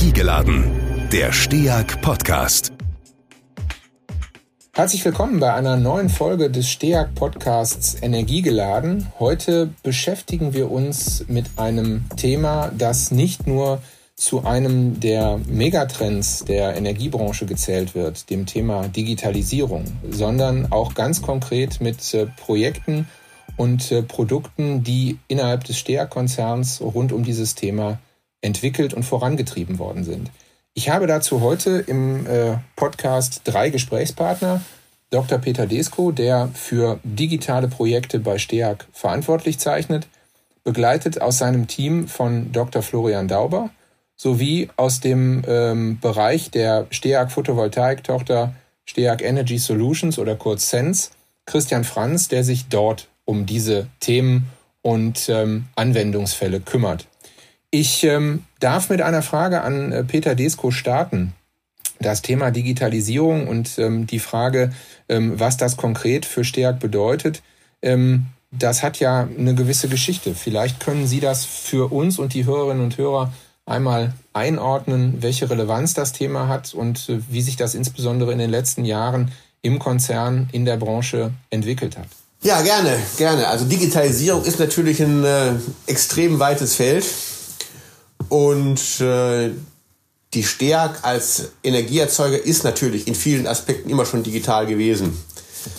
Energiegeladen, 0.00 0.64
der 1.12 1.30
STEAG 1.30 2.00
Podcast. 2.00 2.72
Herzlich 4.72 5.04
willkommen 5.04 5.40
bei 5.40 5.52
einer 5.52 5.76
neuen 5.76 6.08
Folge 6.08 6.50
des 6.50 6.70
STEAG 6.70 7.14
Podcasts 7.14 7.98
Energiegeladen. 8.00 9.08
Heute 9.18 9.68
beschäftigen 9.82 10.54
wir 10.54 10.70
uns 10.70 11.26
mit 11.28 11.50
einem 11.58 12.06
Thema, 12.16 12.72
das 12.78 13.10
nicht 13.10 13.46
nur 13.46 13.82
zu 14.14 14.46
einem 14.46 15.00
der 15.00 15.38
Megatrends 15.46 16.46
der 16.46 16.78
Energiebranche 16.78 17.44
gezählt 17.44 17.94
wird, 17.94 18.30
dem 18.30 18.46
Thema 18.46 18.88
Digitalisierung, 18.88 19.84
sondern 20.10 20.72
auch 20.72 20.94
ganz 20.94 21.20
konkret 21.20 21.82
mit 21.82 22.14
äh, 22.14 22.24
Projekten 22.24 23.06
und 23.58 23.92
äh, 23.92 24.02
Produkten, 24.02 24.82
die 24.82 25.18
innerhalb 25.28 25.64
des 25.64 25.76
STEAG-Konzerns 25.76 26.80
rund 26.80 27.12
um 27.12 27.22
dieses 27.22 27.54
Thema 27.54 27.98
entwickelt 28.40 28.94
und 28.94 29.02
vorangetrieben 29.02 29.78
worden 29.78 30.04
sind. 30.04 30.30
Ich 30.74 30.88
habe 30.90 31.06
dazu 31.06 31.40
heute 31.40 31.84
im 31.86 32.26
äh, 32.26 32.58
Podcast 32.76 33.42
drei 33.44 33.70
Gesprächspartner. 33.70 34.62
Dr. 35.10 35.38
Peter 35.38 35.66
Desko, 35.66 36.12
der 36.12 36.48
für 36.54 37.00
digitale 37.02 37.66
Projekte 37.66 38.20
bei 38.20 38.38
STEAG 38.38 38.86
verantwortlich 38.92 39.58
zeichnet, 39.58 40.06
begleitet 40.62 41.20
aus 41.20 41.38
seinem 41.38 41.66
Team 41.66 42.06
von 42.06 42.52
Dr. 42.52 42.82
Florian 42.82 43.26
Dauber 43.26 43.70
sowie 44.16 44.68
aus 44.76 45.00
dem 45.00 45.42
ähm, 45.48 45.98
Bereich 46.00 46.50
der 46.50 46.86
STEAG 46.90 47.30
Photovoltaik-Tochter 47.32 48.54
STEAG 48.86 49.22
Energy 49.22 49.58
Solutions 49.58 50.18
oder 50.18 50.36
kurz 50.36 50.70
SENS 50.70 51.10
Christian 51.46 51.84
Franz, 51.84 52.28
der 52.28 52.44
sich 52.44 52.68
dort 52.68 53.08
um 53.24 53.46
diese 53.46 53.88
Themen 53.98 54.46
und 54.82 55.28
ähm, 55.28 55.66
Anwendungsfälle 55.74 56.60
kümmert. 56.60 57.06
Ich 57.70 58.02
ähm, 58.04 58.44
darf 58.58 58.90
mit 58.90 59.00
einer 59.00 59.22
Frage 59.22 59.62
an 59.62 59.92
äh, 59.92 60.04
Peter 60.04 60.34
Desko 60.34 60.70
starten. 60.70 61.34
Das 62.00 62.22
Thema 62.22 62.50
Digitalisierung 62.50 63.46
und 63.46 63.78
ähm, 63.78 64.06
die 64.06 64.18
Frage, 64.18 64.72
ähm, 65.08 65.38
was 65.38 65.56
das 65.56 65.76
konkret 65.76 66.24
für 66.24 66.44
Stärk 66.44 66.80
bedeutet, 66.80 67.42
ähm, 67.82 68.26
das 68.50 68.82
hat 68.82 68.98
ja 68.98 69.28
eine 69.38 69.54
gewisse 69.54 69.88
Geschichte. 69.88 70.34
Vielleicht 70.34 70.80
können 70.80 71.06
Sie 71.06 71.20
das 71.20 71.44
für 71.44 71.92
uns 71.92 72.18
und 72.18 72.34
die 72.34 72.46
Hörerinnen 72.46 72.82
und 72.82 72.98
Hörer 72.98 73.32
einmal 73.66 74.14
einordnen, 74.32 75.22
welche 75.22 75.48
Relevanz 75.48 75.94
das 75.94 76.12
Thema 76.12 76.48
hat 76.48 76.74
und 76.74 77.08
äh, 77.08 77.20
wie 77.28 77.42
sich 77.42 77.56
das 77.56 77.74
insbesondere 77.74 78.32
in 78.32 78.38
den 78.38 78.50
letzten 78.50 78.84
Jahren 78.84 79.30
im 79.62 79.78
Konzern, 79.78 80.48
in 80.52 80.64
der 80.64 80.78
Branche 80.78 81.32
entwickelt 81.50 81.96
hat. 81.96 82.08
Ja, 82.42 82.62
gerne, 82.62 82.96
gerne. 83.18 83.46
Also 83.46 83.66
Digitalisierung 83.66 84.44
ist 84.44 84.58
natürlich 84.58 85.00
ein 85.02 85.22
äh, 85.22 85.52
extrem 85.86 86.38
weites 86.38 86.74
Feld. 86.74 87.04
Und 88.28 89.00
äh, 89.00 89.50
die 90.34 90.44
Stärk 90.44 91.00
als 91.02 91.50
Energieerzeuger 91.64 92.38
ist 92.38 92.62
natürlich 92.64 93.08
in 93.08 93.14
vielen 93.14 93.46
Aspekten 93.46 93.90
immer 93.90 94.06
schon 94.06 94.22
digital 94.22 94.66
gewesen. 94.66 95.18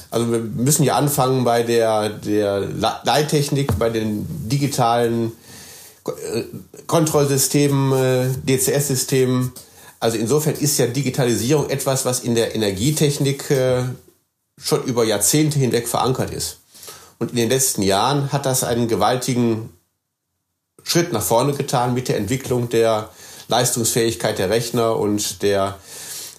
Also 0.09 0.31
wir 0.31 0.39
müssen 0.39 0.83
ja 0.83 0.95
anfangen 0.95 1.43
bei 1.43 1.63
der, 1.63 2.09
der 2.09 2.59
Leittechnik, 3.03 3.77
bei 3.79 3.89
den 3.89 4.25
digitalen 4.49 5.31
äh, 6.05 6.43
Kontrollsystemen, 6.87 7.93
äh, 7.93 8.27
DCS-Systemen. 8.45 9.53
Also 9.99 10.17
insofern 10.17 10.55
ist 10.55 10.77
ja 10.77 10.87
Digitalisierung 10.87 11.69
etwas, 11.69 12.05
was 12.05 12.21
in 12.21 12.35
der 12.35 12.55
Energietechnik 12.55 13.49
äh, 13.51 13.83
schon 14.57 14.83
über 14.83 15.05
Jahrzehnte 15.05 15.59
hinweg 15.59 15.87
verankert 15.87 16.33
ist. 16.33 16.57
Und 17.19 17.31
in 17.31 17.37
den 17.37 17.49
letzten 17.49 17.83
Jahren 17.83 18.31
hat 18.31 18.45
das 18.45 18.63
einen 18.63 18.87
gewaltigen 18.87 19.69
Schritt 20.83 21.13
nach 21.13 21.21
vorne 21.21 21.53
getan 21.53 21.93
mit 21.93 22.07
der 22.07 22.17
Entwicklung 22.17 22.69
der 22.69 23.09
Leistungsfähigkeit 23.47 24.39
der 24.39 24.49
Rechner 24.49 24.97
und 24.97 25.41
der, 25.43 25.77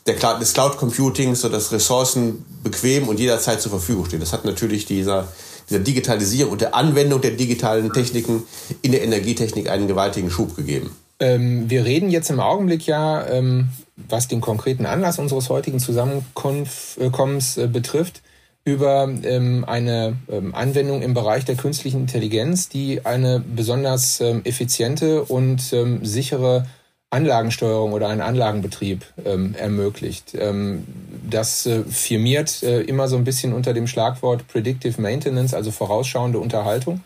der 0.06 0.16
Cloud, 0.16 0.40
des 0.40 0.54
Cloud 0.54 0.76
Computings, 0.78 1.42
sodass 1.42 1.72
Ressourcen 1.72 2.44
bequem 2.62 3.08
und 3.08 3.20
jederzeit 3.20 3.60
zur 3.60 3.70
Verfügung 3.70 4.06
stehen. 4.06 4.20
Das 4.20 4.32
hat 4.32 4.44
natürlich 4.44 4.86
dieser, 4.86 5.28
dieser 5.68 5.80
Digitalisierung 5.80 6.52
und 6.52 6.60
der 6.60 6.74
Anwendung 6.74 7.20
der 7.20 7.32
digitalen 7.32 7.92
Techniken 7.92 8.42
in 8.80 8.92
der 8.92 9.02
Energietechnik 9.02 9.68
einen 9.68 9.88
gewaltigen 9.88 10.30
Schub 10.30 10.56
gegeben. 10.56 10.90
Ähm, 11.20 11.70
wir 11.70 11.84
reden 11.84 12.10
jetzt 12.10 12.30
im 12.30 12.40
Augenblick 12.40 12.86
ja, 12.86 13.24
ähm, 13.28 13.68
was 13.96 14.26
den 14.26 14.40
konkreten 14.40 14.86
Anlass 14.86 15.18
unseres 15.18 15.50
heutigen 15.50 15.78
Zusammenkommens 15.78 17.58
äh, 17.58 17.68
betrifft, 17.68 18.22
über 18.64 19.08
ähm, 19.24 19.64
eine 19.66 20.16
ähm, 20.30 20.54
Anwendung 20.54 21.02
im 21.02 21.14
Bereich 21.14 21.44
der 21.44 21.56
künstlichen 21.56 22.02
Intelligenz, 22.02 22.68
die 22.68 23.04
eine 23.04 23.40
besonders 23.40 24.20
ähm, 24.20 24.42
effiziente 24.44 25.24
und 25.24 25.72
ähm, 25.72 26.04
sichere 26.04 26.66
Anlagensteuerung 27.10 27.92
oder 27.92 28.08
einen 28.08 28.20
Anlagenbetrieb 28.20 29.04
ähm, 29.24 29.54
ermöglicht. 29.58 30.34
Ähm, 30.38 30.86
das 31.28 31.66
äh, 31.66 31.82
firmiert 31.84 32.62
äh, 32.62 32.82
immer 32.82 33.08
so 33.08 33.16
ein 33.16 33.24
bisschen 33.24 33.52
unter 33.52 33.74
dem 33.74 33.86
Schlagwort 33.86 34.46
Predictive 34.46 35.00
Maintenance, 35.00 35.54
also 35.54 35.70
vorausschauende 35.70 36.38
Unterhaltung. 36.38 37.00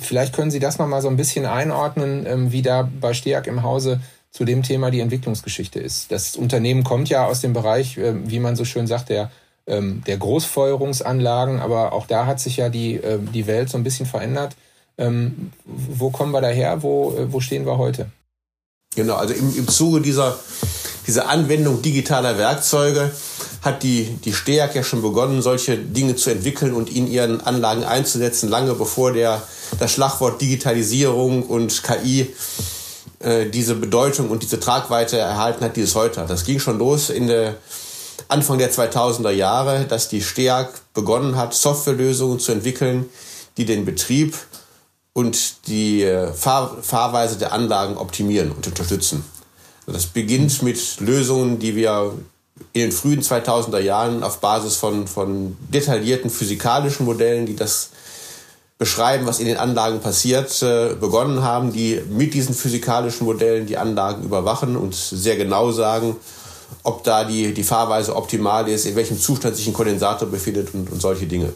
Vielleicht 0.00 0.32
können 0.32 0.52
Sie 0.52 0.60
das 0.60 0.78
nochmal 0.78 1.02
so 1.02 1.08
ein 1.08 1.16
bisschen 1.16 1.44
einordnen, 1.44 2.52
wie 2.52 2.62
da 2.62 2.88
bei 3.00 3.12
STEAG 3.12 3.48
im 3.48 3.64
Hause 3.64 4.00
zu 4.36 4.44
dem 4.44 4.62
Thema 4.62 4.90
die 4.90 5.00
Entwicklungsgeschichte 5.00 5.80
ist. 5.80 6.12
Das 6.12 6.36
Unternehmen 6.36 6.84
kommt 6.84 7.08
ja 7.08 7.26
aus 7.26 7.40
dem 7.40 7.54
Bereich, 7.54 7.96
äh, 7.96 8.14
wie 8.28 8.38
man 8.38 8.54
so 8.54 8.66
schön 8.66 8.86
sagt, 8.86 9.08
der 9.08 9.30
ähm, 9.66 10.02
der 10.06 10.16
Großfeuerungsanlagen, 10.18 11.60
aber 11.60 11.92
auch 11.92 12.06
da 12.06 12.26
hat 12.26 12.40
sich 12.40 12.56
ja 12.56 12.68
die, 12.68 12.94
äh, 12.94 13.18
die 13.18 13.46
Welt 13.46 13.68
so 13.68 13.76
ein 13.78 13.84
bisschen 13.84 14.06
verändert. 14.06 14.56
Ähm, 14.98 15.52
wo 15.64 16.10
kommen 16.10 16.32
wir 16.32 16.40
daher? 16.40 16.82
Wo, 16.82 17.14
äh, 17.16 17.32
wo 17.32 17.40
stehen 17.40 17.66
wir 17.66 17.78
heute? 17.78 18.10
Genau, 18.94 19.16
also 19.16 19.34
im, 19.34 19.56
im 19.56 19.68
Zuge 19.68 20.00
dieser, 20.00 20.38
dieser 21.06 21.28
Anwendung 21.28 21.82
digitaler 21.82 22.38
Werkzeuge 22.38 23.10
hat 23.62 23.82
die, 23.82 24.04
die 24.24 24.32
STEAG 24.32 24.74
ja 24.74 24.82
schon 24.82 25.02
begonnen, 25.02 25.42
solche 25.42 25.76
Dinge 25.76 26.16
zu 26.16 26.30
entwickeln 26.30 26.72
und 26.72 26.94
in 26.94 27.06
ihren 27.10 27.40
Anlagen 27.40 27.84
einzusetzen, 27.84 28.48
lange 28.48 28.74
bevor 28.74 29.12
der, 29.12 29.42
das 29.78 29.92
Schlagwort 29.92 30.40
Digitalisierung 30.40 31.42
und 31.42 31.82
KI 31.82 32.32
äh, 33.18 33.46
diese 33.46 33.74
Bedeutung 33.74 34.30
und 34.30 34.42
diese 34.42 34.60
Tragweite 34.60 35.18
erhalten 35.18 35.64
hat, 35.64 35.76
die 35.76 35.82
es 35.82 35.94
heute 35.94 36.20
hat. 36.20 36.30
Das 36.30 36.44
ging 36.44 36.60
schon 36.60 36.78
los 36.78 37.10
in 37.10 37.26
der 37.26 37.56
Anfang 38.28 38.58
der 38.58 38.72
2000er 38.72 39.30
Jahre, 39.30 39.84
dass 39.84 40.08
die 40.08 40.20
STEAG 40.20 40.68
begonnen 40.94 41.36
hat, 41.36 41.54
Softwarelösungen 41.54 42.40
zu 42.40 42.52
entwickeln, 42.52 43.08
die 43.56 43.64
den 43.64 43.84
Betrieb 43.84 44.36
und 45.12 45.66
die 45.66 46.02
äh, 46.02 46.32
Fahr 46.32 46.76
Fahrweise 46.82 47.36
der 47.36 47.52
Anlagen 47.52 47.96
optimieren 47.96 48.50
und 48.50 48.66
unterstützen. 48.66 49.24
Das 49.86 50.06
beginnt 50.06 50.62
mit 50.62 51.00
Lösungen, 51.00 51.58
die 51.58 51.76
wir 51.76 52.12
in 52.72 52.80
den 52.82 52.92
frühen 52.92 53.22
2000er 53.22 53.78
Jahren 53.78 54.22
auf 54.22 54.40
Basis 54.40 54.76
von, 54.76 55.06
von 55.06 55.56
detaillierten 55.72 56.30
physikalischen 56.30 57.06
Modellen, 57.06 57.46
die 57.46 57.54
das 57.54 57.90
beschreiben, 58.78 59.26
was 59.26 59.40
in 59.40 59.46
den 59.46 59.56
Anlagen 59.56 60.00
passiert, 60.00 60.62
äh, 60.62 60.94
begonnen 60.94 61.42
haben, 61.42 61.72
die 61.72 62.02
mit 62.10 62.34
diesen 62.34 62.54
physikalischen 62.54 63.26
Modellen 63.26 63.66
die 63.66 63.78
Anlagen 63.78 64.22
überwachen 64.22 64.76
und 64.76 64.94
sehr 64.94 65.36
genau 65.36 65.70
sagen, 65.70 66.16
ob 66.82 67.04
da 67.04 67.24
die, 67.24 67.52
die 67.52 67.64
Fahrweise 67.64 68.14
optimal 68.14 68.68
ist, 68.68 68.86
in 68.86 68.96
welchem 68.96 69.18
Zustand 69.18 69.56
sich 69.56 69.66
ein 69.66 69.72
Kondensator 69.72 70.28
befindet 70.28 70.74
und, 70.74 70.90
und 70.90 71.00
solche 71.00 71.26
Dinge. 71.26 71.52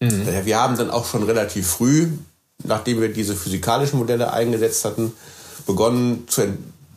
Mhm. 0.00 0.26
Wir 0.44 0.60
haben 0.60 0.76
dann 0.76 0.90
auch 0.90 1.06
schon 1.06 1.22
relativ 1.22 1.68
früh, 1.68 2.08
nachdem 2.64 3.00
wir 3.00 3.12
diese 3.12 3.34
physikalischen 3.34 3.98
Modelle 3.98 4.32
eingesetzt 4.32 4.84
hatten, 4.84 5.12
begonnen, 5.66 6.24
zu 6.28 6.42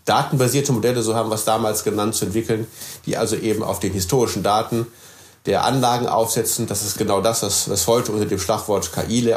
datenbasierte 0.06 0.72
Modelle, 0.72 1.02
so 1.02 1.16
haben 1.16 1.30
wir 1.30 1.36
es 1.36 1.46
damals 1.46 1.84
genannt, 1.84 2.16
zu 2.16 2.26
entwickeln, 2.26 2.68
die 3.06 3.18
also 3.18 3.36
eben 3.36 3.64
auf 3.64 3.80
den 3.80 3.94
historischen 3.94 4.44
Daten 4.44 4.88
der 5.46 5.64
Anlagen 5.66 6.08
aufsetzen. 6.08 6.68
Das 6.68 6.84
ist 6.84 6.98
genau 6.98 7.22
das, 7.22 7.44
was, 7.44 7.70
was 7.70 7.88
heute 7.88 8.12
unter 8.12 8.26
dem 8.26 8.40
Schlagwort 8.40 8.92
KI 8.92 9.34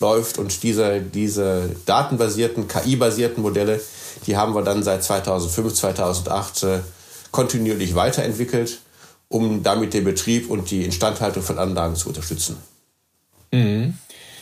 läuft. 0.00 0.38
Und 0.38 0.62
diese, 0.62 1.00
diese 1.00 1.70
datenbasierten, 1.86 2.68
KI-basierten 2.68 3.42
Modelle, 3.42 3.80
die 4.26 4.36
haben 4.36 4.54
wir 4.54 4.62
dann 4.62 4.82
seit 4.82 5.04
2005, 5.04 5.74
2008 5.74 6.62
äh, 6.62 6.80
kontinuierlich 7.30 7.94
weiterentwickelt, 7.94 8.80
um 9.28 9.62
damit 9.62 9.94
den 9.94 10.04
Betrieb 10.04 10.50
und 10.50 10.70
die 10.70 10.84
Instandhaltung 10.84 11.42
von 11.42 11.58
Anlagen 11.58 11.96
zu 11.96 12.08
unterstützen. 12.08 12.56
Mhm. 13.52 13.94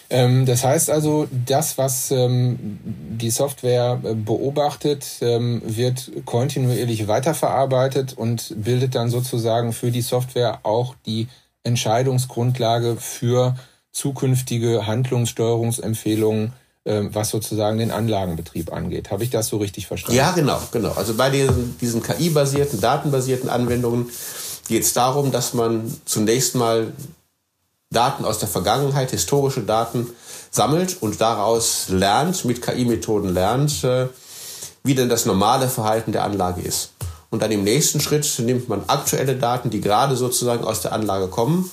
Ähm, 0.09 0.47
das 0.47 0.65
heißt 0.65 0.91
also, 0.91 1.27
das, 1.47 1.79
was 1.79 2.11
ähm, 2.12 2.79
die 2.85 3.31
Software 3.31 4.00
äh, 4.05 4.15
beobachtet, 4.15 5.05
ähm, 5.21 5.62
wird 5.65 6.12
kontinuierlich 6.25 7.09
weiterverarbeitet 7.09 8.15
und 8.17 8.55
bildet 8.56 8.94
dann 8.94 9.11
sozusagen 9.11 9.73
für 9.73 9.91
die 9.91 10.03
Software 10.03 10.61
auch 10.62 10.94
die 11.06 11.27
Entscheidungsgrundlage 11.65 12.97
für 12.97 13.56
zukünftige 13.91 14.87
Handlungssteuerungsempfehlungen 14.87 16.53
was 16.87 17.31
sozusagen 17.31 17.79
den 17.79 17.91
Anlagenbetrieb 17.91 18.73
angeht. 18.73 19.11
Habe 19.11 19.25
ich 19.25 19.31
das 19.31 19.49
so 19.49 19.56
richtig 19.56 19.87
verstanden? 19.87 20.17
Ja, 20.17 20.31
genau, 20.33 20.61
genau. 20.71 20.93
Also 20.93 21.15
bei 21.15 21.31
diesen, 21.31 21.77
diesen 21.79 22.03
KI-basierten, 22.03 22.81
datenbasierten 22.81 23.49
Anwendungen 23.49 24.11
geht 24.69 24.85
es 24.85 24.93
darum, 24.93 25.33
dass 25.33 25.55
man 25.55 25.93
zunächst 26.05 26.55
mal 26.55 26.93
Daten 27.91 28.25
aus 28.25 28.38
der 28.38 28.49
Vergangenheit, 28.49 29.11
historische 29.11 29.62
Daten 29.62 30.09
sammelt 30.50 30.97
und 31.00 31.21
daraus 31.21 31.88
lernt, 31.88 32.44
mit 32.44 32.62
KI-Methoden 32.62 33.33
lernt, 33.33 33.85
äh, 33.85 34.09
wie 34.83 34.94
denn 34.94 35.09
das 35.09 35.27
normale 35.27 35.69
Verhalten 35.69 36.12
der 36.12 36.25
Anlage 36.25 36.62
ist. 36.62 36.93
Und 37.31 37.43
dann 37.43 37.50
im 37.50 37.65
nächsten 37.65 38.00
Schritt 38.00 38.27
nimmt 38.38 38.69
man 38.69 38.85
aktuelle 38.87 39.37
Daten, 39.37 39.71
die 39.71 39.81
gerade 39.81 40.17
sozusagen 40.17 40.65
aus 40.65 40.81
der 40.81 40.93
Anlage 40.93 41.29
kommen 41.29 41.71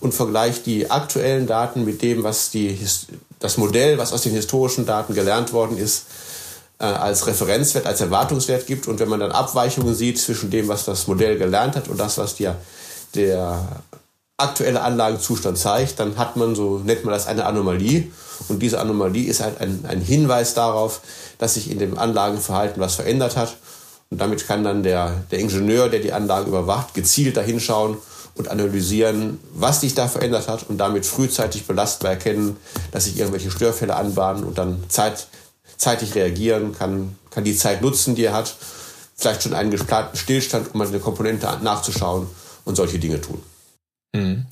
und 0.00 0.14
vergleicht 0.14 0.66
die 0.66 0.90
aktuellen 0.90 1.46
Daten 1.46 1.84
mit 1.84 2.02
dem, 2.02 2.22
was 2.22 2.50
die, 2.50 2.78
das 3.38 3.58
Modell, 3.58 3.98
was 3.98 4.12
aus 4.12 4.22
den 4.22 4.32
historischen 4.32 4.86
Daten 4.86 5.14
gelernt 5.14 5.52
worden 5.52 5.76
ist, 5.76 6.06
äh, 6.78 6.84
als 6.84 7.26
Referenzwert, 7.26 7.86
als 7.86 8.00
Erwartungswert 8.00 8.66
gibt. 8.66 8.86
Und 8.86 9.00
wenn 9.00 9.08
man 9.08 9.20
dann 9.20 9.32
Abweichungen 9.32 9.94
sieht 9.94 10.18
zwischen 10.18 10.50
dem, 10.50 10.68
was 10.68 10.84
das 10.84 11.06
Modell 11.06 11.38
gelernt 11.38 11.76
hat 11.76 11.88
und 11.88 11.98
das, 11.98 12.18
was 12.18 12.36
der, 12.36 12.56
der 13.14 13.82
aktuelle 14.36 14.82
Anlagenzustand 14.82 15.56
zeigt, 15.56 15.98
dann 15.98 16.18
hat 16.18 16.36
man, 16.36 16.54
so 16.54 16.78
nennt 16.78 17.04
man 17.04 17.14
das, 17.14 17.26
eine 17.26 17.46
Anomalie. 17.46 18.08
Und 18.48 18.60
diese 18.60 18.80
Anomalie 18.80 19.28
ist 19.28 19.40
halt 19.40 19.60
ein, 19.60 19.84
ein 19.88 20.00
Hinweis 20.00 20.54
darauf, 20.54 21.00
dass 21.38 21.54
sich 21.54 21.70
in 21.70 21.78
dem 21.78 21.98
Anlagenverhalten 21.98 22.80
was 22.80 22.96
verändert 22.96 23.36
hat. 23.36 23.56
Und 24.10 24.20
damit 24.20 24.46
kann 24.46 24.62
dann 24.62 24.82
der, 24.82 25.24
der 25.30 25.38
Ingenieur, 25.40 25.88
der 25.88 26.00
die 26.00 26.12
Anlage 26.12 26.48
überwacht, 26.48 26.94
gezielt 26.94 27.36
dahinschauen 27.36 27.96
und 28.36 28.48
analysieren, 28.48 29.38
was 29.54 29.80
sich 29.80 29.94
da 29.94 30.08
verändert 30.08 30.48
hat 30.48 30.68
und 30.68 30.78
damit 30.78 31.06
frühzeitig 31.06 31.66
belastbar 31.66 32.12
erkennen, 32.12 32.56
dass 32.92 33.04
sich 33.04 33.18
irgendwelche 33.18 33.50
Störfälle 33.50 33.96
anbahnen 33.96 34.44
und 34.44 34.58
dann 34.58 34.84
zeit, 34.88 35.28
zeitig 35.76 36.14
reagieren, 36.14 36.74
kann, 36.74 37.16
kann 37.30 37.44
die 37.44 37.56
Zeit 37.56 37.82
nutzen, 37.82 38.14
die 38.14 38.24
er 38.24 38.34
hat, 38.34 38.54
vielleicht 39.14 39.42
schon 39.42 39.54
einen 39.54 39.70
geplanten 39.70 40.16
Stillstand, 40.16 40.74
um 40.74 40.80
eine 40.80 40.98
Komponente 40.98 41.46
nachzuschauen 41.62 42.26
und 42.64 42.76
solche 42.76 42.98
Dinge 42.98 43.20
tun. 43.20 43.42
Mhm. 44.14 44.46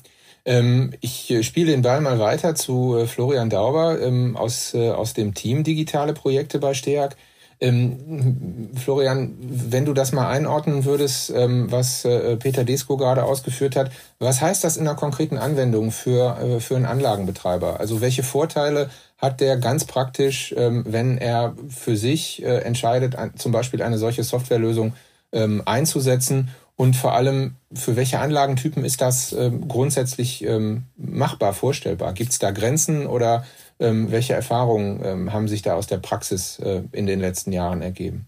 Ähm, 0.45 0.93
ich 1.01 1.31
äh, 1.31 1.43
spiele 1.43 1.71
den 1.71 1.81
Ball 1.81 2.01
mal 2.01 2.19
weiter 2.19 2.53
zu 2.53 2.95
äh, 2.95 3.07
Florian 3.07 3.49
Dauber 3.49 3.99
ähm, 3.99 4.37
aus, 4.37 4.73
äh, 4.75 4.91
aus 4.91 5.13
dem 5.13 5.33
Team 5.33 5.63
Digitale 5.63 6.13
Projekte 6.13 6.59
bei 6.59 6.73
STEAG. 6.73 7.15
Ähm, 7.59 8.69
Florian, 8.75 9.35
wenn 9.39 9.85
du 9.85 9.93
das 9.93 10.11
mal 10.11 10.27
einordnen 10.27 10.85
würdest, 10.85 11.29
ähm, 11.29 11.71
was 11.71 12.03
äh, 12.03 12.35
Peter 12.37 12.63
Desko 12.63 12.97
gerade 12.97 13.23
ausgeführt 13.23 13.75
hat, 13.75 13.91
was 14.19 14.41
heißt 14.41 14.63
das 14.63 14.77
in 14.77 14.87
einer 14.87 14.97
konkreten 14.97 15.37
Anwendung 15.37 15.91
für, 15.91 16.37
äh, 16.39 16.59
für 16.59 16.75
einen 16.75 16.85
Anlagenbetreiber? 16.85 17.79
Also 17.79 18.01
welche 18.01 18.23
Vorteile 18.23 18.89
hat 19.17 19.39
der 19.39 19.57
ganz 19.57 19.85
praktisch, 19.85 20.53
ähm, 20.57 20.83
wenn 20.87 21.17
er 21.17 21.55
für 21.69 21.95
sich 21.95 22.43
äh, 22.43 22.59
entscheidet, 22.59 23.15
ein, 23.15 23.35
zum 23.37 23.51
Beispiel 23.51 23.81
eine 23.81 23.97
solche 23.97 24.23
Softwarelösung 24.23 24.93
ähm, 25.31 25.61
einzusetzen 25.65 26.49
und 26.75 26.95
vor 26.95 27.13
allem, 27.13 27.55
für 27.73 27.95
welche 27.95 28.19
Anlagentypen 28.19 28.83
ist 28.83 28.99
das 28.99 29.31
ähm, 29.31 29.67
grundsätzlich 29.67 30.43
ähm, 30.43 30.83
machbar, 30.97 31.53
vorstellbar? 31.53 32.11
Gibt 32.13 32.31
es 32.31 32.39
da 32.39 32.51
Grenzen 32.51 33.07
oder 33.07 33.45
ähm, 33.79 34.11
welche 34.11 34.33
Erfahrungen 34.33 35.01
ähm, 35.03 35.33
haben 35.33 35.47
sich 35.47 35.61
da 35.61 35.73
aus 35.73 35.87
der 35.87 35.97
Praxis 35.97 36.59
äh, 36.59 36.81
in 36.91 37.05
den 37.05 37.19
letzten 37.19 37.51
Jahren 37.51 37.81
ergeben? 37.81 38.27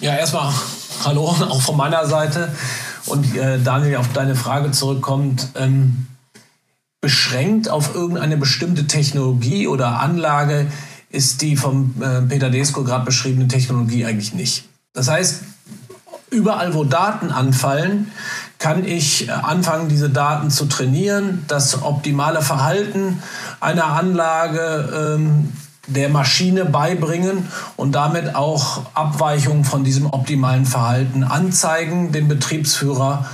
Ja, 0.00 0.16
erstmal 0.16 0.52
hallo, 1.04 1.26
auch 1.26 1.60
von 1.60 1.76
meiner 1.76 2.06
Seite. 2.06 2.52
Und 3.06 3.36
äh, 3.36 3.58
Daniel, 3.60 3.96
auf 3.96 4.12
deine 4.12 4.34
Frage 4.34 4.70
zurückkommt, 4.70 5.48
ähm, 5.56 6.06
beschränkt 7.00 7.68
auf 7.68 7.94
irgendeine 7.94 8.36
bestimmte 8.36 8.86
Technologie 8.86 9.68
oder 9.68 10.00
Anlage 10.00 10.66
ist 11.10 11.42
die 11.42 11.54
vom 11.54 11.94
äh, 12.02 12.22
Peter 12.22 12.50
Desko 12.50 12.82
gerade 12.82 13.04
beschriebene 13.04 13.46
Technologie 13.46 14.04
eigentlich 14.04 14.34
nicht. 14.34 14.64
Das 14.94 15.08
heißt, 15.08 15.42
überall, 16.30 16.74
wo 16.74 16.84
Daten 16.84 17.30
anfallen, 17.30 18.10
kann 18.64 18.84
ich 18.86 19.30
anfangen, 19.30 19.90
diese 19.90 20.08
Daten 20.08 20.50
zu 20.50 20.64
trainieren, 20.64 21.44
das 21.48 21.82
optimale 21.82 22.40
Verhalten 22.40 23.22
einer 23.60 23.88
Anlage 23.88 25.16
ähm, 25.18 25.52
der 25.86 26.08
Maschine 26.08 26.64
beibringen 26.64 27.46
und 27.76 27.92
damit 27.92 28.34
auch 28.34 28.86
Abweichungen 28.94 29.66
von 29.66 29.84
diesem 29.84 30.06
optimalen 30.06 30.64
Verhalten 30.64 31.24
anzeigen, 31.24 32.10
dem 32.12 32.26
Betriebsführer 32.26 33.26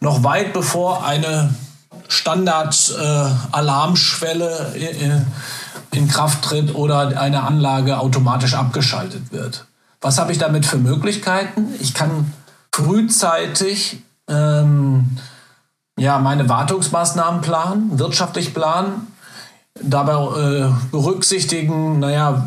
noch 0.00 0.24
weit 0.24 0.52
bevor 0.52 1.06
eine 1.06 1.54
Standard-Alarmschwelle 2.08 4.72
äh, 4.74 4.86
äh, 4.86 5.20
in 5.92 6.08
Kraft 6.08 6.42
tritt 6.42 6.74
oder 6.74 7.20
eine 7.20 7.44
Anlage 7.44 8.00
automatisch 8.00 8.54
abgeschaltet 8.54 9.30
wird. 9.30 9.64
Was 10.00 10.18
habe 10.18 10.32
ich 10.32 10.38
damit 10.38 10.66
für 10.66 10.78
Möglichkeiten? 10.78 11.68
Ich 11.78 11.94
kann 11.94 12.32
frühzeitig 12.72 14.02
ähm, 14.32 15.16
ja, 15.98 16.18
meine 16.18 16.48
Wartungsmaßnahmen 16.48 17.42
planen, 17.42 17.98
wirtschaftlich 17.98 18.54
planen, 18.54 19.08
dabei 19.80 20.14
äh, 20.14 20.70
berücksichtigen, 20.90 22.00
naja, 22.00 22.46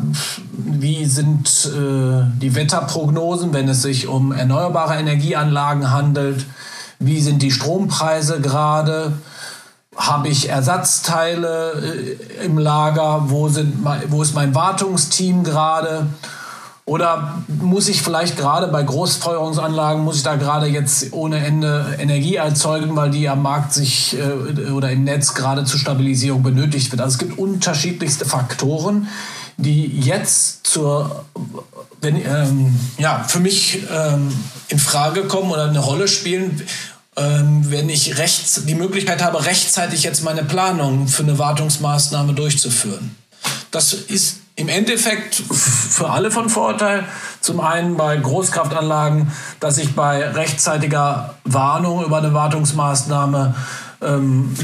wie 0.52 1.04
sind 1.04 1.48
äh, 1.66 2.24
die 2.40 2.54
Wetterprognosen, 2.54 3.52
wenn 3.52 3.68
es 3.68 3.82
sich 3.82 4.08
um 4.08 4.32
erneuerbare 4.32 4.96
Energieanlagen 4.96 5.90
handelt, 5.90 6.44
wie 6.98 7.20
sind 7.20 7.42
die 7.42 7.50
Strompreise 7.50 8.40
gerade, 8.40 9.12
habe 9.96 10.28
ich 10.28 10.48
Ersatzteile 10.48 11.72
äh, 12.40 12.44
im 12.44 12.58
Lager, 12.58 13.24
wo, 13.28 13.48
sind, 13.48 13.84
wo 14.08 14.22
ist 14.22 14.34
mein 14.34 14.54
Wartungsteam 14.54 15.44
gerade 15.44 16.06
oder 16.86 17.42
muss 17.48 17.88
ich 17.88 18.00
vielleicht 18.00 18.36
gerade 18.36 18.68
bei 18.68 18.80
Großfeuerungsanlagen, 18.80 20.04
muss 20.04 20.18
ich 20.18 20.22
da 20.22 20.36
gerade 20.36 20.66
jetzt 20.66 21.12
ohne 21.12 21.44
Ende 21.44 21.96
Energie 21.98 22.36
erzeugen, 22.36 22.94
weil 22.94 23.10
die 23.10 23.28
am 23.28 23.42
Markt 23.42 23.72
sich 23.72 24.16
äh, 24.16 24.70
oder 24.70 24.92
im 24.92 25.02
Netz 25.02 25.34
gerade 25.34 25.64
zur 25.64 25.80
Stabilisierung 25.80 26.44
benötigt 26.44 26.92
wird? 26.92 27.02
Also 27.02 27.14
es 27.14 27.18
gibt 27.18 27.38
unterschiedlichste 27.38 28.24
Faktoren, 28.24 29.08
die 29.56 29.98
jetzt 29.98 30.64
zur, 30.64 31.24
wenn, 32.00 32.24
ähm, 32.24 32.78
ja, 32.98 33.24
für 33.26 33.40
mich 33.40 33.82
ähm, 33.92 34.32
in 34.68 34.78
Frage 34.78 35.24
kommen 35.24 35.50
oder 35.50 35.64
eine 35.68 35.80
Rolle 35.80 36.06
spielen, 36.06 36.62
ähm, 37.16 37.68
wenn 37.68 37.88
ich 37.88 38.16
rechts, 38.18 38.62
die 38.64 38.76
Möglichkeit 38.76 39.24
habe, 39.24 39.44
rechtzeitig 39.44 40.04
jetzt 40.04 40.22
meine 40.22 40.44
Planung 40.44 41.08
für 41.08 41.24
eine 41.24 41.36
Wartungsmaßnahme 41.36 42.32
durchzuführen. 42.34 43.16
Das 43.72 43.92
ist 43.92 44.36
im 44.56 44.68
Endeffekt 44.68 45.34
für 45.34 46.08
alle 46.08 46.30
von 46.30 46.48
Vorteil. 46.48 47.04
Zum 47.40 47.60
einen 47.60 47.96
bei 47.96 48.16
Großkraftanlagen, 48.16 49.30
dass 49.60 49.78
ich 49.78 49.94
bei 49.94 50.28
rechtzeitiger 50.30 51.34
Warnung 51.44 52.02
über 52.04 52.18
eine 52.18 52.32
Wartungsmaßnahme, 52.32 53.54
ähm, 54.02 54.56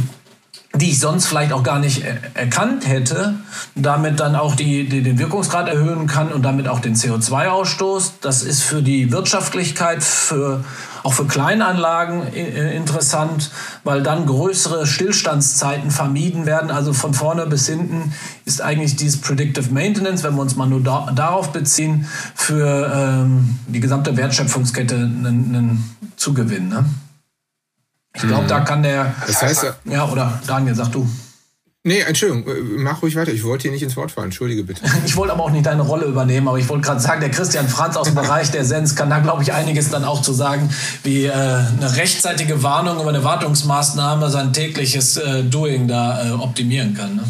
die 0.75 0.91
ich 0.91 1.01
sonst 1.01 1.27
vielleicht 1.27 1.53
auch 1.53 1.63
gar 1.63 1.79
nicht 1.79 2.03
erkannt 2.35 2.89
hätte, 2.89 3.35
damit 3.75 4.21
dann 4.21 4.37
auch 4.37 4.55
die, 4.55 4.89
die, 4.89 5.03
den 5.03 5.19
Wirkungsgrad 5.19 5.69
erhöhen 5.69 6.07
kann 6.07 6.33
und 6.33 6.43
damit 6.43 6.67
auch 6.67 6.81
den 6.81 6.95
CO2-Ausstoß. 6.95 8.13
Das 8.23 8.43
ist 8.43 8.63
für 8.63 8.83
die 8.83 9.13
Wirtschaftlichkeit, 9.13 10.03
für 10.03 10.65
auch 11.03 11.13
für 11.13 11.27
Kleinanlagen 11.27 12.33
äh, 12.33 12.77
interessant, 12.77 13.51
weil 13.85 14.03
dann 14.03 14.25
größere 14.27 14.87
Stillstandszeiten 14.87 15.91
vermieden 15.91 16.47
werden. 16.47 16.71
Also 16.71 16.93
von 16.93 17.13
vorne 17.13 17.47
bis 17.47 17.67
hinten 17.67 18.13
ist 18.45 18.63
eigentlich 18.63 18.97
dieses 18.97 19.21
Predictive 19.21 19.73
Maintenance, 19.73 20.23
wenn 20.23 20.35
wir 20.35 20.43
uns 20.43 20.57
mal 20.57 20.69
nur 20.69 20.81
da, 20.81 21.11
darauf 21.15 21.53
beziehen, 21.53 22.07
für 22.35 22.91
ähm, 22.95 23.59
die 23.67 23.81
gesamte 23.81 24.17
Wertschöpfungskette 24.17 24.95
einen 24.95 25.97
Zugewinn. 26.17 26.69
Ne? 26.69 26.85
Ich 28.15 28.23
glaube, 28.23 28.47
da 28.47 28.61
kann 28.61 28.83
der. 28.83 29.15
Das 29.27 29.43
heißt, 29.43 29.67
ja, 29.85 30.09
oder 30.09 30.41
Daniel, 30.47 30.75
sag 30.75 30.93
du. 30.93 31.09
Nee, 31.85 31.99
Entschuldigung, 31.99 32.47
äh, 32.47 32.61
mach 32.79 33.03
ruhig 33.03 33.17
weiter. 33.17 33.33
Ich 33.33 33.43
wollte 33.43 33.65
dir 33.65 33.73
nicht 33.73 33.83
ins 33.83 33.97
Wort 33.97 34.13
fallen. 34.13 34.27
Entschuldige 34.27 34.63
bitte. 34.63 34.83
Ich 35.05 35.17
wollte 35.17 35.33
aber 35.33 35.43
auch 35.43 35.51
nicht 35.51 35.67
deine 35.67 35.83
Rolle 35.83 36.07
übernehmen, 36.07 36.47
aber 36.47 36.59
ich 36.59 36.69
wollte 36.69 36.87
gerade 36.87 37.01
sagen, 37.01 37.21
der 37.21 37.31
Christian 37.31 37.69
Franz 37.69 37.97
aus 37.97 38.07
dem 38.07 38.15
Bereich 38.15 38.53
der 38.53 38.65
Sens 38.65 38.95
kann 38.95 39.11
da, 39.11 39.19
glaube 39.19 39.43
ich, 39.43 39.53
einiges 39.53 39.91
dann 39.91 40.05
auch 40.05 40.23
zu 40.23 40.33
sagen, 40.33 40.71
wie 41.03 41.25
äh, 41.25 41.33
eine 41.33 41.97
rechtzeitige 41.97 42.63
Warnung 42.63 43.01
über 43.01 43.09
eine 43.09 43.25
Wartungsmaßnahme 43.25 44.31
sein 44.31 44.53
tägliches 44.53 45.17
äh, 45.17 45.43
Doing 45.43 45.89
da 45.89 46.29
äh, 46.29 46.31
optimieren 46.31 46.95
kann. 46.95 47.17
Ne? 47.17 47.25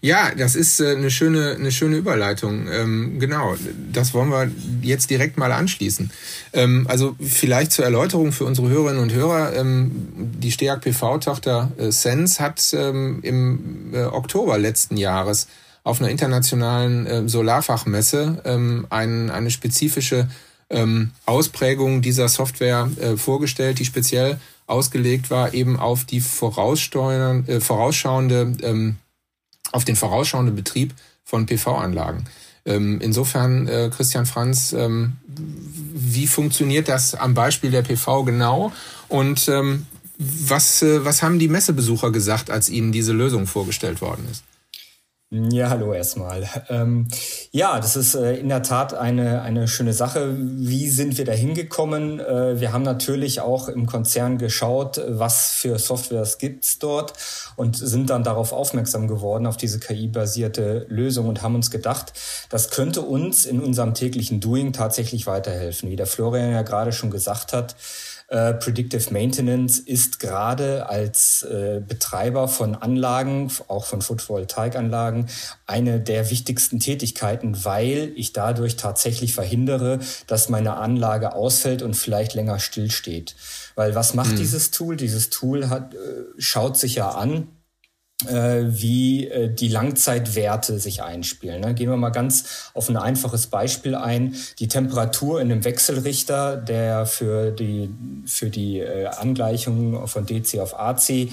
Ja, 0.00 0.32
das 0.34 0.54
ist 0.54 0.80
äh, 0.80 0.96
eine 0.96 1.10
schöne, 1.10 1.56
eine 1.58 1.72
schöne 1.72 1.96
Überleitung. 1.96 2.68
Ähm, 2.68 3.18
genau, 3.18 3.56
das 3.92 4.14
wollen 4.14 4.30
wir 4.30 4.50
jetzt 4.82 5.10
direkt 5.10 5.36
mal 5.38 5.50
anschließen. 5.50 6.10
Ähm, 6.52 6.86
also 6.88 7.16
vielleicht 7.20 7.72
zur 7.72 7.84
Erläuterung 7.84 8.32
für 8.32 8.44
unsere 8.44 8.68
Hörerinnen 8.68 9.02
und 9.02 9.12
Hörer. 9.12 9.54
Ähm, 9.56 9.90
die 10.14 10.52
STEAG 10.52 10.80
PV-Tochter 10.80 11.72
äh, 11.78 11.90
Sense 11.90 12.42
hat 12.42 12.74
ähm, 12.74 13.18
im 13.22 13.92
äh, 13.92 14.04
Oktober 14.04 14.58
letzten 14.58 14.96
Jahres 14.96 15.48
auf 15.82 16.00
einer 16.00 16.10
internationalen 16.10 17.06
äh, 17.06 17.28
Solarfachmesse 17.28 18.42
ähm, 18.44 18.86
ein, 18.90 19.30
eine 19.30 19.50
spezifische 19.50 20.28
ähm, 20.70 21.12
Ausprägung 21.26 22.02
dieser 22.02 22.28
Software 22.28 22.90
äh, 23.00 23.16
vorgestellt, 23.16 23.78
die 23.78 23.84
speziell 23.84 24.38
ausgelegt 24.66 25.30
war 25.30 25.54
eben 25.54 25.78
auf 25.78 26.04
die 26.04 26.20
vorausschauende, 26.20 27.52
äh, 27.52 27.60
vorausschauende 27.60 28.52
ähm, 28.62 28.96
auf 29.72 29.84
den 29.84 29.96
vorausschauenden 29.96 30.54
Betrieb 30.54 30.94
von 31.24 31.46
PV-Anlagen. 31.46 32.24
Ähm, 32.64 33.00
insofern, 33.00 33.66
äh, 33.66 33.90
Christian 33.94 34.26
Franz, 34.26 34.72
ähm, 34.72 35.16
wie 35.26 36.26
funktioniert 36.26 36.88
das 36.88 37.14
am 37.14 37.34
Beispiel 37.34 37.70
der 37.70 37.82
PV 37.82 38.24
genau? 38.24 38.72
Und 39.08 39.48
ähm, 39.48 39.86
was, 40.18 40.82
äh, 40.82 41.04
was 41.04 41.22
haben 41.22 41.38
die 41.38 41.48
Messebesucher 41.48 42.10
gesagt, 42.10 42.50
als 42.50 42.68
ihnen 42.68 42.92
diese 42.92 43.12
Lösung 43.12 43.46
vorgestellt 43.46 44.00
worden 44.00 44.26
ist? 44.30 44.44
Ja, 45.30 45.68
hallo 45.68 45.92
erstmal. 45.92 46.48
Ähm, 46.70 47.06
ja, 47.50 47.80
das 47.80 47.96
ist 47.96 48.14
äh, 48.14 48.36
in 48.36 48.48
der 48.48 48.62
Tat 48.62 48.94
eine, 48.94 49.42
eine 49.42 49.68
schöne 49.68 49.92
Sache. 49.92 50.34
Wie 50.38 50.88
sind 50.88 51.18
wir 51.18 51.26
da 51.26 51.32
hingekommen? 51.32 52.18
Äh, 52.18 52.58
wir 52.60 52.72
haben 52.72 52.82
natürlich 52.82 53.42
auch 53.42 53.68
im 53.68 53.84
Konzern 53.84 54.38
geschaut, 54.38 54.98
was 55.06 55.50
für 55.50 55.78
Softwares 55.78 56.38
gibt's 56.38 56.78
dort 56.78 57.12
und 57.56 57.76
sind 57.76 58.08
dann 58.08 58.24
darauf 58.24 58.54
aufmerksam 58.54 59.06
geworden, 59.06 59.46
auf 59.46 59.58
diese 59.58 59.80
KI-basierte 59.80 60.86
Lösung 60.88 61.28
und 61.28 61.42
haben 61.42 61.56
uns 61.56 61.70
gedacht, 61.70 62.14
das 62.48 62.70
könnte 62.70 63.02
uns 63.02 63.44
in 63.44 63.60
unserem 63.60 63.92
täglichen 63.92 64.40
Doing 64.40 64.72
tatsächlich 64.72 65.26
weiterhelfen. 65.26 65.90
Wie 65.90 65.96
der 65.96 66.06
Florian 66.06 66.52
ja 66.52 66.62
gerade 66.62 66.92
schon 66.92 67.10
gesagt 67.10 67.52
hat, 67.52 67.76
äh, 68.28 68.52
Predictive 68.54 69.10
Maintenance 69.12 69.78
ist 69.78 70.20
gerade 70.20 70.88
als 70.88 71.42
äh, 71.42 71.80
Betreiber 71.86 72.46
von 72.46 72.74
Anlagen, 72.74 73.50
auch 73.68 73.86
von 73.86 74.02
Photovoltaikanlagen, 74.02 75.28
eine 75.66 75.98
der 75.98 76.30
wichtigsten 76.30 76.78
Tätigkeiten, 76.78 77.64
weil 77.64 78.12
ich 78.16 78.34
dadurch 78.34 78.76
tatsächlich 78.76 79.34
verhindere, 79.34 80.00
dass 80.26 80.50
meine 80.50 80.76
Anlage 80.76 81.34
ausfällt 81.34 81.82
und 81.82 81.94
vielleicht 81.94 82.34
länger 82.34 82.58
stillsteht. 82.58 83.34
Weil 83.74 83.94
was 83.94 84.12
macht 84.12 84.32
hm. 84.32 84.36
dieses 84.36 84.70
Tool? 84.70 84.96
Dieses 84.96 85.30
Tool 85.30 85.70
hat, 85.70 85.94
äh, 85.94 85.98
schaut 86.36 86.76
sich 86.76 86.96
ja 86.96 87.08
an, 87.10 87.48
wie 88.26 89.28
äh, 89.28 89.48
die 89.48 89.68
Langzeitwerte 89.68 90.80
sich 90.80 91.02
einspielen. 91.02 91.60
Ne? 91.60 91.74
Gehen 91.74 91.88
wir 91.88 91.96
mal 91.96 92.10
ganz 92.10 92.70
auf 92.74 92.88
ein 92.88 92.96
einfaches 92.96 93.46
Beispiel 93.46 93.94
ein. 93.94 94.34
Die 94.58 94.66
Temperatur 94.66 95.40
in 95.40 95.52
einem 95.52 95.64
Wechselrichter, 95.64 96.56
der 96.56 97.06
für 97.06 97.52
die, 97.52 97.90
für 98.26 98.50
die 98.50 98.80
äh, 98.80 99.06
Angleichung 99.06 100.08
von 100.08 100.26
DC 100.26 100.58
auf 100.58 100.78
AC 100.78 101.28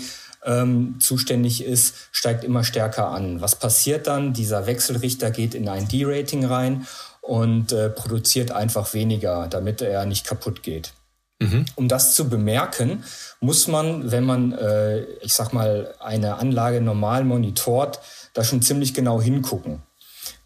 ähm, 0.46 0.98
zuständig 1.00 1.64
ist, 1.64 1.96
steigt 2.12 2.44
immer 2.44 2.64
stärker 2.64 3.08
an. 3.08 3.42
Was 3.42 3.56
passiert 3.56 4.06
dann? 4.06 4.34
Dieser 4.34 4.68
Wechselrichter 4.68 5.32
geht 5.32 5.56
in 5.56 5.68
ein 5.68 5.88
D-Rating 5.88 6.46
rein 6.46 6.86
und 7.22 7.72
äh, 7.72 7.90
produziert 7.90 8.52
einfach 8.52 8.94
weniger, 8.94 9.48
damit 9.48 9.82
er 9.82 10.06
nicht 10.06 10.28
kaputt 10.28 10.62
geht. 10.62 10.94
Mhm. 11.40 11.66
Um 11.76 11.88
das 11.88 12.16
zu 12.16 12.30
bemerken, 12.30 13.04
muss 13.42 13.68
man, 13.68 14.12
wenn 14.12 14.24
man, 14.24 14.54
äh, 14.54 15.02
ich 15.22 15.34
sag 15.34 15.52
mal, 15.52 15.94
eine 16.00 16.36
Anlage 16.36 16.80
normal 16.80 17.26
monitort, 17.26 18.00
da 18.34 18.44
schon 18.44 18.62
ziemlich 18.62 18.94
genau 18.94 19.22
hingucken. 19.22 19.82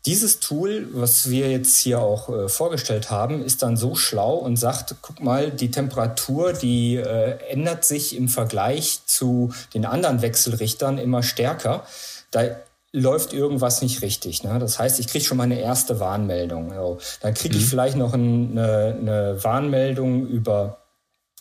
Dieses 0.05 0.39
Tool, 0.39 0.87
was 0.93 1.29
wir 1.29 1.51
jetzt 1.51 1.77
hier 1.77 1.99
auch 1.99 2.29
äh, 2.29 2.49
vorgestellt 2.49 3.11
haben, 3.11 3.43
ist 3.43 3.61
dann 3.61 3.77
so 3.77 3.95
schlau 3.95 4.35
und 4.35 4.55
sagt, 4.55 4.95
guck 5.01 5.19
mal, 5.21 5.51
die 5.51 5.71
Temperatur, 5.71 6.53
die 6.53 6.95
äh, 6.95 7.37
ändert 7.49 7.83
sich 7.85 8.15
im 8.15 8.29
Vergleich 8.29 9.01
zu 9.05 9.53
den 9.73 9.85
anderen 9.85 10.21
Wechselrichtern 10.21 10.97
immer 10.97 11.21
stärker. 11.21 11.85
Da 12.31 12.43
läuft 12.91 13.33
irgendwas 13.33 13.81
nicht 13.81 14.01
richtig. 14.01 14.43
Ne? 14.43 14.57
Das 14.59 14.79
heißt, 14.79 14.99
ich 14.99 15.07
kriege 15.07 15.23
schon 15.23 15.37
mal 15.37 15.43
eine 15.43 15.59
erste 15.59 15.99
Warnmeldung. 15.99 16.73
So. 16.73 16.97
Dann 17.21 17.33
kriege 17.33 17.55
ich 17.55 17.63
mhm. 17.63 17.67
vielleicht 17.67 17.97
noch 17.97 18.13
eine, 18.13 18.97
eine 18.99 19.43
Warnmeldung 19.43 20.27
über 20.27 20.79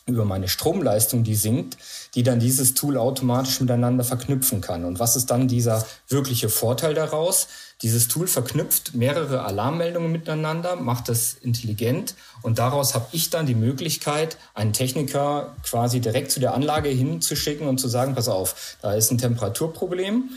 über 0.08 0.24
meine 0.24 0.48
Stromleistung, 0.48 1.22
die 1.22 1.34
sinkt, 1.34 1.76
die 2.14 2.22
dann 2.22 2.40
dieses 2.40 2.74
Tool 2.74 2.96
automatisch 2.96 3.60
miteinander 3.60 4.04
verknüpfen 4.04 4.60
kann. 4.60 4.84
Und 4.84 4.98
was 4.98 5.16
ist 5.16 5.26
dann 5.26 5.48
dieser 5.48 5.86
wirkliche 6.08 6.48
Vorteil 6.48 6.94
daraus? 6.94 7.48
Dieses 7.82 8.08
Tool 8.08 8.26
verknüpft 8.26 8.94
mehrere 8.94 9.44
Alarmmeldungen 9.44 10.10
miteinander, 10.10 10.76
macht 10.76 11.08
es 11.10 11.34
intelligent 11.34 12.14
und 12.42 12.58
daraus 12.58 12.94
habe 12.94 13.06
ich 13.12 13.30
dann 13.30 13.46
die 13.46 13.54
Möglichkeit, 13.54 14.36
einen 14.54 14.72
Techniker 14.72 15.54
quasi 15.62 16.00
direkt 16.00 16.32
zu 16.32 16.40
der 16.40 16.54
Anlage 16.54 16.88
hinzuschicken 16.88 17.68
und 17.68 17.78
zu 17.78 17.86
sagen, 17.86 18.14
pass 18.14 18.28
auf, 18.28 18.78
da 18.82 18.94
ist 18.94 19.12
ein 19.12 19.18
Temperaturproblem 19.18 20.30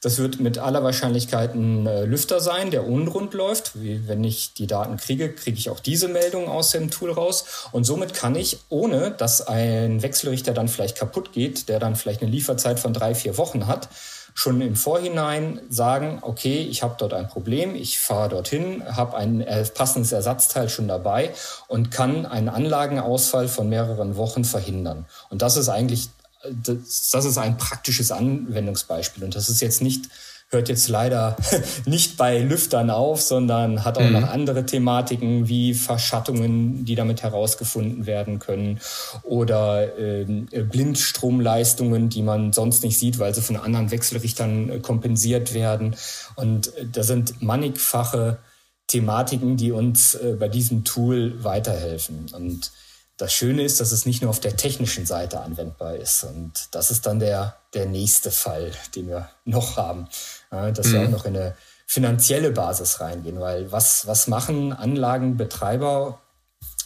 das 0.00 0.16
wird 0.18 0.40
mit 0.40 0.58
aller 0.58 0.82
Wahrscheinlichkeit 0.82 1.54
ein 1.54 1.86
äh, 1.86 2.04
Lüfter 2.04 2.40
sein, 2.40 2.70
der 2.70 2.86
unrund 2.86 3.34
läuft. 3.34 3.80
Wie, 3.80 4.08
wenn 4.08 4.24
ich 4.24 4.54
die 4.54 4.66
Daten 4.66 4.96
kriege, 4.96 5.30
kriege 5.32 5.58
ich 5.58 5.68
auch 5.68 5.80
diese 5.80 6.08
Meldung 6.08 6.48
aus 6.48 6.70
dem 6.70 6.90
Tool 6.90 7.12
raus. 7.12 7.68
Und 7.72 7.84
somit 7.84 8.14
kann 8.14 8.34
ich, 8.34 8.58
ohne 8.70 9.10
dass 9.10 9.46
ein 9.46 10.02
Wechselrichter 10.02 10.54
dann 10.54 10.68
vielleicht 10.68 10.96
kaputt 10.96 11.32
geht, 11.32 11.68
der 11.68 11.78
dann 11.78 11.96
vielleicht 11.96 12.22
eine 12.22 12.30
Lieferzeit 12.30 12.80
von 12.80 12.94
drei, 12.94 13.14
vier 13.14 13.36
Wochen 13.36 13.66
hat, 13.66 13.88
schon 14.32 14.60
im 14.62 14.76
Vorhinein 14.76 15.60
sagen, 15.68 16.20
okay, 16.22 16.66
ich 16.70 16.82
habe 16.82 16.94
dort 16.96 17.12
ein 17.12 17.28
Problem, 17.28 17.74
ich 17.74 17.98
fahre 17.98 18.30
dorthin, 18.30 18.82
habe 18.96 19.16
ein 19.16 19.44
passendes 19.74 20.12
Ersatzteil 20.12 20.68
schon 20.70 20.88
dabei 20.88 21.34
und 21.68 21.90
kann 21.90 22.24
einen 22.24 22.48
Anlagenausfall 22.48 23.48
von 23.48 23.68
mehreren 23.68 24.16
Wochen 24.16 24.44
verhindern. 24.44 25.04
Und 25.28 25.42
das 25.42 25.56
ist 25.56 25.68
eigentlich 25.68 26.08
das, 26.48 27.10
das 27.10 27.24
ist 27.24 27.38
ein 27.38 27.56
praktisches 27.56 28.10
Anwendungsbeispiel. 28.10 29.24
Und 29.24 29.34
das 29.34 29.48
ist 29.48 29.60
jetzt 29.60 29.82
nicht, 29.82 30.08
hört 30.48 30.68
jetzt 30.68 30.88
leider 30.88 31.36
nicht 31.84 32.16
bei 32.16 32.38
Lüftern 32.38 32.90
auf, 32.90 33.20
sondern 33.20 33.84
hat 33.84 33.98
auch 33.98 34.02
mhm. 34.02 34.12
noch 34.12 34.28
andere 34.28 34.64
Thematiken 34.64 35.48
wie 35.48 35.74
Verschattungen, 35.74 36.84
die 36.84 36.94
damit 36.94 37.22
herausgefunden 37.22 38.06
werden 38.06 38.38
können 38.38 38.80
oder 39.22 39.98
äh, 39.98 40.24
Blindstromleistungen, 40.24 42.08
die 42.08 42.22
man 42.22 42.52
sonst 42.52 42.82
nicht 42.82 42.98
sieht, 42.98 43.18
weil 43.18 43.34
sie 43.34 43.42
von 43.42 43.56
anderen 43.56 43.90
Wechselrichtern 43.90 44.70
äh, 44.70 44.78
kompensiert 44.80 45.54
werden. 45.54 45.94
Und 46.36 46.74
äh, 46.76 46.86
da 46.90 47.02
sind 47.02 47.42
mannigfache 47.42 48.38
Thematiken, 48.86 49.56
die 49.56 49.70
uns 49.70 50.14
äh, 50.14 50.36
bei 50.38 50.48
diesem 50.48 50.84
Tool 50.84 51.44
weiterhelfen. 51.44 52.26
Und 52.32 52.72
das 53.20 53.32
Schöne 53.32 53.62
ist, 53.62 53.80
dass 53.80 53.92
es 53.92 54.06
nicht 54.06 54.22
nur 54.22 54.30
auf 54.30 54.40
der 54.40 54.56
technischen 54.56 55.04
Seite 55.04 55.40
anwendbar 55.40 55.96
ist. 55.96 56.24
Und 56.24 56.52
das 56.70 56.90
ist 56.90 57.04
dann 57.06 57.18
der, 57.18 57.56
der 57.74 57.86
nächste 57.86 58.30
Fall, 58.30 58.72
den 58.96 59.08
wir 59.08 59.28
noch 59.44 59.76
haben, 59.76 60.08
dass 60.50 60.86
mhm. 60.86 60.92
wir 60.92 61.02
auch 61.02 61.10
noch 61.10 61.24
in 61.26 61.36
eine 61.36 61.54
finanzielle 61.86 62.50
Basis 62.50 63.00
reingehen. 63.00 63.38
Weil 63.38 63.70
was, 63.72 64.06
was 64.06 64.26
machen 64.26 64.72
Anlagenbetreiber? 64.72 66.18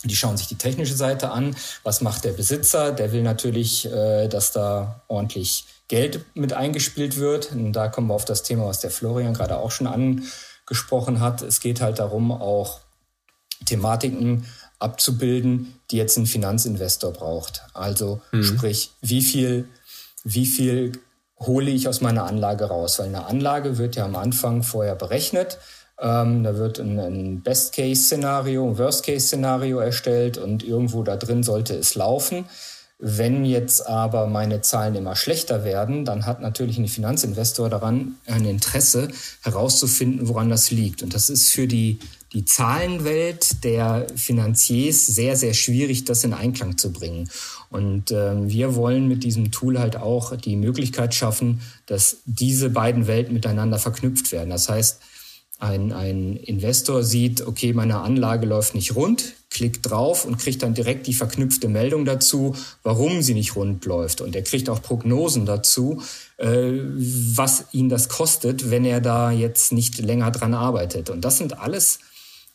Die 0.02 0.16
schauen 0.16 0.36
sich 0.36 0.48
die 0.48 0.58
technische 0.58 0.96
Seite 0.96 1.30
an. 1.30 1.56
Was 1.84 2.00
macht 2.00 2.24
der 2.24 2.32
Besitzer? 2.32 2.90
Der 2.90 3.12
will 3.12 3.22
natürlich, 3.22 3.86
äh, 3.86 4.28
dass 4.28 4.52
da 4.52 5.02
ordentlich 5.08 5.66
Geld 5.88 6.24
mit 6.34 6.52
eingespielt 6.52 7.16
wird. 7.16 7.52
Und 7.52 7.72
da 7.72 7.88
kommen 7.88 8.08
wir 8.08 8.14
auf 8.14 8.24
das 8.24 8.42
Thema, 8.42 8.66
was 8.66 8.80
der 8.80 8.90
Florian 8.90 9.34
gerade 9.34 9.58
auch 9.58 9.70
schon 9.70 9.86
angesprochen 9.86 11.20
hat. 11.20 11.42
Es 11.42 11.60
geht 11.60 11.80
halt 11.80 12.00
darum, 12.00 12.32
auch 12.32 12.80
Thematiken 13.64 14.46
abzubilden, 14.84 15.74
die 15.90 15.96
jetzt 15.96 16.16
ein 16.16 16.26
Finanzinvestor 16.26 17.12
braucht. 17.12 17.62
Also 17.72 18.20
mhm. 18.32 18.44
sprich, 18.44 18.90
wie 19.00 19.22
viel, 19.22 19.68
wie 20.22 20.46
viel 20.46 20.92
hole 21.40 21.70
ich 21.70 21.88
aus 21.88 22.00
meiner 22.00 22.24
Anlage 22.24 22.66
raus? 22.66 22.98
Weil 22.98 23.08
eine 23.08 23.26
Anlage 23.26 23.78
wird 23.78 23.96
ja 23.96 24.04
am 24.04 24.14
Anfang 24.14 24.62
vorher 24.62 24.94
berechnet. 24.94 25.58
Ähm, 25.98 26.42
da 26.44 26.56
wird 26.56 26.78
ein, 26.78 26.98
ein 26.98 27.42
Best-Case-Szenario, 27.42 28.66
ein 28.68 28.78
Worst-Case-Szenario 28.78 29.78
erstellt 29.78 30.38
und 30.38 30.62
irgendwo 30.62 31.02
da 31.02 31.16
drin 31.16 31.42
sollte 31.42 31.74
es 31.74 31.94
laufen. 31.94 32.44
Wenn 32.98 33.44
jetzt 33.44 33.86
aber 33.86 34.26
meine 34.26 34.60
Zahlen 34.60 34.94
immer 34.94 35.16
schlechter 35.16 35.64
werden, 35.64 36.04
dann 36.04 36.26
hat 36.26 36.40
natürlich 36.40 36.78
ein 36.78 36.86
Finanzinvestor 36.88 37.68
daran 37.68 38.16
ein 38.26 38.44
Interesse 38.44 39.08
herauszufinden, 39.42 40.28
woran 40.28 40.48
das 40.48 40.70
liegt. 40.70 41.02
Und 41.02 41.12
das 41.12 41.28
ist 41.28 41.48
für 41.48 41.66
die 41.66 41.98
die 42.34 42.44
Zahlenwelt 42.44 43.62
der 43.62 44.08
Finanziers 44.16 45.06
sehr, 45.06 45.36
sehr 45.36 45.54
schwierig, 45.54 46.04
das 46.04 46.24
in 46.24 46.34
Einklang 46.34 46.76
zu 46.76 46.92
bringen. 46.92 47.30
Und 47.70 48.10
äh, 48.10 48.48
wir 48.48 48.74
wollen 48.74 49.06
mit 49.06 49.22
diesem 49.22 49.52
Tool 49.52 49.78
halt 49.78 49.96
auch 49.96 50.36
die 50.36 50.56
Möglichkeit 50.56 51.14
schaffen, 51.14 51.60
dass 51.86 52.18
diese 52.24 52.70
beiden 52.70 53.06
Welten 53.06 53.34
miteinander 53.34 53.78
verknüpft 53.78 54.32
werden. 54.32 54.50
Das 54.50 54.68
heißt, 54.68 55.00
ein, 55.60 55.92
ein 55.92 56.36
Investor 56.36 57.04
sieht, 57.04 57.46
okay, 57.46 57.72
meine 57.72 58.00
Anlage 58.00 58.46
läuft 58.46 58.74
nicht 58.74 58.96
rund, 58.96 59.34
klickt 59.54 59.88
drauf 59.88 60.26
und 60.26 60.36
kriegt 60.36 60.62
dann 60.62 60.74
direkt 60.74 61.06
die 61.06 61.14
verknüpfte 61.14 61.68
Meldung 61.68 62.04
dazu, 62.04 62.54
warum 62.82 63.22
sie 63.22 63.32
nicht 63.32 63.56
rund 63.56 63.86
läuft. 63.86 64.20
Und 64.20 64.36
er 64.36 64.42
kriegt 64.42 64.68
auch 64.68 64.82
Prognosen 64.82 65.46
dazu, 65.46 66.02
äh, 66.36 66.72
was 67.34 67.64
ihn 67.72 67.88
das 67.88 68.10
kostet, 68.10 68.70
wenn 68.70 68.84
er 68.84 69.00
da 69.00 69.30
jetzt 69.30 69.72
nicht 69.72 69.98
länger 69.98 70.30
dran 70.30 70.52
arbeitet. 70.52 71.08
Und 71.08 71.24
das 71.24 71.38
sind 71.38 71.58
alles 71.58 72.00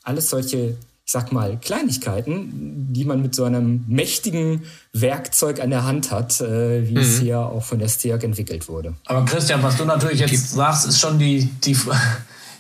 alles 0.04 0.30
solche, 0.30 0.78
ich 1.06 1.12
sag 1.12 1.32
mal, 1.32 1.58
Kleinigkeiten, 1.58 2.88
die 2.92 3.06
man 3.06 3.22
mit 3.22 3.36
so 3.36 3.44
einem 3.44 3.84
mächtigen 3.88 4.64
Werkzeug 4.94 5.62
an 5.62 5.70
der 5.70 5.84
Hand 5.84 6.12
hat, 6.12 6.40
äh, 6.42 6.88
wie 6.88 6.94
mhm. 6.94 6.98
es 6.98 7.20
hier 7.20 7.40
auch 7.40 7.64
von 7.64 7.80
der 7.80 7.88
STEAG 7.88 8.24
entwickelt 8.24 8.68
wurde. 8.68 8.94
Aber 9.06 9.26
Christian, 9.26 9.62
was 9.64 9.78
du 9.78 9.86
natürlich 9.86 10.20
jetzt 10.20 10.52
sagst, 10.52 10.88
ist 10.88 11.00
schon 11.00 11.20
die, 11.20 11.46
die, 11.64 11.78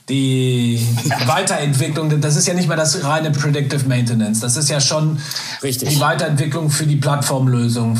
die 0.10 0.86
Weiterentwicklung, 1.25 2.20
das 2.20 2.36
ist 2.36 2.48
ja 2.48 2.54
nicht 2.54 2.68
mehr 2.68 2.78
das 2.78 3.04
reine 3.04 3.32
Predictive 3.32 3.88
Maintenance. 3.88 4.39
Das 4.39 4.58
ist 4.58 4.70
ja 4.70 4.82
schon 4.82 5.20
Richtig. 5.62 5.89
die 5.89 6.00
Weiterentwicklung 6.00 6.70
für 6.70 6.86
die 6.86 6.96
Plattformlösung, 6.96 8.00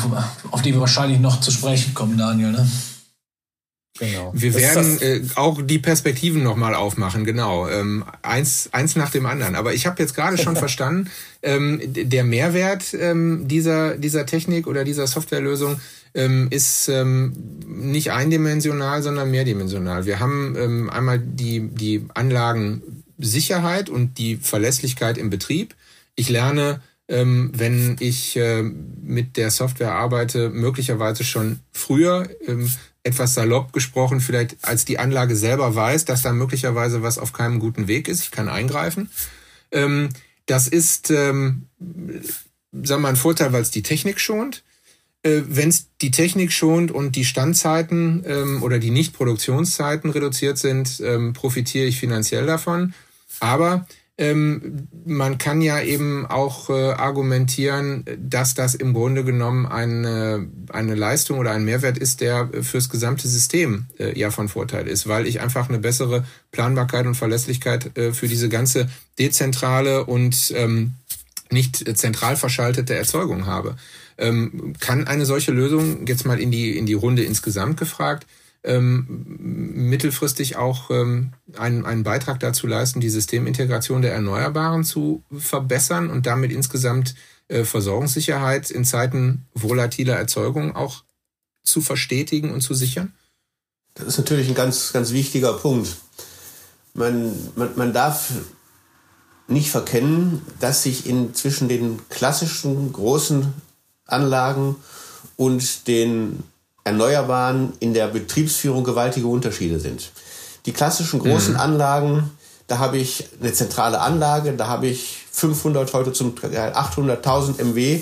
auf 0.50 0.62
die 0.62 0.72
wir 0.74 0.80
wahrscheinlich 0.80 1.20
noch 1.20 1.40
zu 1.40 1.50
sprechen 1.50 1.94
kommen, 1.94 2.18
Daniel. 2.18 2.52
Ne? 2.52 2.68
Genau. 4.00 4.32
Wir 4.34 4.52
das 4.52 4.62
werden 4.62 4.98
äh, 5.00 5.20
auch 5.36 5.60
die 5.62 5.78
Perspektiven 5.78 6.42
nochmal 6.42 6.74
aufmachen, 6.74 7.24
genau. 7.24 7.68
Ähm, 7.68 8.04
eins, 8.22 8.70
eins 8.72 8.96
nach 8.96 9.10
dem 9.10 9.26
anderen. 9.26 9.54
Aber 9.54 9.74
ich 9.74 9.86
habe 9.86 10.02
jetzt 10.02 10.14
gerade 10.14 10.38
schon 10.38 10.56
verstanden, 10.66 11.10
ähm, 11.42 11.80
der 11.84 12.24
Mehrwert 12.24 12.94
ähm, 12.94 13.46
dieser, 13.46 13.96
dieser 13.96 14.24
Technik 14.24 14.66
oder 14.66 14.84
dieser 14.84 15.06
Softwarelösung 15.06 15.80
ähm, 16.14 16.48
ist 16.50 16.88
ähm, 16.88 17.32
nicht 17.66 18.12
eindimensional, 18.12 19.02
sondern 19.02 19.30
mehrdimensional. 19.30 20.06
Wir 20.06 20.20
haben 20.20 20.56
ähm, 20.56 20.90
einmal 20.90 21.18
die, 21.18 21.68
die 21.68 22.06
Anlagensicherheit 22.14 23.88
und 23.88 24.18
die 24.18 24.36
Verlässlichkeit 24.36 25.18
im 25.18 25.30
Betrieb. 25.30 25.74
Ich 26.16 26.28
lerne, 26.28 26.80
ähm, 27.08 27.50
wenn 27.54 27.96
ich 28.00 28.36
äh, 28.36 28.62
mit 28.62 29.36
der 29.36 29.50
Software 29.50 29.92
arbeite, 29.92 30.50
möglicherweise 30.50 31.24
schon 31.24 31.60
früher, 31.72 32.28
ähm, 32.46 32.70
etwas 33.02 33.34
salopp 33.34 33.72
gesprochen, 33.72 34.20
vielleicht 34.20 34.56
als 34.62 34.84
die 34.84 34.98
Anlage 34.98 35.34
selber 35.34 35.74
weiß, 35.74 36.04
dass 36.04 36.22
da 36.22 36.32
möglicherweise 36.32 37.02
was 37.02 37.18
auf 37.18 37.32
keinem 37.32 37.58
guten 37.58 37.88
Weg 37.88 38.08
ist. 38.08 38.22
Ich 38.22 38.30
kann 38.30 38.48
eingreifen. 38.48 39.10
Ähm, 39.72 40.10
das 40.46 40.68
ist, 40.68 41.10
ähm, 41.10 41.66
sagen 41.78 42.42
wir 42.72 42.98
mal, 42.98 43.08
ein 43.10 43.16
Vorteil, 43.16 43.52
weil 43.52 43.62
es 43.62 43.70
die 43.70 43.82
Technik 43.82 44.20
schont. 44.20 44.62
Äh, 45.22 45.42
Wenn 45.46 45.68
es 45.68 45.88
die 46.00 46.10
Technik 46.10 46.52
schont 46.52 46.90
und 46.90 47.16
die 47.16 47.24
Standzeiten 47.24 48.24
ähm, 48.26 48.62
oder 48.62 48.78
die 48.78 48.90
Nicht-Produktionszeiten 48.90 50.10
reduziert 50.10 50.58
sind, 50.58 51.00
ähm, 51.04 51.32
profitiere 51.32 51.86
ich 51.86 51.98
finanziell 51.98 52.46
davon. 52.46 52.94
Aber 53.38 53.86
ähm, 54.20 54.86
man 55.06 55.38
kann 55.38 55.62
ja 55.62 55.80
eben 55.80 56.26
auch 56.26 56.68
äh, 56.68 56.92
argumentieren, 56.92 58.04
dass 58.18 58.52
das 58.52 58.74
im 58.74 58.92
Grunde 58.92 59.24
genommen 59.24 59.64
eine, 59.64 60.46
eine 60.68 60.94
Leistung 60.94 61.38
oder 61.38 61.52
ein 61.52 61.64
Mehrwert 61.64 61.96
ist, 61.96 62.20
der 62.20 62.50
fürs 62.60 62.90
gesamte 62.90 63.28
System 63.28 63.86
äh, 63.98 64.18
ja 64.18 64.30
von 64.30 64.50
Vorteil 64.50 64.88
ist, 64.88 65.08
weil 65.08 65.26
ich 65.26 65.40
einfach 65.40 65.70
eine 65.70 65.78
bessere 65.78 66.26
Planbarkeit 66.52 67.06
und 67.06 67.14
Verlässlichkeit 67.14 67.96
äh, 67.96 68.12
für 68.12 68.28
diese 68.28 68.50
ganze 68.50 68.90
dezentrale 69.18 70.04
und 70.04 70.52
ähm, 70.54 70.96
nicht 71.50 71.96
zentral 71.96 72.36
verschaltete 72.36 72.94
Erzeugung 72.94 73.46
habe. 73.46 73.76
Ähm, 74.20 74.74
kann 74.78 75.06
eine 75.06 75.26
solche 75.26 75.50
Lösung, 75.50 76.06
jetzt 76.06 76.26
mal 76.26 76.38
in 76.38 76.50
die, 76.50 76.76
in 76.76 76.86
die 76.86 76.94
Runde 76.94 77.24
insgesamt 77.24 77.78
gefragt, 77.78 78.26
ähm, 78.62 79.06
mittelfristig 79.38 80.56
auch 80.56 80.90
ähm, 80.90 81.32
einen, 81.56 81.86
einen 81.86 82.02
Beitrag 82.02 82.38
dazu 82.40 82.66
leisten, 82.66 83.00
die 83.00 83.08
Systemintegration 83.08 84.02
der 84.02 84.12
Erneuerbaren 84.12 84.84
zu 84.84 85.24
verbessern 85.36 86.10
und 86.10 86.26
damit 86.26 86.52
insgesamt 86.52 87.14
äh, 87.48 87.64
Versorgungssicherheit 87.64 88.70
in 88.70 88.84
Zeiten 88.84 89.46
volatiler 89.54 90.16
Erzeugung 90.16 90.76
auch 90.76 91.04
zu 91.62 91.80
verstetigen 91.80 92.52
und 92.52 92.60
zu 92.60 92.74
sichern? 92.74 93.14
Das 93.94 94.06
ist 94.06 94.18
natürlich 94.18 94.48
ein 94.48 94.54
ganz, 94.54 94.92
ganz 94.92 95.12
wichtiger 95.12 95.54
Punkt. 95.54 95.96
Man, 96.94 97.34
man, 97.56 97.70
man 97.76 97.92
darf 97.92 98.30
nicht 99.48 99.70
verkennen, 99.70 100.42
dass 100.60 100.82
sich 100.82 101.06
in 101.06 101.34
zwischen 101.34 101.68
den 101.68 101.98
klassischen 102.08 102.92
großen 102.92 103.52
Anlagen 104.12 104.76
und 105.36 105.86
den 105.86 106.42
Erneuerbaren 106.84 107.72
in 107.80 107.94
der 107.94 108.08
Betriebsführung 108.08 108.84
gewaltige 108.84 109.26
Unterschiede 109.26 109.80
sind. 109.80 110.10
Die 110.66 110.72
klassischen 110.72 111.20
großen 111.20 111.54
mhm. 111.54 111.60
Anlagen, 111.60 112.30
da 112.66 112.78
habe 112.78 112.98
ich 112.98 113.28
eine 113.40 113.52
zentrale 113.52 114.00
Anlage, 114.00 114.52
da 114.52 114.66
habe 114.68 114.86
ich 114.86 115.18
500, 115.30 115.92
heute 115.92 116.12
zum 116.12 116.34
800.000 116.34 117.62
MW 117.62 118.00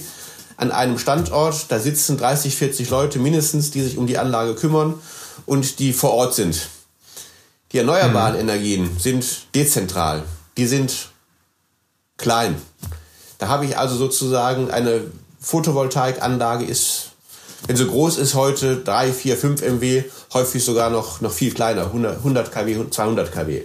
an 0.57 0.73
einem 0.73 0.99
Standort. 0.99 1.67
Da 1.71 1.79
sitzen 1.79 2.19
30, 2.19 2.55
40 2.57 2.91
Leute 2.91 3.19
mindestens, 3.19 3.71
die 3.71 3.83
sich 3.83 3.97
um 3.97 4.07
die 4.07 4.19
Anlage 4.19 4.55
kümmern 4.55 4.95
und 5.47 5.79
die 5.79 5.93
vor 5.93 6.13
Ort 6.13 6.35
sind. 6.35 6.69
Die 7.73 7.79
erneuerbaren 7.79 8.35
mhm. 8.35 8.41
Energien 8.41 8.91
sind 8.99 9.55
dezentral. 9.55 10.25
Die 10.57 10.67
sind 10.67 11.11
klein. 12.17 12.57
Da 13.39 13.49
habe 13.49 13.67
ich 13.67 13.79
also 13.79 13.97
sozusagen 13.97 14.71
eine 14.71 15.03
Photovoltaikanlage 15.41 16.65
ist 16.65 17.09
wenn 17.67 17.77
sie 17.77 17.87
groß 17.87 18.19
ist 18.19 18.35
heute 18.35 18.77
3, 18.77 19.13
4, 19.13 19.37
5 19.37 19.63
MW, 19.63 20.05
häufig 20.33 20.65
sogar 20.65 20.91
noch, 20.91 21.21
noch 21.21 21.33
viel 21.33 21.53
kleiner, 21.53 21.87
100, 21.87 22.19
100 22.19 22.53
kW, 22.53 22.91
200 22.91 23.33
kW. 23.33 23.63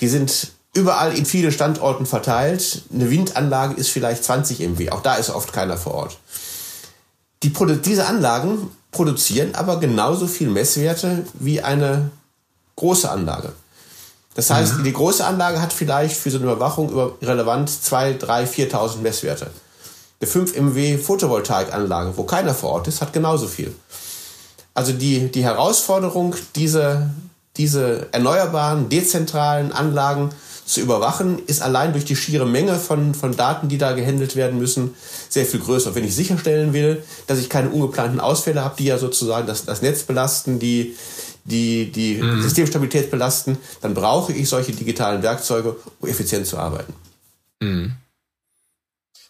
Die 0.00 0.08
sind 0.08 0.52
überall 0.74 1.16
in 1.16 1.24
vielen 1.24 1.50
Standorten 1.50 2.04
verteilt. 2.04 2.82
Eine 2.92 3.10
Windanlage 3.10 3.74
ist 3.74 3.88
vielleicht 3.88 4.22
20 4.24 4.60
MW, 4.60 4.90
auch 4.90 5.02
da 5.02 5.14
ist 5.14 5.30
oft 5.30 5.52
keiner 5.52 5.78
vor 5.78 5.94
Ort. 5.94 6.18
Die, 7.42 7.52
diese 7.82 8.06
Anlagen 8.06 8.70
produzieren 8.90 9.54
aber 9.54 9.80
genauso 9.80 10.26
viel 10.26 10.48
Messwerte 10.48 11.24
wie 11.34 11.62
eine 11.62 12.10
große 12.76 13.10
Anlage. 13.10 13.52
Das 14.34 14.50
heißt, 14.50 14.78
mhm. 14.78 14.84
die 14.84 14.92
große 14.92 15.24
Anlage 15.24 15.62
hat 15.62 15.72
vielleicht 15.72 16.16
für 16.16 16.30
so 16.30 16.36
eine 16.36 16.46
Überwachung 16.46 16.90
über 16.90 17.14
relevant 17.22 17.70
2, 17.70 18.14
3, 18.14 18.44
4.000 18.44 18.98
Messwerte. 18.98 19.50
Eine 20.20 20.30
5 20.30 20.56
MW 20.56 20.98
Photovoltaikanlage, 20.98 22.16
wo 22.16 22.24
keiner 22.24 22.54
vor 22.54 22.70
Ort 22.70 22.88
ist, 22.88 23.00
hat 23.00 23.12
genauso 23.12 23.46
viel. 23.46 23.74
Also 24.74 24.92
die, 24.92 25.30
die 25.30 25.44
Herausforderung, 25.44 26.34
diese, 26.54 27.10
diese 27.56 28.08
erneuerbaren, 28.12 28.88
dezentralen 28.88 29.72
Anlagen 29.72 30.30
zu 30.64 30.80
überwachen, 30.80 31.38
ist 31.46 31.62
allein 31.62 31.92
durch 31.92 32.04
die 32.04 32.16
schiere 32.16 32.46
Menge 32.46 32.76
von, 32.76 33.14
von 33.14 33.36
Daten, 33.36 33.68
die 33.68 33.78
da 33.78 33.92
gehandelt 33.92 34.36
werden 34.36 34.58
müssen, 34.58 34.94
sehr 35.28 35.46
viel 35.46 35.60
größer. 35.60 35.94
wenn 35.94 36.04
ich 36.04 36.14
sicherstellen 36.14 36.72
will, 36.72 37.02
dass 37.26 37.38
ich 37.38 37.48
keine 37.48 37.70
ungeplanten 37.70 38.20
Ausfälle 38.20 38.64
habe, 38.64 38.74
die 38.78 38.86
ja 38.86 38.98
sozusagen 38.98 39.46
das, 39.46 39.64
das 39.64 39.80
Netz 39.80 40.02
belasten, 40.02 40.58
die 40.58 40.96
die, 41.46 41.90
die 41.92 42.16
mhm. 42.16 42.42
Systemstabilität 42.42 43.10
belasten, 43.10 43.56
dann 43.80 43.94
brauche 43.94 44.32
ich 44.32 44.48
solche 44.48 44.72
digitalen 44.72 45.22
Werkzeuge, 45.22 45.76
um 46.00 46.08
effizient 46.08 46.46
zu 46.46 46.58
arbeiten. 46.58 46.92
Mhm. 47.60 47.92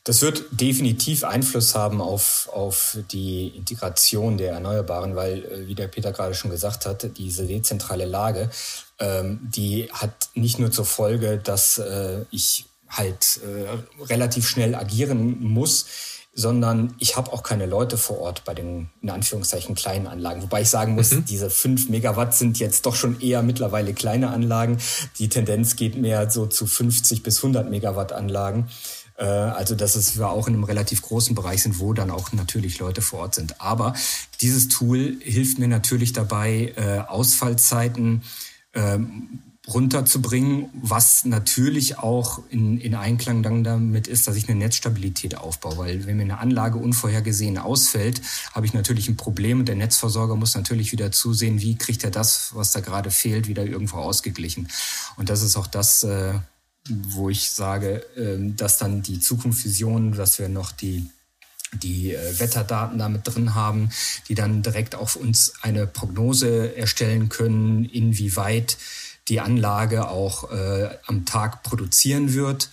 Das 0.06 0.22
wird 0.22 0.44
definitiv 0.52 1.24
Einfluss 1.24 1.74
haben 1.74 2.00
auf, 2.00 2.48
auf 2.52 2.96
die 3.10 3.48
Integration 3.48 4.38
der 4.38 4.52
Erneuerbaren, 4.52 5.16
weil, 5.16 5.44
äh, 5.44 5.66
wie 5.66 5.74
der 5.74 5.88
Peter 5.88 6.12
gerade 6.12 6.32
schon 6.34 6.52
gesagt 6.52 6.86
hat, 6.86 7.18
diese 7.18 7.44
dezentrale 7.44 8.04
Lage, 8.04 8.48
ähm, 9.00 9.40
die 9.42 9.90
hat 9.92 10.28
nicht 10.34 10.60
nur 10.60 10.70
zur 10.70 10.84
Folge, 10.84 11.38
dass 11.38 11.78
äh, 11.78 12.20
ich 12.30 12.66
halt 12.88 13.40
äh, 13.42 14.04
relativ 14.04 14.48
schnell 14.48 14.76
agieren 14.76 15.42
muss, 15.42 15.86
sondern 16.32 16.94
ich 16.98 17.16
habe 17.16 17.32
auch 17.32 17.42
keine 17.42 17.66
Leute 17.66 17.96
vor 17.96 18.20
Ort 18.20 18.44
bei 18.44 18.54
den 18.54 18.90
in 19.02 19.10
Anführungszeichen 19.10 19.74
kleinen 19.74 20.06
Anlagen. 20.06 20.40
Wobei 20.42 20.62
ich 20.62 20.68
sagen 20.68 20.94
muss, 20.94 21.10
mhm. 21.10 21.24
diese 21.24 21.50
fünf 21.50 21.88
Megawatt 21.88 22.32
sind 22.32 22.60
jetzt 22.60 22.86
doch 22.86 22.94
schon 22.94 23.20
eher 23.20 23.42
mittlerweile 23.42 23.92
kleine 23.92 24.28
Anlagen. 24.28 24.78
Die 25.18 25.30
Tendenz 25.30 25.74
geht 25.74 25.96
mehr 25.96 26.30
so 26.30 26.46
zu 26.46 26.66
50 26.66 27.24
bis 27.24 27.38
100 27.38 27.68
Megawatt 27.70 28.12
Anlagen. 28.12 28.68
Äh, 29.18 29.24
also, 29.24 29.74
dass 29.74 29.96
es 29.96 30.18
wir 30.18 30.28
auch 30.28 30.48
in 30.48 30.54
einem 30.54 30.64
relativ 30.64 31.02
großen 31.02 31.34
Bereich 31.34 31.62
sind, 31.62 31.78
wo 31.78 31.92
dann 31.92 32.10
auch 32.10 32.32
natürlich 32.32 32.78
Leute 32.78 33.02
vor 33.02 33.20
Ort 33.20 33.34
sind. 33.34 33.60
Aber 33.60 33.94
dieses 34.40 34.68
Tool 34.68 35.16
hilft 35.20 35.58
mir 35.58 35.68
natürlich 35.68 36.12
dabei, 36.12 36.72
äh, 36.76 36.98
Ausfallzeiten 37.00 38.22
ähm, 38.74 39.40
runterzubringen, 39.68 40.70
was 40.80 41.24
natürlich 41.24 41.98
auch 41.98 42.40
in, 42.50 42.78
in 42.78 42.94
Einklang 42.94 43.42
dann 43.42 43.64
damit 43.64 44.06
ist, 44.06 44.28
dass 44.28 44.36
ich 44.36 44.48
eine 44.48 44.58
Netzstabilität 44.58 45.36
aufbaue. 45.36 45.76
Weil 45.78 46.06
wenn 46.06 46.18
mir 46.18 46.22
eine 46.22 46.38
Anlage 46.38 46.78
unvorhergesehen 46.78 47.58
ausfällt, 47.58 48.20
habe 48.52 48.66
ich 48.66 48.74
natürlich 48.74 49.08
ein 49.08 49.16
Problem 49.16 49.60
und 49.60 49.66
der 49.66 49.74
Netzversorger 49.74 50.36
muss 50.36 50.54
natürlich 50.54 50.92
wieder 50.92 51.10
zusehen, 51.10 51.60
wie 51.60 51.76
kriegt 51.76 52.04
er 52.04 52.12
das, 52.12 52.50
was 52.54 52.70
da 52.70 52.80
gerade 52.80 53.10
fehlt, 53.10 53.48
wieder 53.48 53.64
irgendwo 53.64 53.96
ausgeglichen. 53.96 54.68
Und 55.16 55.30
das 55.30 55.42
ist 55.42 55.56
auch 55.56 55.66
das, 55.66 56.04
äh, 56.04 56.34
wo 56.88 57.30
ich 57.30 57.50
sage, 57.50 58.04
ähm, 58.16 58.56
dass 58.56 58.78
dann 58.78 59.02
die 59.02 59.20
Zukunftsvision, 59.20 60.12
dass 60.12 60.38
wir 60.38 60.48
noch 60.48 60.72
die 60.72 61.10
die 61.72 62.14
äh, 62.14 62.38
Wetterdaten 62.38 62.98
damit 62.98 63.22
drin 63.24 63.54
haben, 63.54 63.90
die 64.28 64.34
dann 64.34 64.62
direkt 64.62 64.94
auf 64.94 65.16
uns 65.16 65.54
eine 65.62 65.86
Prognose 65.86 66.76
erstellen 66.76 67.28
können, 67.28 67.84
inwieweit 67.84 68.78
die 69.28 69.40
Anlage 69.40 70.08
auch 70.08 70.50
äh, 70.52 70.88
am 71.06 71.24
Tag 71.24 71.62
produzieren 71.64 72.32
wird 72.34 72.70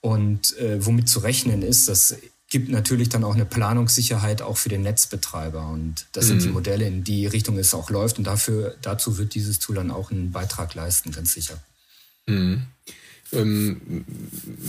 und 0.00 0.56
äh, 0.58 0.84
womit 0.84 1.08
zu 1.08 1.20
rechnen 1.20 1.62
ist. 1.62 1.88
Das 1.88 2.16
gibt 2.48 2.68
natürlich 2.70 3.10
dann 3.10 3.22
auch 3.22 3.34
eine 3.34 3.44
Planungssicherheit 3.44 4.42
auch 4.42 4.56
für 4.56 4.70
den 4.70 4.82
Netzbetreiber 4.82 5.68
und 5.68 6.06
das 6.12 6.24
mhm. 6.24 6.28
sind 6.28 6.42
die 6.42 6.48
mhm. 6.48 6.54
Modelle, 6.54 6.86
in 6.86 7.04
die 7.04 7.26
Richtung 7.26 7.58
es 7.58 7.74
auch 7.74 7.90
läuft 7.90 8.18
und 8.18 8.24
dafür 8.24 8.76
dazu 8.82 9.18
wird 9.18 9.34
dieses 9.34 9.58
Tool 9.58 9.76
dann 9.76 9.90
auch 9.90 10.10
einen 10.10 10.32
Beitrag 10.32 10.74
leisten, 10.74 11.12
ganz 11.12 11.34
sicher. 11.34 11.62
Mhm. 12.26 12.62
Ähm, 13.32 14.04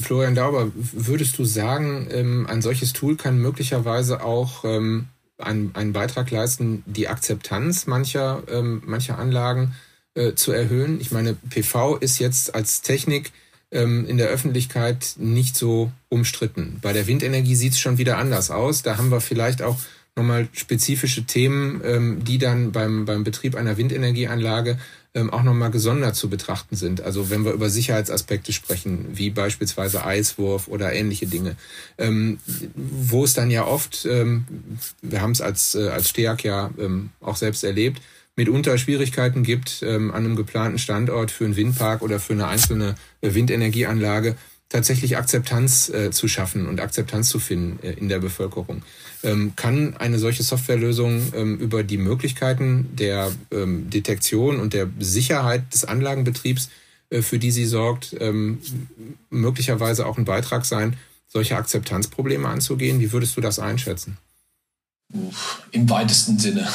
Florian 0.02 0.36
Dauber, 0.36 0.72
würdest 0.76 1.38
du 1.38 1.46
sagen, 1.46 2.08
ähm, 2.12 2.48
ein 2.48 2.62
solches 2.62 2.94
Tool 2.94 3.16
kann 3.16 3.38
möglicherweise 3.40 4.24
auch 4.24 4.64
ähm, 4.66 5.08
einen, 5.38 5.72
einen 5.74 5.94
Beitrag 5.94 6.30
leisten, 6.32 6.84
die 6.86 7.08
Akzeptanz 7.08 7.88
mancher, 7.88 8.44
ähm, 8.48 8.84
mancher 8.86 9.18
Anlagen 9.18 9.74
äh, 10.14 10.34
zu 10.34 10.52
erhöhen? 10.52 11.00
Ich 11.02 11.12
meine, 11.12 11.34
PV 11.34 11.98
ist 11.98 12.20
jetzt 12.20 12.54
als 12.54 12.82
Technik 12.82 13.32
ähm, 13.72 14.06
in 14.06 14.18
der 14.18 14.28
Öffentlichkeit 14.28 15.16
nicht 15.18 15.56
so 15.56 15.92
umstritten. 16.10 16.80
Bei 16.82 16.94
der 16.94 17.08
Windenergie 17.08 17.56
sieht 17.56 17.74
es 17.74 17.80
schon 17.80 17.98
wieder 17.98 18.18
anders 18.18 18.52
aus. 18.52 18.84
Da 18.84 18.98
haben 18.98 19.12
wir 19.12 19.22
vielleicht 19.22 19.62
auch 19.62 19.78
nochmal 20.16 20.50
spezifische 20.52 21.24
Themen, 21.24 21.82
ähm, 21.84 22.24
die 22.24 22.38
dann 22.38 22.72
beim, 22.72 23.06
beim 23.06 23.24
Betrieb 23.24 23.56
einer 23.56 23.78
Windenergieanlage 23.78 24.78
ähm, 25.14 25.30
auch 25.30 25.44
nochmal 25.44 25.72
gesondert 25.72 26.16
zu 26.16 26.30
betrachten 26.30 26.76
sind. 26.76 27.02
Also 27.02 27.30
wenn 27.30 27.44
wir 27.44 27.52
über 27.52 27.70
Sicherheitsaspekte 27.70 28.54
sprechen, 28.54 29.08
wie 29.14 29.30
beispielsweise 29.30 30.06
Eiswurf 30.06 30.68
oder 30.68 30.94
ähnliche 30.94 31.28
Dinge, 31.28 31.56
ähm, 31.98 32.40
wo 32.76 33.24
es 33.24 33.34
dann 33.34 33.52
ja 33.52 33.66
oft, 33.66 34.06
ähm, 34.06 34.46
wir 35.02 35.22
haben 35.22 35.32
es 35.32 35.42
als, 35.42 35.76
äh, 35.76 35.90
als 35.90 36.10
STEAG 36.10 36.44
ja 36.44 36.72
ähm, 36.78 37.10
auch 37.20 37.36
selbst 37.36 37.64
erlebt, 37.64 38.02
mitunter 38.36 38.78
Schwierigkeiten 38.78 39.44
gibt, 39.44 39.84
ähm, 39.84 40.12
an 40.12 40.26
einem 40.26 40.36
geplanten 40.36 40.80
Standort 40.80 41.32
für 41.32 41.46
einen 41.46 41.58
Windpark 41.58 42.02
oder 42.02 42.20
für 42.20 42.34
eine 42.34 42.48
einzelne 42.48 42.96
äh, 43.22 43.34
Windenergieanlage 43.34 44.36
tatsächlich 44.72 45.18
Akzeptanz 45.18 45.90
äh, 45.90 46.12
zu 46.12 46.28
schaffen 46.28 46.68
und 46.68 46.80
Akzeptanz 46.80 47.30
zu 47.30 47.40
finden 47.40 47.80
äh, 47.84 47.92
in 47.92 48.10
der 48.10 48.20
Bevölkerung. 48.20 48.84
Ähm, 49.24 49.54
kann 49.56 49.96
eine 49.98 50.18
solche 50.18 50.44
Softwarelösung 50.44 51.34
ähm, 51.36 51.60
über 51.60 51.84
die 51.84 51.98
Möglichkeiten 51.98 52.90
der 52.94 53.32
ähm, 53.52 53.90
Detektion 53.90 54.60
und 54.60 54.74
der 54.74 54.90
Sicherheit 55.00 55.74
des 55.74 55.86
Anlagenbetriebs, 55.86 56.70
äh, 57.10 57.22
für 57.22 57.38
die 57.38 57.52
sie 57.52 57.66
sorgt, 57.66 58.16
ähm, 58.20 58.60
möglicherweise 59.30 60.06
auch 60.08 60.18
ein 60.18 60.26
Beitrag 60.26 60.66
sein, 60.66 60.96
solche 61.28 61.58
Akzeptanzprobleme 61.58 62.48
anzugehen? 62.48 63.00
Wie 63.00 63.12
würdest 63.12 63.38
du 63.38 63.42
das 63.42 63.60
einschätzen? 63.60 64.18
Im 65.72 65.90
weitesten 65.90 66.40
Sinne, 66.40 66.68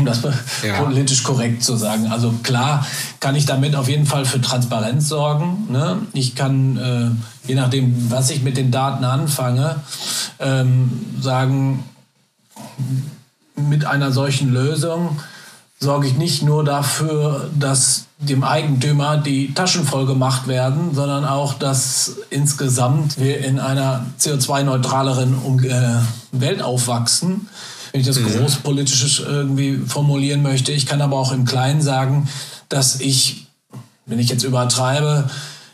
um 0.00 0.06
das 0.06 0.22
ja. 0.66 0.82
politisch 0.82 1.22
korrekt 1.22 1.62
zu 1.62 1.76
sagen. 1.76 2.08
Also 2.10 2.34
klar 2.42 2.86
kann 3.20 3.34
ich 3.36 3.46
damit 3.46 3.76
auf 3.76 3.88
jeden 3.88 4.06
Fall 4.06 4.24
für 4.24 4.40
Transparenz 4.40 5.08
sorgen. 5.08 5.68
Ne? 5.70 5.98
Ich 6.12 6.34
kann, 6.34 6.76
äh, 6.76 7.48
je 7.48 7.54
nachdem, 7.54 8.10
was 8.10 8.30
ich 8.30 8.42
mit 8.42 8.56
den 8.56 8.70
Daten 8.70 9.04
anfange, 9.04 9.76
ähm, 10.38 10.90
sagen, 11.20 11.84
mit 13.56 13.84
einer 13.84 14.12
solchen 14.12 14.52
Lösung 14.52 15.20
sorge 15.78 16.06
ich 16.06 16.16
nicht 16.16 16.42
nur 16.42 16.62
dafür, 16.62 17.48
dass 17.58 18.04
dem 18.18 18.44
Eigentümer 18.44 19.16
die 19.16 19.54
Taschen 19.54 19.84
voll 19.84 20.04
gemacht 20.04 20.46
werden, 20.46 20.94
sondern 20.94 21.24
auch, 21.24 21.54
dass 21.54 22.16
insgesamt 22.28 23.18
wir 23.18 23.38
in 23.38 23.58
einer 23.58 24.04
CO2-neutraleren 24.20 25.64
äh, 25.64 26.38
Welt 26.38 26.60
aufwachsen. 26.60 27.48
Wenn 27.92 28.00
ich 28.00 28.06
das 28.06 28.18
mhm. 28.20 28.28
großpolitisch 28.28 29.20
irgendwie 29.20 29.78
formulieren 29.86 30.42
möchte. 30.42 30.72
Ich 30.72 30.86
kann 30.86 31.00
aber 31.00 31.18
auch 31.18 31.32
im 31.32 31.44
Kleinen 31.44 31.82
sagen, 31.82 32.28
dass 32.68 33.00
ich, 33.00 33.46
wenn 34.06 34.18
ich 34.18 34.28
jetzt 34.28 34.44
übertreibe, 34.44 35.28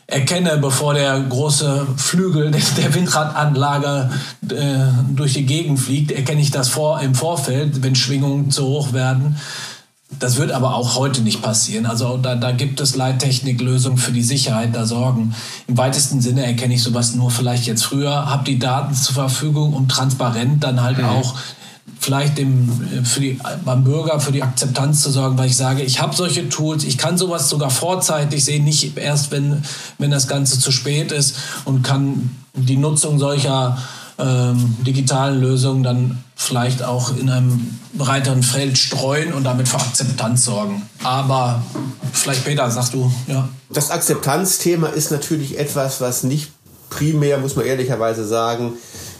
erkenne, 0.07 0.57
bevor 0.57 0.93
der 0.93 1.19
große 1.19 1.87
Flügel 1.97 2.51
der 2.77 2.95
Windradanlage 2.95 4.09
äh, 4.49 4.55
durch 5.15 5.33
die 5.33 5.45
Gegend 5.45 5.79
fliegt, 5.79 6.11
erkenne 6.11 6.41
ich 6.41 6.51
das 6.51 6.69
vor, 6.69 7.01
im 7.01 7.13
Vorfeld, 7.13 7.83
wenn 7.83 7.95
Schwingungen 7.95 8.49
zu 8.49 8.65
hoch 8.65 8.93
werden 8.93 9.37
das 10.19 10.37
wird 10.37 10.51
aber 10.51 10.75
auch 10.75 10.95
heute 10.95 11.21
nicht 11.21 11.41
passieren. 11.41 11.85
Also 11.85 12.17
da, 12.17 12.35
da 12.35 12.51
gibt 12.51 12.79
es 12.79 12.95
Leittechniklösungen 12.95 13.97
für 13.97 14.11
die 14.11 14.23
Sicherheit, 14.23 14.73
da 14.73 14.85
Sorgen. 14.85 15.35
Im 15.67 15.77
weitesten 15.77 16.21
Sinne 16.21 16.45
erkenne 16.45 16.75
ich 16.75 16.83
sowas 16.83 17.13
nur 17.13 17.29
vielleicht 17.29 17.67
jetzt 17.67 17.83
früher, 17.83 18.29
habe 18.29 18.45
die 18.45 18.57
Daten 18.57 18.93
zur 18.93 19.15
Verfügung, 19.15 19.73
um 19.73 19.87
transparent 19.87 20.63
dann 20.63 20.81
halt 20.81 20.99
mhm. 20.99 21.05
auch 21.05 21.35
vielleicht 21.99 22.37
dem, 22.37 23.03
für 23.03 23.19
die, 23.19 23.39
beim 23.65 23.83
Bürger 23.83 24.19
für 24.19 24.31
die 24.31 24.43
Akzeptanz 24.43 25.01
zu 25.01 25.11
sorgen, 25.11 25.37
weil 25.37 25.47
ich 25.47 25.57
sage, 25.57 25.83
ich 25.83 26.01
habe 26.01 26.15
solche 26.15 26.49
Tools, 26.49 26.83
ich 26.83 26.97
kann 26.97 27.17
sowas 27.17 27.49
sogar 27.49 27.69
vorzeitig 27.69 28.43
sehen, 28.43 28.63
nicht 28.63 28.97
erst, 28.97 29.31
wenn, 29.31 29.63
wenn 29.97 30.11
das 30.11 30.27
Ganze 30.27 30.59
zu 30.59 30.71
spät 30.71 31.11
ist 31.11 31.35
und 31.65 31.83
kann 31.83 32.35
die 32.53 32.77
Nutzung 32.77 33.19
solcher 33.19 33.77
ähm, 34.19 34.75
digitalen 34.85 35.39
Lösungen 35.39 35.83
dann 35.83 36.23
vielleicht 36.35 36.83
auch 36.83 37.15
in 37.15 37.29
einem 37.29 37.79
breiteren 37.93 38.43
Feld 38.43 38.77
streuen 38.77 39.33
und 39.33 39.43
damit 39.43 39.67
für 39.67 39.77
Akzeptanz 39.77 40.45
sorgen. 40.45 40.83
Aber 41.03 41.61
vielleicht 42.13 42.45
Peter, 42.45 42.69
sagst 42.69 42.93
du, 42.93 43.11
ja. 43.27 43.47
Das 43.69 43.91
Akzeptanzthema 43.91 44.87
ist 44.87 45.11
natürlich 45.11 45.59
etwas, 45.59 45.99
was 45.99 46.23
nicht 46.23 46.51
primär, 46.89 47.37
muss 47.37 47.55
man 47.55 47.65
ehrlicherweise 47.65 48.25
sagen, 48.25 48.73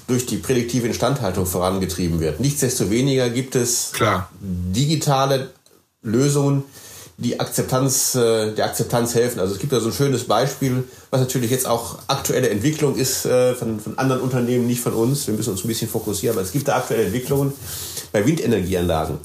durch 0.08 0.26
die 0.26 0.38
prädiktive 0.38 0.88
Instandhaltung 0.88 1.46
vorangetrieben 1.46 2.20
wird. 2.20 2.40
Nichtsdestoweniger 2.40 3.30
gibt 3.30 3.56
es 3.56 3.92
Klar. 3.92 4.30
digitale 4.40 5.50
Lösungen, 6.02 6.64
die 7.18 7.40
Akzeptanz, 7.40 8.16
äh, 8.16 8.54
der 8.54 8.66
Akzeptanz 8.66 9.16
helfen. 9.16 9.40
Also 9.40 9.56
es 9.56 9.60
gibt 9.60 9.74
da 9.74 9.80
so 9.80 9.88
ein 9.88 9.94
schönes 9.94 10.26
Beispiel, 10.26 10.84
was 11.10 11.20
natürlich 11.20 11.52
jetzt 11.52 11.68
auch 11.68 11.98
aktuelle 12.08 12.50
Entwicklung 12.50 12.96
ist 12.96 13.26
äh, 13.26 13.56
von, 13.56 13.80
von 13.80 13.98
anderen 13.98 14.22
Unternehmen, 14.22 14.68
nicht 14.68 14.82
von 14.82 14.94
uns. 14.94 15.28
Wir 15.28 15.34
müssen 15.34 15.52
uns 15.52 15.64
ein 15.64 15.68
bisschen 15.68 15.90
fokussieren, 15.90 16.38
aber 16.38 16.46
es 16.46 16.52
gibt 16.52 16.68
da 16.68 16.78
aktuelle 16.78 17.06
Entwicklungen 17.06 17.54
bei 18.12 18.26
Windenergieanlagen. 18.26 19.18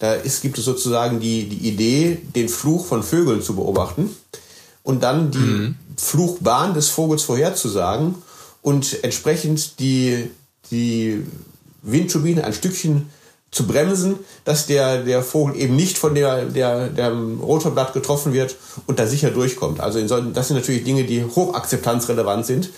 Da 0.00 0.14
ist, 0.14 0.42
gibt 0.42 0.58
es 0.58 0.64
sozusagen 0.64 1.20
die, 1.20 1.48
die 1.48 1.68
Idee, 1.68 2.20
den 2.34 2.48
Fluch 2.48 2.86
von 2.86 3.02
Vögeln 3.02 3.40
zu 3.40 3.54
beobachten 3.54 4.14
und 4.82 5.02
dann 5.02 5.30
die 5.30 5.38
mhm. 5.38 5.76
Fluchbahn 5.96 6.74
des 6.74 6.88
Vogels 6.88 7.22
vorherzusagen 7.22 8.16
und 8.62 9.02
entsprechend 9.02 9.78
die, 9.80 10.30
die 10.70 11.24
Windturbine 11.82 12.44
ein 12.44 12.52
Stückchen 12.52 13.08
zu 13.50 13.66
bremsen, 13.66 14.18
dass 14.44 14.66
der, 14.66 15.02
der 15.04 15.22
Vogel 15.22 15.56
eben 15.56 15.74
nicht 15.74 15.96
von 15.96 16.14
der, 16.14 16.44
der, 16.44 16.88
der 16.88 17.12
Rotorblatt 17.12 17.94
getroffen 17.94 18.32
wird 18.32 18.56
und 18.86 18.98
da 18.98 19.06
sicher 19.06 19.30
durchkommt. 19.30 19.80
Also 19.80 19.98
in 19.98 20.08
solchen, 20.08 20.34
das 20.34 20.48
sind 20.48 20.56
natürlich 20.56 20.84
Dinge, 20.84 21.04
die 21.04 21.24
hochakzeptanzrelevant 21.24 22.44
sind. 22.44 22.70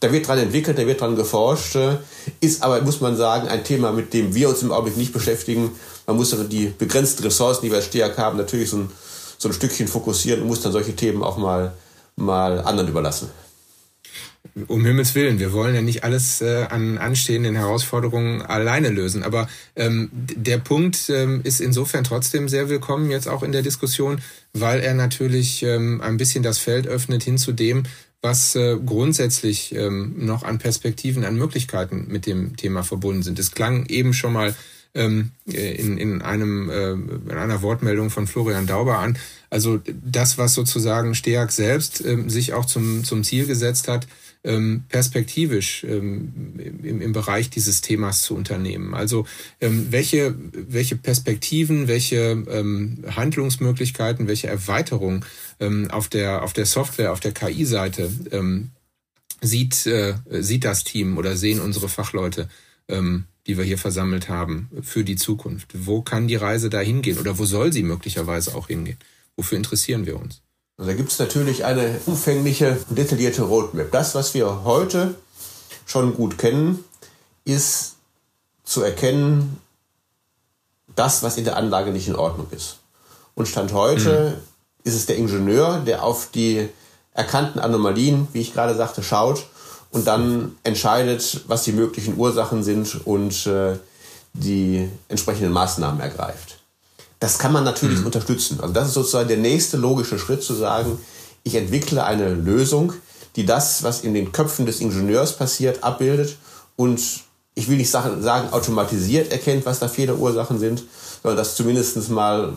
Da 0.00 0.12
wird 0.12 0.28
dran 0.28 0.38
entwickelt, 0.38 0.78
da 0.78 0.86
wird 0.86 1.00
dran 1.00 1.16
geforscht, 1.16 1.76
äh, 1.76 1.98
ist 2.40 2.62
aber, 2.62 2.80
muss 2.82 3.00
man 3.00 3.16
sagen, 3.16 3.48
ein 3.48 3.64
Thema, 3.64 3.92
mit 3.92 4.12
dem 4.14 4.34
wir 4.34 4.48
uns 4.48 4.62
im 4.62 4.72
Augenblick 4.72 4.96
nicht 4.96 5.12
beschäftigen. 5.12 5.72
Man 6.06 6.16
muss 6.16 6.34
die 6.48 6.66
begrenzten 6.66 7.22
Ressourcen, 7.22 7.62
die 7.62 7.70
wir 7.70 7.76
als 7.76 7.86
STEAG 7.86 8.16
haben, 8.16 8.36
natürlich 8.38 8.70
so 8.70 8.78
ein, 8.78 8.90
so 9.38 9.48
ein 9.48 9.52
Stückchen 9.52 9.88
fokussieren 9.88 10.42
und 10.42 10.48
muss 10.48 10.60
dann 10.60 10.72
solche 10.72 10.96
Themen 10.96 11.22
auch 11.22 11.36
mal, 11.36 11.72
mal 12.16 12.60
anderen 12.60 12.88
überlassen. 12.88 13.30
Um 14.66 14.84
Himmels 14.84 15.14
Willen, 15.14 15.38
wir 15.38 15.52
wollen 15.52 15.74
ja 15.74 15.82
nicht 15.82 16.02
alles 16.02 16.40
äh, 16.40 16.66
an 16.70 16.98
anstehenden 16.98 17.54
Herausforderungen 17.54 18.42
alleine 18.42 18.88
lösen. 18.88 19.22
Aber 19.22 19.48
ähm, 19.76 20.10
der 20.12 20.58
Punkt 20.58 21.08
ähm, 21.08 21.40
ist 21.44 21.60
insofern 21.60 22.04
trotzdem 22.04 22.48
sehr 22.48 22.68
willkommen 22.68 23.10
jetzt 23.10 23.28
auch 23.28 23.42
in 23.42 23.52
der 23.52 23.62
Diskussion, 23.62 24.20
weil 24.52 24.80
er 24.80 24.94
natürlich 24.94 25.62
ähm, 25.62 26.00
ein 26.00 26.16
bisschen 26.16 26.42
das 26.42 26.58
Feld 26.58 26.86
öffnet 26.86 27.22
hin 27.22 27.38
zu 27.38 27.52
dem, 27.52 27.84
was 28.22 28.54
äh, 28.56 28.76
grundsätzlich 28.84 29.74
ähm, 29.74 30.14
noch 30.26 30.42
an 30.42 30.58
Perspektiven, 30.58 31.24
an 31.24 31.36
Möglichkeiten 31.36 32.06
mit 32.08 32.26
dem 32.26 32.56
Thema 32.56 32.82
verbunden 32.82 33.22
sind. 33.22 33.38
Es 33.38 33.52
klang 33.52 33.86
eben 33.86 34.12
schon 34.14 34.32
mal 34.32 34.54
ähm, 34.94 35.30
in, 35.46 35.98
in, 35.98 36.22
einem, 36.22 36.68
äh, 36.68 36.92
in 36.92 37.30
einer 37.30 37.62
Wortmeldung 37.62 38.10
von 38.10 38.26
Florian 38.26 38.66
Dauber 38.66 38.98
an. 38.98 39.16
Also 39.48 39.80
das, 39.86 40.38
was 40.38 40.54
sozusagen 40.54 41.14
Steag 41.14 41.52
selbst 41.52 42.04
ähm, 42.04 42.28
sich 42.28 42.52
auch 42.52 42.64
zum, 42.64 43.04
zum 43.04 43.22
Ziel 43.22 43.46
gesetzt 43.46 43.88
hat, 43.88 44.06
perspektivisch 44.42 45.84
ähm, 45.84 46.58
im, 46.82 47.02
im 47.02 47.12
Bereich 47.12 47.50
dieses 47.50 47.82
Themas 47.82 48.22
zu 48.22 48.34
unternehmen. 48.34 48.94
Also 48.94 49.26
ähm, 49.60 49.88
welche, 49.90 50.34
welche 50.52 50.96
Perspektiven, 50.96 51.88
welche 51.88 52.42
ähm, 52.48 53.04
Handlungsmöglichkeiten, 53.14 54.28
welche 54.28 54.46
Erweiterung 54.46 55.26
ähm, 55.58 55.90
auf, 55.90 56.08
der, 56.08 56.42
auf 56.42 56.54
der 56.54 56.64
Software, 56.64 57.12
auf 57.12 57.20
der 57.20 57.32
KI-Seite 57.32 58.10
ähm, 58.30 58.70
sieht, 59.42 59.86
äh, 59.86 60.14
sieht 60.30 60.64
das 60.64 60.84
Team 60.84 61.18
oder 61.18 61.36
sehen 61.36 61.60
unsere 61.60 61.90
Fachleute, 61.90 62.48
ähm, 62.88 63.24
die 63.46 63.58
wir 63.58 63.64
hier 63.64 63.78
versammelt 63.78 64.30
haben, 64.30 64.70
für 64.80 65.04
die 65.04 65.16
Zukunft? 65.16 65.68
Wo 65.74 66.00
kann 66.00 66.28
die 66.28 66.36
Reise 66.36 66.70
da 66.70 66.80
hingehen 66.80 67.18
oder 67.18 67.38
wo 67.38 67.44
soll 67.44 67.74
sie 67.74 67.82
möglicherweise 67.82 68.54
auch 68.54 68.68
hingehen? 68.68 68.98
Wofür 69.36 69.58
interessieren 69.58 70.06
wir 70.06 70.18
uns? 70.18 70.42
Also 70.80 70.92
da 70.92 70.96
gibt 70.96 71.12
es 71.12 71.18
natürlich 71.18 71.66
eine 71.66 72.00
umfängliche, 72.06 72.78
detaillierte 72.88 73.42
Roadmap. 73.42 73.92
Das, 73.92 74.14
was 74.14 74.32
wir 74.32 74.64
heute 74.64 75.14
schon 75.84 76.14
gut 76.14 76.38
kennen, 76.38 76.82
ist 77.44 77.96
zu 78.64 78.82
erkennen, 78.82 79.60
das, 80.96 81.22
was 81.22 81.36
in 81.36 81.44
der 81.44 81.58
Anlage 81.58 81.90
nicht 81.90 82.08
in 82.08 82.16
Ordnung 82.16 82.46
ist. 82.50 82.78
Und 83.34 83.46
Stand 83.46 83.74
heute 83.74 84.38
mhm. 84.38 84.88
ist 84.88 84.94
es 84.94 85.04
der 85.04 85.18
Ingenieur, 85.18 85.82
der 85.84 86.02
auf 86.02 86.30
die 86.34 86.70
erkannten 87.12 87.58
Anomalien, 87.58 88.28
wie 88.32 88.40
ich 88.40 88.54
gerade 88.54 88.74
sagte, 88.74 89.02
schaut 89.02 89.48
und 89.90 90.06
dann 90.06 90.56
entscheidet, 90.62 91.42
was 91.46 91.62
die 91.62 91.72
möglichen 91.72 92.16
Ursachen 92.16 92.62
sind 92.64 93.06
und 93.06 93.46
äh, 93.46 93.76
die 94.32 94.88
entsprechenden 95.08 95.52
Maßnahmen 95.52 96.00
ergreift. 96.00 96.59
Das 97.20 97.38
kann 97.38 97.52
man 97.52 97.64
natürlich 97.64 98.00
mhm. 98.00 98.06
unterstützen. 98.06 98.58
Also 98.60 98.72
das 98.72 98.88
ist 98.88 98.94
sozusagen 98.94 99.28
der 99.28 99.36
nächste 99.36 99.76
logische 99.76 100.18
Schritt 100.18 100.42
zu 100.42 100.54
sagen, 100.54 100.98
ich 101.44 101.54
entwickle 101.54 102.02
eine 102.02 102.34
Lösung, 102.34 102.94
die 103.36 103.44
das, 103.46 103.82
was 103.82 104.00
in 104.00 104.14
den 104.14 104.32
Köpfen 104.32 104.66
des 104.66 104.80
Ingenieurs 104.80 105.36
passiert, 105.36 105.84
abbildet 105.84 106.36
und 106.76 107.00
ich 107.54 107.68
will 107.68 107.76
nicht 107.76 107.90
sagen, 107.90 108.52
automatisiert 108.52 109.30
erkennt, 109.30 109.66
was 109.66 109.80
da 109.80 109.88
Fehlerursachen 109.88 110.58
sind, 110.58 110.82
sondern 111.22 111.36
dass 111.36 111.56
zumindest 111.56 112.08
mal 112.08 112.54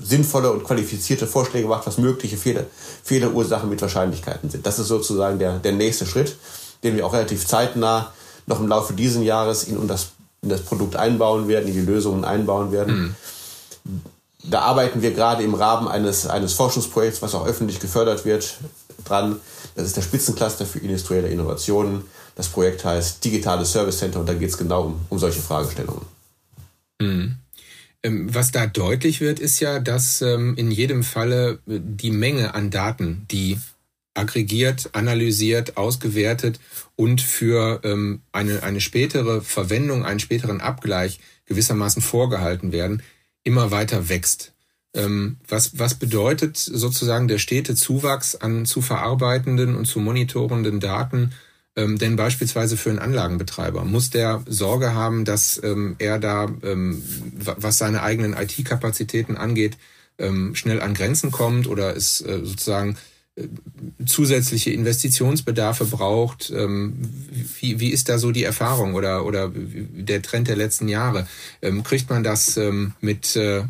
sinnvolle 0.00 0.52
und 0.52 0.62
qualifizierte 0.62 1.26
Vorschläge 1.26 1.66
macht, 1.66 1.86
was 1.86 1.98
mögliche 1.98 2.36
Fehler, 2.36 2.64
Fehlerursachen 3.02 3.68
mit 3.68 3.82
Wahrscheinlichkeiten 3.82 4.48
sind. 4.48 4.64
Das 4.64 4.78
ist 4.78 4.88
sozusagen 4.88 5.40
der, 5.40 5.58
der 5.58 5.72
nächste 5.72 6.06
Schritt, 6.06 6.36
den 6.84 6.94
wir 6.94 7.04
auch 7.04 7.14
relativ 7.14 7.46
zeitnah 7.46 8.12
noch 8.46 8.60
im 8.60 8.68
Laufe 8.68 8.92
dieses 8.92 9.24
Jahres 9.24 9.64
in, 9.64 9.88
das, 9.88 10.08
in 10.42 10.50
das 10.50 10.60
Produkt 10.60 10.94
einbauen 10.94 11.48
werden, 11.48 11.66
in 11.66 11.74
die 11.74 11.80
Lösungen 11.80 12.24
einbauen 12.24 12.70
werden. 12.70 12.96
Mhm 12.96 13.14
da 14.44 14.60
arbeiten 14.60 15.02
wir 15.02 15.12
gerade 15.12 15.42
im 15.42 15.54
Rahmen 15.54 15.88
eines, 15.88 16.26
eines 16.26 16.52
Forschungsprojekts, 16.54 17.22
was 17.22 17.34
auch 17.34 17.46
öffentlich 17.46 17.80
gefördert 17.80 18.24
wird, 18.24 18.58
dran. 19.04 19.40
Das 19.74 19.86
ist 19.86 19.96
der 19.96 20.02
Spitzencluster 20.02 20.66
für 20.66 20.78
industrielle 20.78 21.28
Innovationen. 21.28 22.02
Das 22.36 22.48
Projekt 22.48 22.84
heißt 22.84 23.24
Digitales 23.24 23.72
Service 23.72 23.98
Center 23.98 24.20
und 24.20 24.28
da 24.28 24.34
geht 24.34 24.50
es 24.50 24.58
genau 24.58 24.84
um, 24.84 25.00
um 25.08 25.18
solche 25.18 25.40
Fragestellungen. 25.40 26.04
Mhm. 27.00 27.36
Was 28.06 28.52
da 28.52 28.66
deutlich 28.66 29.22
wird, 29.22 29.40
ist 29.40 29.60
ja, 29.60 29.78
dass 29.78 30.20
ähm, 30.20 30.54
in 30.56 30.70
jedem 30.70 31.02
Falle 31.02 31.60
die 31.66 32.10
Menge 32.10 32.54
an 32.54 32.70
Daten, 32.70 33.26
die 33.30 33.58
aggregiert, 34.12 34.90
analysiert, 34.92 35.78
ausgewertet 35.78 36.60
und 36.96 37.22
für 37.22 37.80
ähm, 37.82 38.20
eine, 38.30 38.62
eine 38.62 38.80
spätere 38.80 39.40
Verwendung, 39.40 40.04
einen 40.04 40.20
späteren 40.20 40.60
Abgleich 40.60 41.18
gewissermaßen 41.46 42.02
vorgehalten 42.02 42.72
werden, 42.72 43.02
immer 43.44 43.70
weiter 43.70 44.08
wächst. 44.08 44.52
Ähm, 44.94 45.38
was, 45.48 45.78
was 45.78 45.94
bedeutet 45.94 46.56
sozusagen 46.56 47.28
der 47.28 47.38
stete 47.38 47.74
Zuwachs 47.74 48.34
an 48.36 48.64
zu 48.64 48.80
verarbeitenden 48.80 49.76
und 49.76 49.86
zu 49.86 49.98
monitorenden 50.00 50.80
Daten 50.80 51.32
ähm, 51.76 51.98
denn 51.98 52.14
beispielsweise 52.14 52.76
für 52.76 52.90
einen 52.90 53.00
Anlagenbetreiber? 53.00 53.84
Muss 53.84 54.10
der 54.10 54.42
Sorge 54.46 54.94
haben, 54.94 55.24
dass 55.24 55.60
ähm, 55.62 55.96
er 55.98 56.18
da, 56.18 56.48
ähm, 56.62 57.02
was 57.34 57.78
seine 57.78 58.02
eigenen 58.02 58.34
IT-Kapazitäten 58.34 59.36
angeht, 59.36 59.76
ähm, 60.18 60.54
schnell 60.54 60.80
an 60.80 60.94
Grenzen 60.94 61.32
kommt 61.32 61.66
oder 61.66 61.96
es 61.96 62.20
äh, 62.20 62.40
sozusagen 62.44 62.96
zusätzliche 64.06 64.70
Investitionsbedarfe 64.70 65.84
braucht. 65.86 66.50
Ähm, 66.50 66.94
wie, 67.60 67.80
wie 67.80 67.90
ist 67.90 68.08
da 68.08 68.18
so 68.18 68.30
die 68.30 68.44
Erfahrung 68.44 68.94
oder, 68.94 69.26
oder 69.26 69.50
der 69.52 70.22
Trend 70.22 70.48
der 70.48 70.56
letzten 70.56 70.88
Jahre? 70.88 71.26
Ähm, 71.60 71.82
kriegt 71.82 72.10
man 72.10 72.22
das 72.22 72.56
ähm, 72.56 72.92
mit, 73.00 73.34
äh, 73.34 73.64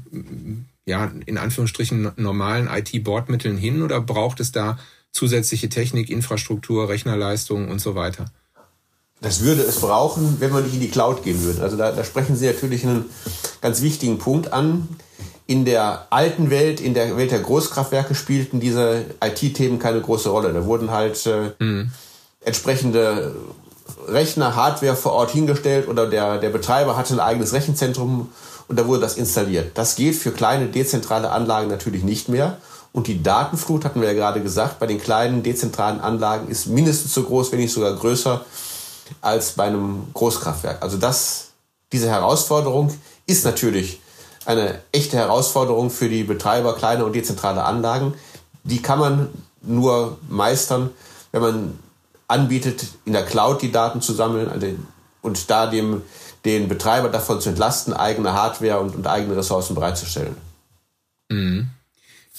ja, 0.84 1.10
in 1.24 1.38
Anführungsstrichen 1.38 2.12
normalen 2.16 2.68
IT-Bordmitteln 2.68 3.56
hin 3.56 3.82
oder 3.82 4.00
braucht 4.00 4.40
es 4.40 4.52
da 4.52 4.78
zusätzliche 5.12 5.68
Technik, 5.68 6.10
Infrastruktur, 6.10 6.88
Rechnerleistung 6.88 7.68
und 7.68 7.80
so 7.80 7.94
weiter? 7.94 8.26
Das 9.20 9.40
würde 9.40 9.62
es 9.62 9.80
brauchen, 9.80 10.36
wenn 10.40 10.52
wir 10.52 10.60
nicht 10.60 10.74
in 10.74 10.80
die 10.80 10.90
Cloud 10.90 11.22
gehen 11.22 11.42
würden. 11.42 11.62
Also 11.62 11.78
da, 11.78 11.92
da 11.92 12.04
sprechen 12.04 12.36
Sie 12.36 12.46
natürlich 12.46 12.84
einen 12.84 13.06
ganz 13.62 13.80
wichtigen 13.80 14.18
Punkt 14.18 14.52
an 14.52 14.88
in 15.46 15.64
der 15.64 16.06
alten 16.10 16.50
Welt, 16.50 16.80
in 16.80 16.94
der 16.94 17.16
Welt 17.16 17.30
der 17.30 17.40
Großkraftwerke 17.40 18.14
spielten 18.14 18.60
diese 18.60 19.04
IT-Themen 19.22 19.78
keine 19.78 20.00
große 20.00 20.30
Rolle. 20.30 20.52
Da 20.52 20.64
wurden 20.64 20.90
halt 20.90 21.26
äh, 21.26 21.52
mhm. 21.58 21.90
entsprechende 22.40 23.34
Rechner, 24.08 24.56
Hardware 24.56 24.96
vor 24.96 25.12
Ort 25.12 25.30
hingestellt 25.30 25.88
oder 25.88 26.08
der, 26.08 26.38
der 26.38 26.48
Betreiber 26.48 26.96
hatte 26.96 27.14
ein 27.14 27.20
eigenes 27.20 27.52
Rechenzentrum 27.52 28.30
und 28.68 28.78
da 28.78 28.86
wurde 28.86 29.00
das 29.00 29.16
installiert. 29.16 29.72
Das 29.74 29.96
geht 29.96 30.14
für 30.14 30.30
kleine 30.30 30.68
dezentrale 30.68 31.30
Anlagen 31.30 31.68
natürlich 31.68 32.02
nicht 32.02 32.28
mehr. 32.28 32.56
Und 32.92 33.08
die 33.08 33.22
Datenflut, 33.22 33.84
hatten 33.84 34.00
wir 34.00 34.08
ja 34.08 34.14
gerade 34.14 34.40
gesagt, 34.40 34.78
bei 34.78 34.86
den 34.86 35.00
kleinen 35.00 35.42
dezentralen 35.42 36.00
Anlagen 36.00 36.48
ist 36.48 36.68
mindestens 36.68 37.12
so 37.12 37.24
groß, 37.24 37.50
wenn 37.52 37.58
nicht 37.58 37.72
sogar 37.72 37.94
größer 37.94 38.44
als 39.20 39.52
bei 39.52 39.64
einem 39.64 40.04
Großkraftwerk. 40.14 40.80
Also 40.80 40.96
das, 40.96 41.48
diese 41.92 42.08
Herausforderung 42.08 42.94
ist 43.26 43.44
natürlich 43.44 44.00
eine 44.46 44.80
echte 44.92 45.16
Herausforderung 45.16 45.90
für 45.90 46.08
die 46.08 46.24
Betreiber 46.24 46.74
kleiner 46.76 47.04
und 47.04 47.14
dezentraler 47.14 47.64
Anlagen. 47.64 48.14
Die 48.62 48.82
kann 48.82 48.98
man 48.98 49.28
nur 49.62 50.18
meistern, 50.28 50.90
wenn 51.32 51.42
man 51.42 51.78
anbietet, 52.28 52.86
in 53.04 53.12
der 53.12 53.24
Cloud 53.24 53.62
die 53.62 53.72
Daten 53.72 54.00
zu 54.00 54.12
sammeln 54.12 54.48
also 54.48 54.66
und 55.22 55.50
da 55.50 55.66
dem, 55.66 56.02
den 56.44 56.68
Betreiber 56.68 57.08
davon 57.08 57.40
zu 57.40 57.48
entlasten, 57.48 57.94
eigene 57.94 58.34
Hardware 58.34 58.80
und, 58.80 58.94
und 58.94 59.06
eigene 59.06 59.36
Ressourcen 59.36 59.74
bereitzustellen. 59.74 60.36
Mhm. 61.30 61.68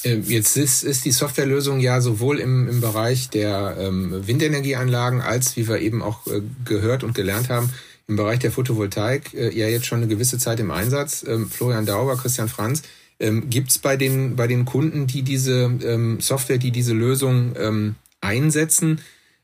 Ähm, 0.03 0.23
jetzt 0.27 0.57
ist, 0.57 0.83
ist 0.83 1.05
die 1.05 1.11
Softwarelösung 1.11 1.79
ja 1.79 2.01
sowohl 2.01 2.39
im, 2.39 2.67
im 2.67 2.81
Bereich 2.81 3.29
der 3.29 3.77
ähm, 3.79 4.27
Windenergieanlagen 4.27 5.21
als, 5.21 5.55
wie 5.55 5.67
wir 5.67 5.79
eben 5.79 6.03
auch 6.03 6.27
äh, 6.27 6.41
gehört 6.65 7.03
und 7.03 7.15
gelernt 7.15 7.49
haben, 7.49 7.71
im 8.07 8.15
Bereich 8.15 8.39
der 8.39 8.51
Photovoltaik 8.51 9.33
äh, 9.33 9.57
ja 9.57 9.67
jetzt 9.67 9.85
schon 9.85 9.99
eine 9.99 10.07
gewisse 10.07 10.37
Zeit 10.37 10.59
im 10.59 10.71
Einsatz. 10.71 11.25
Ähm, 11.27 11.49
Florian 11.49 11.85
Dauber, 11.85 12.17
Christian 12.17 12.49
Franz, 12.49 12.83
ähm, 13.19 13.49
gibt 13.49 13.71
es 13.71 13.79
bei 13.79 13.97
den, 13.97 14.35
bei 14.35 14.47
den 14.47 14.65
Kunden, 14.65 15.07
die 15.07 15.23
diese 15.23 15.71
ähm, 15.83 16.19
Software, 16.19 16.57
die 16.57 16.71
diese 16.71 16.93
Lösung 16.93 17.55
ähm, 17.57 17.95
einsetzen, 18.21 19.01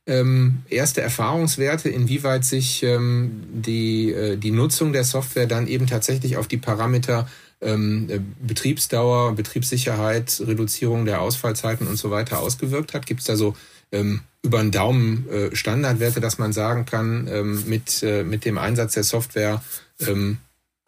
ähm, 0.07 0.63
erste 0.69 1.01
Erfahrungswerte, 1.01 1.89
inwieweit 1.89 2.43
sich 2.43 2.83
ähm, 2.83 3.43
die, 3.53 4.11
äh, 4.11 4.37
die 4.37 4.51
Nutzung 4.51 4.93
der 4.93 5.03
Software 5.03 5.47
dann 5.47 5.67
eben 5.67 5.87
tatsächlich 5.87 6.37
auf 6.37 6.47
die 6.47 6.57
Parameter 6.57 7.29
äh, 7.59 7.77
Betriebsdauer, 8.41 9.35
Betriebssicherheit, 9.35 10.41
Reduzierung 10.45 11.05
der 11.05 11.21
Ausfallzeiten 11.21 11.87
und 11.87 11.97
so 11.97 12.09
weiter 12.09 12.39
ausgewirkt 12.39 12.93
hat? 12.93 13.05
Gibt 13.05 13.21
es 13.21 13.27
da 13.27 13.35
so 13.35 13.55
ähm, 13.91 14.21
über 14.43 14.59
einen 14.59 14.71
Daumen 14.71 15.29
äh, 15.29 15.55
Standardwerte, 15.55 16.19
dass 16.19 16.37
man 16.37 16.53
sagen 16.53 16.85
kann, 16.85 17.27
ähm, 17.27 17.63
mit, 17.67 18.01
äh, 18.03 18.23
mit 18.23 18.45
dem 18.45 18.57
Einsatz 18.57 18.93
der 18.93 19.03
Software 19.03 19.63
ähm, 19.99 20.37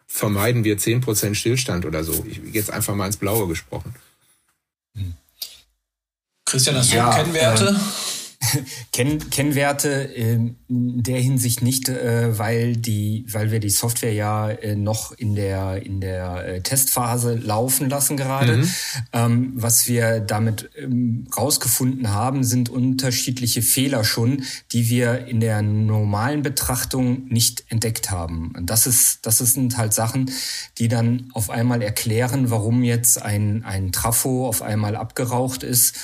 vermeiden 0.06 0.64
wir 0.64 0.78
10% 0.78 1.34
Stillstand 1.34 1.86
oder 1.86 2.04
so? 2.04 2.24
Ich, 2.28 2.40
jetzt 2.52 2.70
einfach 2.70 2.94
mal 2.94 3.06
ins 3.06 3.16
Blaue 3.16 3.48
gesprochen. 3.48 3.94
Christian, 6.44 6.76
hast 6.76 6.92
du 6.92 6.96
ja, 6.96 7.14
Kennwerte? 7.14 7.68
Ähm 7.68 8.23
Kenn, 8.92 9.30
Kennwerte 9.30 9.88
in 9.88 10.56
der 10.68 11.20
Hinsicht 11.20 11.62
nicht, 11.62 11.88
äh, 11.88 12.38
weil 12.38 12.76
die, 12.76 13.26
weil 13.30 13.50
wir 13.50 13.60
die 13.60 13.70
Software 13.70 14.12
ja 14.12 14.50
äh, 14.50 14.76
noch 14.76 15.12
in 15.12 15.34
der 15.34 15.84
in 15.84 16.00
der 16.00 16.46
äh, 16.46 16.60
Testphase 16.60 17.34
laufen 17.34 17.88
lassen 17.88 18.16
gerade. 18.16 18.58
Mhm. 18.58 18.70
Ähm, 19.12 19.52
was 19.54 19.88
wir 19.88 20.20
damit 20.20 20.70
ähm, 20.76 21.26
rausgefunden 21.36 22.10
haben, 22.10 22.44
sind 22.44 22.68
unterschiedliche 22.68 23.62
Fehler 23.62 24.04
schon, 24.04 24.44
die 24.72 24.88
wir 24.88 25.26
in 25.26 25.40
der 25.40 25.62
normalen 25.62 26.42
Betrachtung 26.42 27.26
nicht 27.28 27.64
entdeckt 27.68 28.10
haben. 28.10 28.52
Und 28.56 28.70
das 28.70 28.86
ist 28.86 29.26
das 29.26 29.38
sind 29.38 29.76
halt 29.76 29.92
Sachen, 29.94 30.30
die 30.78 30.88
dann 30.88 31.30
auf 31.34 31.50
einmal 31.50 31.82
erklären, 31.82 32.50
warum 32.50 32.82
jetzt 32.82 33.22
ein 33.22 33.64
ein 33.64 33.92
Trafo 33.92 34.48
auf 34.48 34.62
einmal 34.62 34.96
abgeraucht 34.96 35.62
ist 35.62 35.94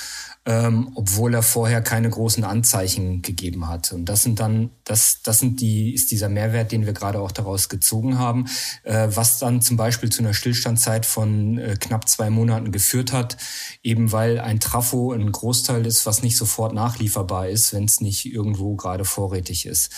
ähm, 0.47 0.93
obwohl 0.95 1.35
er 1.35 1.43
vorher 1.43 1.83
keine 1.83 2.09
großen 2.09 2.45
Anzeichen 2.45 3.21
gegeben 3.21 3.69
hat. 3.69 3.93
Und 3.93 4.07
das 4.07 4.23
sind 4.23 4.41
dann, 4.41 4.71
das, 4.85 5.21
das 5.23 5.39
sind 5.39 5.61
die, 5.61 5.93
ist 5.93 6.11
dieser 6.11 6.31
Mehrwert, 6.31 6.73
den 6.73 6.87
wir 6.87 6.95
gerade 6.95 7.21
auch 7.21 7.31
daraus 7.31 7.69
gezogen 7.69 8.19
haben, 8.19 8.47
äh, 8.85 9.09
was 9.11 9.39
dann 9.39 9.61
zum 9.61 9.77
Beispiel 9.77 10.09
zu 10.09 10.23
einer 10.23 10.33
Stillstandzeit 10.33 11.05
von 11.05 11.59
äh, 11.59 11.77
knapp 11.79 12.09
zwei 12.09 12.31
Monaten 12.31 12.73
geführt 12.73 13.13
hat, 13.13 13.37
eben 13.83 14.13
weil 14.13 14.41
ein 14.41 14.61
Trafo 14.61 15.13
ein 15.13 15.31
Großteil 15.31 15.85
ist, 15.85 16.07
was 16.07 16.23
nicht 16.23 16.39
sofort 16.39 16.73
nachlieferbar 16.73 17.49
ist, 17.49 17.75
wenn 17.75 17.85
es 17.85 18.01
nicht 18.01 18.25
irgendwo 18.25 18.77
gerade 18.77 19.05
vorrätig 19.05 19.67
ist. 19.67 19.93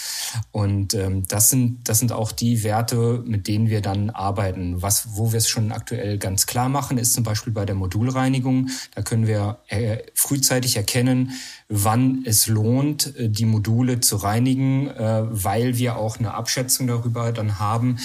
Und 0.50 0.94
ähm, 0.94 1.26
das 1.28 1.50
sind, 1.50 1.88
das 1.88 2.00
sind 2.00 2.10
auch 2.10 2.32
die 2.32 2.64
Werte, 2.64 3.22
mit 3.24 3.46
denen 3.46 3.68
wir 3.68 3.80
dann 3.80 4.10
arbeiten. 4.10 4.82
Was, 4.82 5.16
wo 5.16 5.30
wir 5.30 5.38
es 5.38 5.48
schon 5.48 5.70
aktuell 5.70 6.18
ganz 6.18 6.46
klar 6.46 6.68
machen, 6.68 6.98
ist 6.98 7.12
zum 7.12 7.22
Beispiel 7.22 7.52
bei 7.52 7.64
der 7.64 7.76
Modulreinigung. 7.76 8.70
Da 8.96 9.02
können 9.02 9.28
wir 9.28 9.58
äh, 9.68 9.98
frühzeitig 10.42 10.76
erkennen, 10.76 11.32
wann 11.68 12.24
es 12.26 12.48
lohnt, 12.48 13.16
äh, 13.16 13.28
die 13.28 13.44
Module 13.44 14.00
zu 14.00 14.16
reinigen, 14.16 14.88
äh, 14.88 15.22
weil 15.30 15.78
wir 15.78 15.96
auch 15.96 16.18
eine 16.18 16.34
Abschätzung 16.34 16.88
darüber 16.88 17.30
dann 17.30 17.60
haben, 17.60 17.98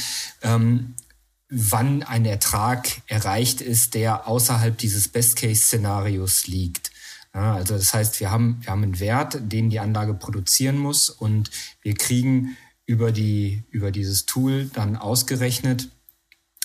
ähm, 0.43 0.93
wann 1.49 2.03
ein 2.03 2.25
Ertrag 2.25 2.87
erreicht 3.07 3.61
ist, 3.61 3.95
der 3.95 4.27
außerhalb 4.27 4.77
dieses 4.77 5.07
Best-Case-Szenarios 5.07 6.47
liegt. 6.47 6.91
also 7.31 7.75
das 7.75 7.93
heißt, 7.93 8.19
wir 8.19 8.31
haben, 8.31 8.57
wir 8.61 8.71
haben 8.71 8.83
einen 8.83 8.99
Wert, 8.99 9.39
den 9.41 9.69
die 9.69 9.79
Anlage 9.79 10.13
produzieren 10.13 10.77
muss 10.77 11.09
und 11.09 11.49
wir 11.81 11.93
kriegen 11.93 12.57
über, 12.85 13.11
die, 13.11 13.63
über 13.69 13.91
dieses 13.91 14.25
Tool 14.25 14.69
dann 14.73 14.97
ausgerechnet, 14.97 15.87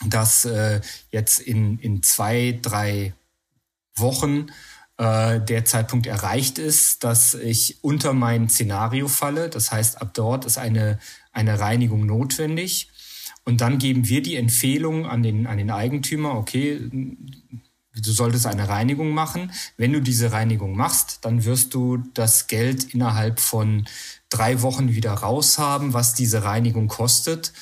dass 0.06 0.44
äh, 0.44 0.80
jetzt 1.10 1.38
in, 1.38 1.78
in 1.78 2.02
zwei, 2.02 2.58
drei 2.60 3.12
Wochen 3.94 4.46
äh, 4.98 5.40
der 5.40 5.64
Zeitpunkt 5.64 6.06
erreicht 6.06 6.58
ist, 6.58 7.04
dass 7.04 7.34
ich 7.34 7.82
unter 7.82 8.12
mein 8.12 8.48
Szenario 8.48 9.08
falle. 9.08 9.48
Das 9.48 9.72
heißt, 9.72 10.00
ab 10.00 10.12
dort 10.14 10.44
ist 10.44 10.58
eine, 10.58 10.98
eine 11.32 11.58
Reinigung 11.58 12.06
notwendig. 12.06 12.90
Und 13.44 13.60
dann 13.60 13.78
geben 13.78 14.08
wir 14.08 14.22
die 14.22 14.36
Empfehlung 14.36 15.06
an 15.06 15.22
den, 15.22 15.46
an 15.46 15.58
den 15.58 15.70
Eigentümer, 15.70 16.34
okay, 16.34 16.78
du 17.94 18.12
solltest 18.12 18.46
eine 18.46 18.68
Reinigung 18.68 19.10
machen. 19.10 19.52
Wenn 19.76 19.92
du 19.92 20.00
diese 20.00 20.32
Reinigung 20.32 20.76
machst, 20.76 21.24
dann 21.24 21.44
wirst 21.44 21.74
du 21.74 21.98
das 22.14 22.46
Geld 22.46 22.94
innerhalb 22.94 23.40
von 23.40 23.86
drei 24.30 24.62
Wochen 24.62 24.94
wieder 24.94 25.12
raushaben, 25.12 25.92
was 25.92 26.14
diese 26.14 26.44
Reinigung 26.44 26.88
kostet 26.88 27.52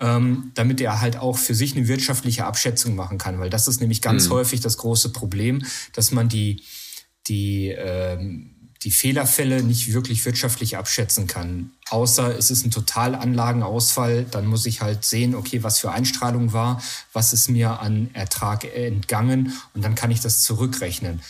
ähm, 0.00 0.52
damit 0.54 0.80
er 0.80 1.00
halt 1.00 1.16
auch 1.16 1.38
für 1.38 1.54
sich 1.54 1.76
eine 1.76 1.88
wirtschaftliche 1.88 2.44
Abschätzung 2.44 2.94
machen 2.94 3.18
kann. 3.18 3.38
Weil 3.38 3.50
das 3.50 3.68
ist 3.68 3.80
nämlich 3.80 4.02
ganz 4.02 4.28
mhm. 4.28 4.32
häufig 4.32 4.60
das 4.60 4.78
große 4.78 5.10
Problem, 5.10 5.64
dass 5.92 6.10
man 6.10 6.28
die, 6.28 6.62
die, 7.26 7.68
ähm, 7.68 8.56
die 8.82 8.90
Fehlerfälle 8.90 9.62
nicht 9.62 9.92
wirklich 9.92 10.24
wirtschaftlich 10.24 10.76
abschätzen 10.76 11.26
kann. 11.26 11.72
Außer 11.88 12.36
es 12.36 12.50
ist 12.50 12.64
ein 12.64 12.70
Totalanlagenausfall, 12.70 14.26
dann 14.30 14.46
muss 14.46 14.66
ich 14.66 14.80
halt 14.82 15.04
sehen, 15.04 15.34
okay, 15.34 15.62
was 15.62 15.78
für 15.78 15.90
Einstrahlung 15.90 16.52
war, 16.52 16.82
was 17.12 17.32
ist 17.32 17.48
mir 17.48 17.80
an 17.80 18.10
Ertrag 18.12 18.64
entgangen 18.64 19.52
und 19.74 19.82
dann 19.82 19.94
kann 19.94 20.10
ich 20.10 20.20
das 20.20 20.42
zurückrechnen. 20.42 21.20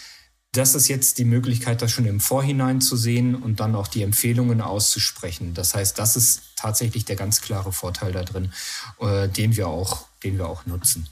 Das 0.52 0.74
ist 0.74 0.88
jetzt 0.88 1.18
die 1.18 1.24
Möglichkeit, 1.24 1.82
das 1.82 1.90
schon 1.90 2.06
im 2.06 2.20
Vorhinein 2.20 2.80
zu 2.80 2.96
sehen 2.96 3.34
und 3.34 3.60
dann 3.60 3.74
auch 3.74 3.88
die 3.88 4.02
Empfehlungen 4.02 4.60
auszusprechen. 4.60 5.52
Das 5.52 5.74
heißt, 5.74 5.98
das 5.98 6.16
ist 6.16 6.42
tatsächlich 6.56 7.04
der 7.04 7.16
ganz 7.16 7.42
klare 7.42 7.72
Vorteil 7.72 8.12
da 8.12 8.22
drin, 8.22 8.52
äh, 9.00 9.28
den 9.28 9.56
wir 9.56 9.68
auch, 9.68 10.06
den 10.24 10.38
wir 10.38 10.48
auch 10.48 10.64
nutzen. 10.64 11.08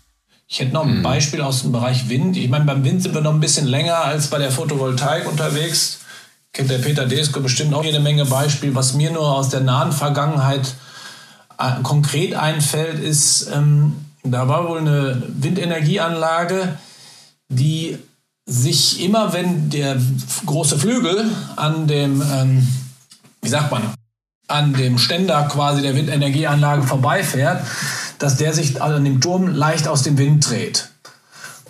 Ich 0.47 0.61
hätte 0.61 0.73
noch 0.73 0.85
ein 0.85 0.97
hm. 0.97 1.03
Beispiel 1.03 1.41
aus 1.41 1.63
dem 1.63 1.73
Bereich 1.73 2.09
Wind. 2.09 2.37
Ich 2.37 2.49
meine, 2.49 2.65
beim 2.65 2.85
Wind 2.85 3.03
sind 3.03 3.15
wir 3.15 3.21
noch 3.21 3.35
ein 3.35 3.41
bisschen 3.41 3.67
länger 3.67 3.97
als 3.97 4.29
bei 4.29 4.39
der 4.39 4.51
Photovoltaik 4.51 5.27
unterwegs. 5.27 6.01
Kennt 6.53 6.71
der 6.71 6.79
Peter 6.79 7.07
Desko 7.07 7.41
bestimmt 7.41 7.75
auch 7.75 7.85
jede 7.85 8.01
Menge 8.01 8.25
Beispiele. 8.27 8.75
Was 8.75 8.95
mir 8.95 9.11
nur 9.11 9.35
aus 9.35 9.49
der 9.49 9.61
nahen 9.61 9.93
Vergangenheit 9.93 10.75
äh, 11.59 11.83
konkret 11.83 12.35
einfällt, 12.35 13.01
ist, 13.01 13.51
ähm, 13.53 13.97
da 14.23 14.49
war 14.49 14.69
wohl 14.69 14.79
eine 14.79 15.23
Windenergieanlage, 15.29 16.79
die 17.49 17.99
sich 18.47 19.03
immer, 19.03 19.33
wenn 19.33 19.71
der 19.71 19.97
große 20.45 20.79
Flügel 20.79 21.31
an 21.57 21.87
dem, 21.87 22.23
ähm, 22.23 22.67
wie 23.43 23.49
sagt 23.49 23.71
man, 23.71 23.83
an 24.49 24.75
dem 24.75 24.99
Ständer 24.99 25.49
quasi 25.51 25.81
der 25.81 25.97
Windenergieanlage 25.97 26.83
vorbeifährt, 26.83 27.65
dass 28.19 28.37
der 28.37 28.53
sich 28.53 28.81
an 28.83 29.05
dem 29.05 29.21
Turm 29.21 29.49
leicht 29.49 29.89
aus 29.89 30.03
dem 30.03 30.19
Wind 30.19 30.49
dreht. 30.49 30.91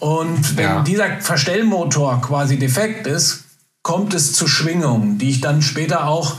Und 0.00 0.56
wenn 0.56 0.64
ja. 0.64 0.82
dieser 0.82 1.20
Verstellmotor 1.20 2.20
quasi 2.20 2.58
defekt 2.58 3.06
ist, 3.06 3.44
kommt 3.82 4.12
es 4.14 4.32
zu 4.32 4.48
Schwingungen, 4.48 5.18
die 5.18 5.30
ich 5.30 5.40
dann 5.40 5.62
später 5.62 6.08
auch 6.08 6.34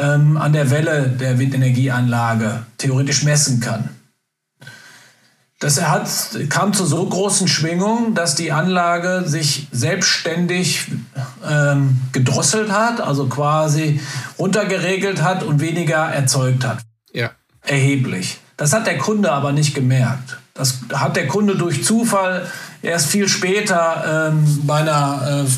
ähm, 0.00 0.36
an 0.36 0.52
der 0.52 0.70
Welle 0.70 1.08
der 1.08 1.38
Windenergieanlage 1.38 2.64
theoretisch 2.78 3.24
messen 3.24 3.60
kann. 3.60 3.88
Das 5.60 5.80
hat, 5.82 6.08
kam 6.48 6.72
zu 6.72 6.86
so 6.86 7.04
großen 7.04 7.46
Schwingungen, 7.46 8.14
dass 8.14 8.34
die 8.34 8.50
Anlage 8.50 9.24
sich 9.26 9.68
selbstständig 9.70 10.86
ähm, 11.46 12.00
gedrosselt 12.12 12.72
hat, 12.72 13.02
also 13.02 13.26
quasi 13.26 14.00
runtergeregelt 14.38 15.22
hat 15.22 15.42
und 15.42 15.60
weniger 15.60 15.98
erzeugt 15.98 16.64
hat. 16.64 16.78
Ja. 17.12 17.32
Erheblich. 17.60 18.38
Das 18.56 18.72
hat 18.72 18.86
der 18.86 18.96
Kunde 18.96 19.32
aber 19.32 19.52
nicht 19.52 19.74
gemerkt. 19.74 20.38
Das 20.54 20.78
hat 20.94 21.16
der 21.16 21.28
Kunde 21.28 21.56
durch 21.56 21.84
Zufall 21.84 22.46
erst 22.80 23.08
viel 23.08 23.28
später 23.28 24.30
ähm, 24.32 24.62
bei 24.62 24.76
einer, 24.76 25.44
äh, 25.44 25.50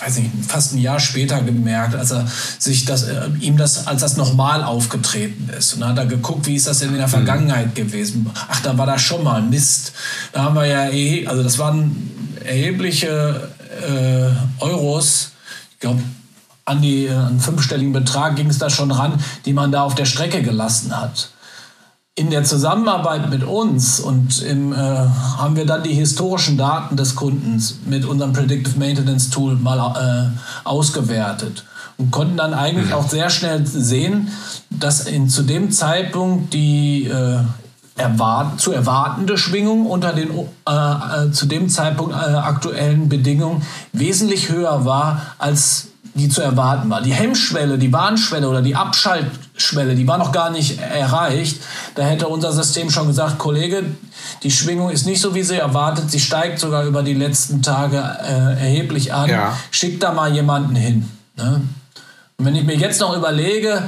weiß 0.00 0.18
nicht, 0.18 0.30
fast 0.46 0.74
ein 0.74 0.78
Jahr 0.78 1.00
später 1.00 1.40
gemerkt, 1.42 1.94
als 1.94 2.10
er 2.10 2.26
sich 2.58 2.84
das, 2.84 3.04
äh, 3.04 3.28
ihm 3.40 3.56
das, 3.56 3.86
als 3.86 4.00
das 4.00 4.16
normal 4.16 4.62
aufgetreten 4.62 5.50
ist. 5.56 5.74
Und 5.74 5.80
dann 5.80 5.90
hat 5.90 5.98
er 5.98 6.06
geguckt, 6.06 6.46
wie 6.46 6.56
ist 6.56 6.66
das 6.66 6.80
denn 6.80 6.90
in 6.90 6.96
der 6.96 7.06
mhm. 7.06 7.12
Vergangenheit 7.12 7.74
gewesen? 7.74 8.30
Ach, 8.48 8.60
da 8.60 8.76
war 8.78 8.86
das 8.86 9.02
schon 9.02 9.22
mal 9.22 9.42
Mist. 9.42 9.92
Da 10.32 10.44
haben 10.44 10.54
wir 10.54 10.66
ja, 10.66 10.88
eh, 10.88 11.26
also 11.26 11.42
das 11.42 11.58
waren 11.58 12.10
erhebliche 12.44 13.48
äh, 13.86 14.62
Euros. 14.62 15.32
Ich 15.72 15.80
glaube, 15.80 16.02
an 16.64 16.82
die 16.82 17.06
äh, 17.06 17.14
einen 17.14 17.40
fünfstelligen 17.40 17.92
Betrag 17.92 18.36
ging 18.36 18.48
es 18.48 18.58
da 18.58 18.70
schon 18.70 18.90
ran, 18.90 19.22
die 19.44 19.52
man 19.52 19.72
da 19.72 19.82
auf 19.82 19.94
der 19.94 20.06
Strecke 20.06 20.42
gelassen 20.42 20.96
hat 20.96 21.30
in 22.16 22.30
der 22.30 22.44
Zusammenarbeit 22.44 23.28
mit 23.28 23.44
uns 23.44 24.00
und 24.00 24.40
im, 24.42 24.72
äh, 24.72 24.76
haben 24.76 25.54
wir 25.54 25.66
dann 25.66 25.82
die 25.82 25.92
historischen 25.92 26.56
Daten 26.56 26.96
des 26.96 27.14
Kundens 27.14 27.78
mit 27.84 28.06
unserem 28.06 28.32
Predictive 28.32 28.78
Maintenance 28.78 29.28
Tool 29.28 29.54
mal 29.54 30.32
äh, 30.34 30.66
ausgewertet 30.66 31.64
und 31.98 32.10
konnten 32.10 32.38
dann 32.38 32.54
eigentlich 32.54 32.86
mhm. 32.86 32.94
auch 32.94 33.08
sehr 33.08 33.28
schnell 33.28 33.66
sehen, 33.66 34.28
dass 34.70 35.06
in, 35.06 35.28
zu 35.28 35.42
dem 35.42 35.70
Zeitpunkt 35.70 36.54
die 36.54 37.04
äh, 37.04 37.40
erwart 37.96 38.60
zu 38.60 38.72
erwartende 38.72 39.36
Schwingung 39.36 39.84
unter 39.84 40.14
den 40.14 40.30
äh, 40.30 41.26
äh, 41.26 41.30
zu 41.32 41.44
dem 41.44 41.68
Zeitpunkt 41.68 42.14
äh, 42.14 42.16
aktuellen 42.16 43.10
Bedingungen 43.10 43.62
wesentlich 43.92 44.50
höher 44.50 44.86
war 44.86 45.20
als 45.38 45.85
die 46.16 46.28
zu 46.28 46.40
erwarten 46.40 46.88
war. 46.90 47.02
Die 47.02 47.12
Hemmschwelle, 47.12 47.78
die 47.78 47.92
Warnschwelle 47.92 48.48
oder 48.48 48.62
die 48.62 48.74
Abschaltschwelle, 48.74 49.94
die 49.94 50.08
war 50.08 50.18
noch 50.18 50.32
gar 50.32 50.50
nicht 50.50 50.80
erreicht. 50.80 51.60
Da 51.94 52.02
hätte 52.02 52.28
unser 52.28 52.52
System 52.52 52.90
schon 52.90 53.06
gesagt, 53.06 53.38
Kollege, 53.38 53.84
die 54.42 54.50
Schwingung 54.50 54.90
ist 54.90 55.06
nicht 55.06 55.20
so, 55.20 55.34
wie 55.34 55.42
Sie 55.42 55.56
erwartet. 55.56 56.10
Sie 56.10 56.20
steigt 56.20 56.58
sogar 56.58 56.84
über 56.84 57.02
die 57.02 57.14
letzten 57.14 57.62
Tage 57.62 57.98
äh, 57.98 58.60
erheblich 58.60 59.12
an. 59.12 59.28
Ja. 59.28 59.56
Schickt 59.70 60.02
da 60.02 60.12
mal 60.12 60.32
jemanden 60.32 60.74
hin. 60.74 61.08
Ne? 61.36 61.62
Und 62.38 62.44
wenn 62.44 62.54
ich 62.54 62.64
mir 62.64 62.76
jetzt 62.76 63.00
noch 63.00 63.16
überlege, 63.16 63.82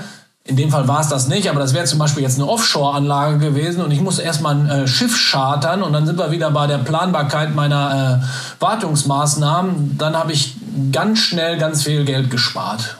in 0.48 0.56
dem 0.56 0.70
Fall 0.70 0.88
war 0.88 1.00
es 1.00 1.08
das 1.08 1.28
nicht, 1.28 1.50
aber 1.50 1.60
das 1.60 1.74
wäre 1.74 1.84
zum 1.84 1.98
Beispiel 1.98 2.22
jetzt 2.22 2.40
eine 2.40 2.48
Offshore-Anlage 2.48 3.38
gewesen 3.38 3.82
und 3.82 3.90
ich 3.90 4.00
muss 4.00 4.18
erstmal 4.18 4.54
ein 4.54 4.68
äh, 4.68 4.88
Schiff 4.88 5.30
chartern 5.30 5.82
und 5.82 5.92
dann 5.92 6.06
sind 6.06 6.18
wir 6.18 6.30
wieder 6.30 6.50
bei 6.50 6.66
der 6.66 6.78
Planbarkeit 6.78 7.54
meiner 7.54 8.22
äh, 8.22 8.62
Wartungsmaßnahmen. 8.62 9.98
Dann 9.98 10.16
habe 10.16 10.32
ich 10.32 10.56
ganz 10.90 11.18
schnell 11.18 11.58
ganz 11.58 11.82
viel 11.82 12.06
Geld 12.06 12.30
gespart. 12.30 12.96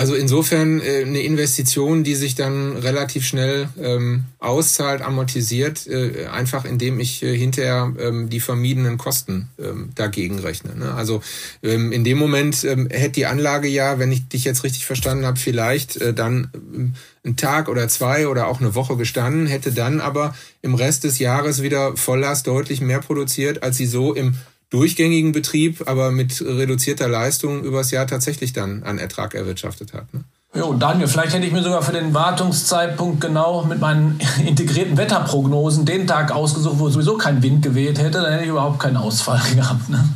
Also 0.00 0.14
insofern 0.14 0.80
äh, 0.80 1.04
eine 1.04 1.20
Investition, 1.20 2.04
die 2.04 2.14
sich 2.14 2.34
dann 2.34 2.78
relativ 2.78 3.26
schnell 3.26 3.68
ähm, 3.78 4.24
auszahlt, 4.38 5.02
amortisiert, 5.02 5.86
äh, 5.86 6.24
einfach 6.24 6.64
indem 6.64 6.98
ich 7.00 7.22
äh, 7.22 7.36
hinterher 7.36 7.92
ähm, 8.00 8.30
die 8.30 8.40
vermiedenen 8.40 8.96
Kosten 8.96 9.50
ähm, 9.58 9.90
dagegen 9.94 10.38
rechne. 10.38 10.74
Ne? 10.74 10.94
Also 10.94 11.20
ähm, 11.62 11.92
in 11.92 12.02
dem 12.02 12.16
Moment 12.16 12.64
ähm, 12.64 12.88
hätte 12.90 13.10
die 13.10 13.26
Anlage 13.26 13.68
ja, 13.68 13.98
wenn 13.98 14.10
ich 14.10 14.26
dich 14.26 14.44
jetzt 14.44 14.64
richtig 14.64 14.86
verstanden 14.86 15.26
habe, 15.26 15.38
vielleicht 15.38 15.98
äh, 15.98 16.14
dann 16.14 16.50
ähm, 16.54 16.94
einen 17.22 17.36
Tag 17.36 17.68
oder 17.68 17.86
zwei 17.88 18.26
oder 18.26 18.48
auch 18.48 18.62
eine 18.62 18.74
Woche 18.74 18.96
gestanden, 18.96 19.46
hätte 19.48 19.70
dann 19.70 20.00
aber 20.00 20.34
im 20.62 20.74
Rest 20.74 21.04
des 21.04 21.18
Jahres 21.18 21.62
wieder 21.62 21.94
Volllast 21.98 22.46
deutlich 22.46 22.80
mehr 22.80 23.00
produziert, 23.00 23.62
als 23.62 23.76
sie 23.76 23.84
so 23.84 24.14
im 24.14 24.38
durchgängigen 24.70 25.32
Betrieb, 25.32 25.82
aber 25.86 26.10
mit 26.10 26.40
reduzierter 26.40 27.08
Leistung 27.08 27.64
übers 27.64 27.90
Jahr 27.90 28.06
tatsächlich 28.06 28.52
dann 28.52 28.82
an 28.84 28.98
Ertrag 28.98 29.34
erwirtschaftet 29.34 29.92
hat. 29.92 30.12
Ne? 30.14 30.24
Jo, 30.52 30.74
Daniel, 30.74 31.06
vielleicht 31.06 31.32
hätte 31.32 31.46
ich 31.46 31.52
mir 31.52 31.62
sogar 31.62 31.82
für 31.82 31.92
den 31.92 32.12
Wartungszeitpunkt 32.12 33.20
genau 33.20 33.64
mit 33.64 33.80
meinen 33.80 34.20
integrierten 34.46 34.96
Wetterprognosen 34.96 35.84
den 35.84 36.06
Tag 36.06 36.32
ausgesucht, 36.32 36.78
wo 36.78 36.88
sowieso 36.88 37.16
kein 37.16 37.42
Wind 37.42 37.62
geweht 37.62 37.98
hätte, 37.98 38.20
dann 38.20 38.32
hätte 38.32 38.44
ich 38.44 38.50
überhaupt 38.50 38.80
keinen 38.80 38.96
Ausfall 38.96 39.40
gehabt. 39.54 39.88
Ne? 39.88 40.08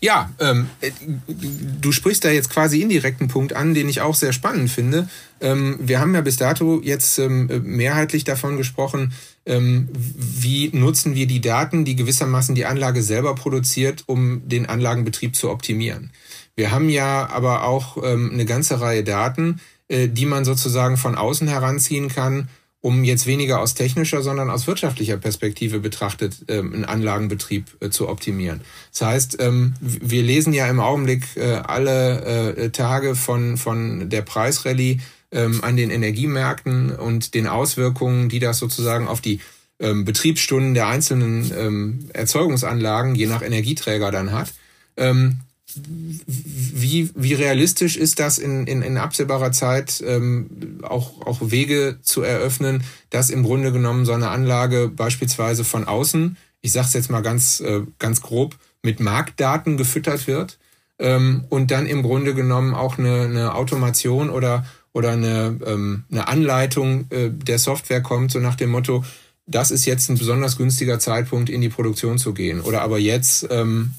Ja, 0.00 0.30
ähm, 0.40 0.68
äh, 0.80 0.90
du 1.26 1.92
sprichst 1.92 2.24
da 2.24 2.30
jetzt 2.30 2.50
quasi 2.50 2.80
indirekten 2.80 3.28
Punkt 3.28 3.54
an, 3.54 3.74
den 3.74 3.88
ich 3.88 4.00
auch 4.00 4.14
sehr 4.14 4.32
spannend 4.32 4.70
finde. 4.70 5.08
Ähm, 5.40 5.76
wir 5.80 6.00
haben 6.00 6.14
ja 6.14 6.20
bis 6.22 6.36
dato 6.36 6.80
jetzt 6.82 7.18
ähm, 7.18 7.50
mehrheitlich 7.64 8.24
davon 8.24 8.56
gesprochen, 8.56 9.12
wie 9.46 10.70
nutzen 10.72 11.14
wir 11.14 11.28
die 11.28 11.40
Daten, 11.40 11.84
die 11.84 11.94
gewissermaßen 11.94 12.56
die 12.56 12.66
Anlage 12.66 13.02
selber 13.02 13.36
produziert, 13.36 14.02
um 14.06 14.48
den 14.48 14.66
Anlagenbetrieb 14.66 15.36
zu 15.36 15.50
optimieren. 15.50 16.10
Wir 16.56 16.72
haben 16.72 16.88
ja 16.88 17.28
aber 17.28 17.64
auch 17.64 18.02
ähm, 18.02 18.30
eine 18.32 18.46
ganze 18.46 18.80
Reihe 18.80 19.04
Daten, 19.04 19.60
äh, 19.88 20.08
die 20.08 20.26
man 20.26 20.44
sozusagen 20.44 20.96
von 20.96 21.14
außen 21.14 21.46
heranziehen 21.46 22.08
kann, 22.08 22.48
um 22.80 23.04
jetzt 23.04 23.26
weniger 23.26 23.60
aus 23.60 23.74
technischer, 23.74 24.22
sondern 24.22 24.48
aus 24.48 24.66
wirtschaftlicher 24.66 25.16
Perspektive 25.16 25.80
betrachtet, 25.80 26.44
ähm, 26.48 26.72
einen 26.72 26.84
Anlagenbetrieb 26.84 27.76
äh, 27.80 27.90
zu 27.90 28.08
optimieren. 28.08 28.62
Das 28.90 29.02
heißt, 29.02 29.36
ähm, 29.40 29.74
wir 29.80 30.22
lesen 30.22 30.52
ja 30.52 30.66
im 30.68 30.80
Augenblick 30.80 31.24
äh, 31.36 31.56
alle 31.56 32.70
Tage 32.72 33.14
von, 33.14 33.56
von 33.56 34.08
der 34.08 34.22
Preisrallye 34.22 35.00
ähm, 35.32 35.62
an 35.62 35.76
den 35.76 35.90
Energiemärkten 35.90 36.94
und 36.94 37.34
den 37.34 37.46
Auswirkungen, 37.46 38.28
die 38.28 38.38
das 38.38 38.58
sozusagen 38.58 39.08
auf 39.08 39.20
die 39.20 39.40
ähm, 39.78 40.04
Betriebsstunden 40.04 40.74
der 40.74 40.88
einzelnen 40.88 41.52
ähm, 41.56 42.08
Erzeugungsanlagen 42.12 43.14
je 43.14 43.26
nach 43.26 43.42
Energieträger 43.42 44.10
dann 44.10 44.32
hat. 44.32 44.54
Ähm, 44.96 45.40
wie, 45.74 47.10
wie 47.14 47.34
realistisch 47.34 47.96
ist 47.96 48.18
das 48.18 48.38
in, 48.38 48.66
in, 48.66 48.82
in 48.82 48.96
absehbarer 48.96 49.52
Zeit 49.52 50.02
ähm, 50.06 50.80
auch, 50.82 51.20
auch 51.26 51.38
Wege 51.42 51.98
zu 52.02 52.22
eröffnen, 52.22 52.84
dass 53.10 53.30
im 53.30 53.42
Grunde 53.42 53.72
genommen 53.72 54.06
so 54.06 54.12
eine 54.12 54.30
Anlage 54.30 54.88
beispielsweise 54.88 55.64
von 55.64 55.84
außen, 55.86 56.36
ich 56.62 56.72
sage 56.72 56.86
es 56.86 56.94
jetzt 56.94 57.10
mal 57.10 57.20
ganz, 57.20 57.60
äh, 57.60 57.82
ganz 57.98 58.22
grob, 58.22 58.56
mit 58.82 59.00
Marktdaten 59.00 59.76
gefüttert 59.76 60.26
wird 60.26 60.58
ähm, 60.98 61.44
und 61.50 61.70
dann 61.70 61.86
im 61.86 62.02
Grunde 62.02 62.34
genommen 62.34 62.74
auch 62.74 62.98
eine, 62.98 63.22
eine 63.22 63.54
Automation 63.54 64.30
oder 64.30 64.64
oder 64.96 65.10
eine, 65.10 65.58
ähm, 65.66 66.04
eine 66.10 66.26
Anleitung 66.26 67.04
äh, 67.10 67.28
der 67.30 67.58
Software 67.58 68.00
kommt, 68.00 68.30
so 68.32 68.38
nach 68.38 68.54
dem 68.54 68.70
Motto, 68.70 69.04
das 69.46 69.70
ist 69.70 69.84
jetzt 69.84 70.08
ein 70.08 70.16
besonders 70.16 70.56
günstiger 70.56 70.98
Zeitpunkt, 70.98 71.50
in 71.50 71.60
die 71.60 71.68
Produktion 71.68 72.16
zu 72.16 72.32
gehen. 72.32 72.62
Oder 72.62 72.80
aber 72.80 72.98
jetzt 72.98 73.46
ähm, 73.50 73.90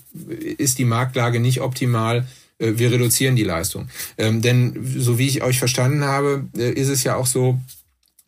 ist 0.58 0.80
die 0.80 0.86
Marktlage 0.86 1.40
nicht 1.40 1.62
optimal, 1.62 2.26
äh, 2.58 2.74
wir 2.78 2.92
reduzieren 2.92 3.36
die 3.36 3.44
Leistung. 3.44 3.90
Ähm, 4.18 4.42
denn 4.42 4.74
so 4.98 5.20
wie 5.20 5.28
ich 5.28 5.44
euch 5.44 5.60
verstanden 5.60 6.04
habe, 6.04 6.46
äh, 6.58 6.72
ist 6.72 6.90
es 6.90 7.04
ja 7.04 7.16
auch 7.16 7.28
so, 7.28 7.60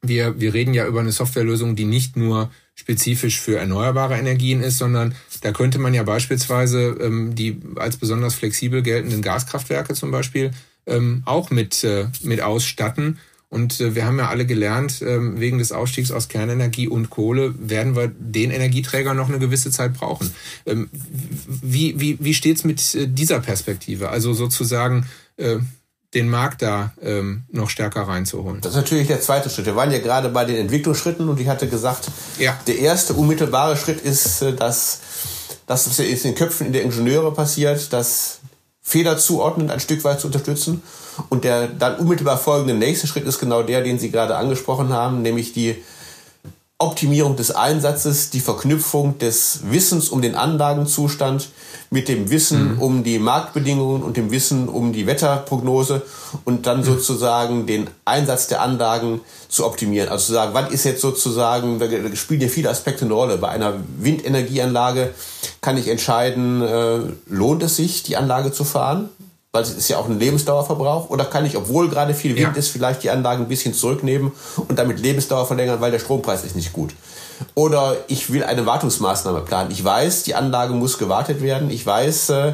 wir, 0.03 0.39
wir 0.39 0.53
reden 0.53 0.76
ja 0.76 0.86
über 0.86 0.99
eine 0.99 1.11
Softwarelösung, 1.11 1.76
die 1.76 1.86
nicht 1.86 2.17
nur 2.17 2.51
spezifisch 2.76 3.39
für 3.39 3.57
erneuerbare 3.57 4.15
Energien 4.15 4.61
ist, 4.61 4.78
sondern 4.78 5.15
da 5.41 5.53
könnte 5.53 5.80
man 5.80 5.95
ja 5.95 6.03
beispielsweise 6.03 6.97
ähm, 7.01 7.34
die 7.34 7.59
als 7.78 7.97
besonders 7.97 8.36
flexibel 8.36 8.84
geltenden 8.84 9.24
Gaskraftwerke 9.24 9.95
zum 9.95 10.11
Beispiel 10.11 10.51
ähm, 10.90 11.24
auch 11.26 11.50
mit, 11.50 11.84
äh, 11.84 12.08
mit 12.22 12.42
ausstatten. 12.42 13.20
Und 13.50 13.82
äh, 13.82 13.96
wir 13.96 14.06
haben 14.06 14.20
ja 14.20 14.30
alle 14.30 14.46
gelernt, 14.46 15.02
äh, 15.02 15.40
wegen 15.40 15.58
des 15.58 15.72
Ausstiegs 15.72 16.12
aus 16.12 16.28
Kernenergie 16.28 16.88
und 16.88 17.10
Kohle 17.10 17.56
werden 17.58 17.96
wir 17.96 18.08
den 18.08 18.52
Energieträger 18.52 19.14
noch 19.14 19.28
eine 19.28 19.40
gewisse 19.40 19.72
Zeit 19.72 19.94
brauchen. 19.94 20.34
Ähm, 20.66 20.90
wie 20.92 22.00
wie, 22.00 22.18
wie 22.20 22.34
steht's 22.34 22.64
mit 22.64 22.94
äh, 22.94 23.08
dieser 23.08 23.40
Perspektive? 23.40 24.10
Also 24.10 24.34
sozusagen 24.34 25.08
äh, 25.38 25.58
den 26.14 26.30
Markt 26.30 26.62
da 26.62 26.94
ähm, 27.02 27.44
noch 27.52 27.70
stärker 27.70 28.02
reinzuholen. 28.02 28.62
Das 28.62 28.72
ist 28.72 28.78
natürlich 28.78 29.08
der 29.08 29.22
zweite 29.22 29.50
Schritt. 29.50 29.68
Wir 29.68 29.76
waren 29.76 29.92
ja 29.92 30.00
gerade 30.00 30.30
bei 30.30 30.46
den 30.46 30.56
Entwicklungsschritten 30.56 31.28
und 31.30 31.40
ich 31.40 31.48
hatte 31.48 31.68
gesagt, 31.68 32.10
ja. 32.40 32.58
der 32.68 32.80
erste 32.80 33.14
unmittelbare 33.14 33.78
Schritt 33.78 34.02
ist, 34.02 34.42
äh, 34.42 34.54
dass, 34.54 35.00
es 35.68 36.00
in 36.00 36.18
den 36.22 36.36
Köpfen 36.36 36.72
der 36.72 36.84
Ingenieure 36.84 37.32
passiert, 37.34 37.94
dass 37.94 38.39
Fehler 38.90 39.20
zuordnen, 39.20 39.70
ein 39.70 39.80
Stück 39.80 40.04
weit 40.04 40.20
zu 40.20 40.26
unterstützen. 40.26 40.82
Und 41.30 41.44
der 41.44 41.68
dann 41.68 41.98
unmittelbar 41.98 42.40
folgende 42.40 42.74
nächste 42.74 43.06
Schritt 43.06 43.26
ist 43.26 43.38
genau 43.38 43.62
der, 43.62 43.84
den 43.84 44.00
Sie 44.00 44.10
gerade 44.10 44.36
angesprochen 44.36 44.92
haben, 44.92 45.22
nämlich 45.22 45.54
die 45.54 45.76
Optimierung 46.80 47.36
des 47.36 47.52
Einsatzes, 47.52 48.32
die 48.32 48.40
Verknüpfung 48.40 49.20
des 49.20 49.60
Wissens 49.70 50.10
um 50.10 50.24
den 50.24 50.34
Anlagenzustand 50.34 51.50
mit 51.92 52.08
dem 52.08 52.30
Wissen 52.30 52.76
mhm. 52.76 52.82
um 52.82 53.04
die 53.04 53.20
Marktbedingungen 53.20 54.04
und 54.04 54.16
dem 54.16 54.32
Wissen 54.32 54.70
um 54.70 54.94
die 54.94 55.08
Wetterprognose 55.08 56.04
und 56.46 56.68
dann 56.68 56.80
mhm. 56.80 56.84
sozusagen 56.84 57.66
den 57.66 57.90
Einsatz 58.06 58.48
der 58.48 58.62
Anlagen 58.62 59.22
zu 59.48 59.66
optimieren. 59.66 60.10
Also 60.10 60.28
zu 60.28 60.34
sagen, 60.34 60.52
wann 60.54 60.72
ist 60.72 60.84
jetzt 60.84 61.02
sozusagen, 61.02 61.80
da 61.80 61.88
spielen 62.16 62.42
ja 62.42 62.48
viele 62.48 62.70
Aspekte 62.70 63.06
eine 63.06 63.14
Rolle. 63.14 63.38
Bei 63.38 63.50
einer 63.50 63.74
Windenergieanlage 63.98 65.14
kann 65.62 65.78
ich 65.78 65.88
entscheiden, 65.88 66.62
äh, 66.62 67.00
lohnt 67.28 67.64
es 67.64 67.76
sich, 67.76 68.04
die 68.04 68.18
Anlage 68.18 68.52
zu 68.52 68.64
fahren? 68.64 69.10
weil 69.52 69.64
es 69.64 69.72
ist 69.72 69.90
ja 69.90 69.98
auch 69.98 70.08
ein 70.08 70.20
Lebensdauerverbrauch. 70.20 71.10
Oder 71.10 71.26
kann 71.26 71.46
ich, 71.46 71.58
obwohl 71.58 71.90
gerade 71.90 72.14
viel 72.14 72.36
Wind 72.36 72.54
ja. 72.54 72.60
ist, 72.60 72.70
vielleicht 72.70 73.04
die 73.04 73.10
Anlagen 73.10 73.44
ein 73.44 73.48
bisschen 73.48 73.74
zurücknehmen 73.74 74.32
und 74.68 74.78
damit 74.78 75.00
Lebensdauer 75.00 75.48
verlängern, 75.48 75.82
weil 75.82 75.92
der 75.92 76.00
Strompreis 76.00 76.44
ist 76.44 76.56
nicht 76.56 76.72
gut. 76.72 76.92
Oder 77.56 77.96
ich 78.08 78.32
will 78.32 78.44
eine 78.44 78.66
Wartungsmaßnahme 78.66 79.42
planen. 79.42 79.72
Ich 79.72 79.84
weiß, 79.84 80.24
die 80.24 80.36
Anlage 80.36 80.74
muss 80.74 80.98
gewartet 80.98 81.42
werden. 81.42 81.70
Ich 81.70 81.86
weiß, 81.86 82.30
äh, 82.30 82.54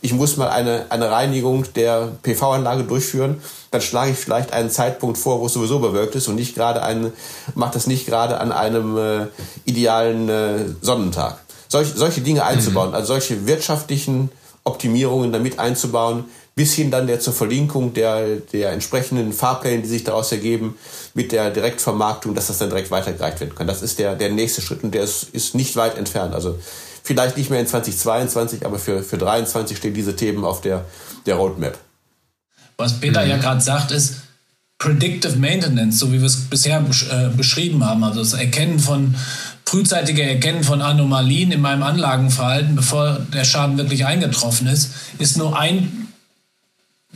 ich 0.00 0.12
muss 0.12 0.36
mal 0.36 0.48
eine, 0.48 0.86
eine 0.90 1.10
Reinigung 1.10 1.64
der 1.74 2.08
PV-Anlage 2.22 2.84
durchführen. 2.84 3.40
Dann 3.70 3.80
schlage 3.80 4.12
ich 4.12 4.18
vielleicht 4.18 4.52
einen 4.52 4.70
Zeitpunkt 4.70 5.18
vor, 5.18 5.40
wo 5.40 5.46
es 5.46 5.52
sowieso 5.52 5.78
bewölkt 5.78 6.14
ist 6.14 6.28
und 6.28 6.36
nicht 6.36 6.54
gerade 6.54 6.82
einen, 6.82 7.12
mache 7.54 7.74
das 7.74 7.86
nicht 7.86 8.06
gerade 8.06 8.38
an 8.40 8.52
einem 8.52 8.96
äh, 8.96 9.26
idealen 9.64 10.28
äh, 10.28 10.64
Sonnentag. 10.80 11.38
Solch, 11.68 11.92
solche 11.94 12.20
Dinge 12.20 12.44
einzubauen, 12.44 12.90
mhm. 12.90 12.94
also 12.94 13.08
solche 13.08 13.46
wirtschaftlichen 13.46 14.30
Optimierungen 14.64 15.32
damit 15.32 15.58
einzubauen, 15.58 16.24
bis 16.56 16.72
hin 16.72 16.90
dann 16.90 17.06
der 17.06 17.20
zur 17.20 17.34
Verlinkung 17.34 17.92
der, 17.92 18.36
der 18.52 18.72
entsprechenden 18.72 19.32
Fahrpläne, 19.34 19.82
die 19.82 19.88
sich 19.88 20.04
daraus 20.04 20.32
ergeben, 20.32 20.76
mit 21.12 21.30
der 21.30 21.50
Direktvermarktung, 21.50 22.34
dass 22.34 22.46
das 22.46 22.58
dann 22.58 22.70
direkt 22.70 22.90
weitergereicht 22.90 23.40
werden 23.40 23.54
kann. 23.54 23.66
Das 23.66 23.82
ist 23.82 23.98
der, 23.98 24.16
der 24.16 24.30
nächste 24.30 24.62
Schritt 24.62 24.82
und 24.82 24.94
der 24.94 25.04
ist, 25.04 25.24
ist 25.34 25.54
nicht 25.54 25.76
weit 25.76 25.98
entfernt. 25.98 26.34
Also 26.34 26.58
vielleicht 27.04 27.36
nicht 27.36 27.50
mehr 27.50 27.60
in 27.60 27.66
2022, 27.66 28.64
aber 28.64 28.78
für, 28.78 29.02
für 29.02 29.18
2023 29.18 29.76
stehen 29.76 29.92
diese 29.92 30.16
Themen 30.16 30.44
auf 30.44 30.62
der, 30.62 30.86
der 31.26 31.36
Roadmap. 31.36 31.78
Was 32.78 33.00
Peter 33.00 33.22
mhm. 33.22 33.30
ja 33.30 33.36
gerade 33.36 33.60
sagt, 33.60 33.90
ist 33.90 34.14
Predictive 34.78 35.36
Maintenance, 35.36 35.98
so 35.98 36.12
wie 36.12 36.20
wir 36.20 36.26
es 36.26 36.36
bisher 36.36 36.78
äh, 36.78 37.28
beschrieben 37.36 37.84
haben, 37.84 38.02
also 38.02 38.20
das 38.20 38.34
Erkennen 38.34 38.78
von 38.78 39.14
frühzeitige 39.64 40.22
Erkennen 40.22 40.64
von 40.64 40.80
Anomalien 40.80 41.50
in 41.50 41.60
meinem 41.60 41.82
Anlagenverhalten, 41.82 42.76
bevor 42.76 43.18
der 43.32 43.44
Schaden 43.44 43.78
wirklich 43.78 44.06
eingetroffen 44.06 44.66
ist, 44.66 44.92
ist 45.18 45.38
nur 45.38 45.58
ein, 45.58 46.05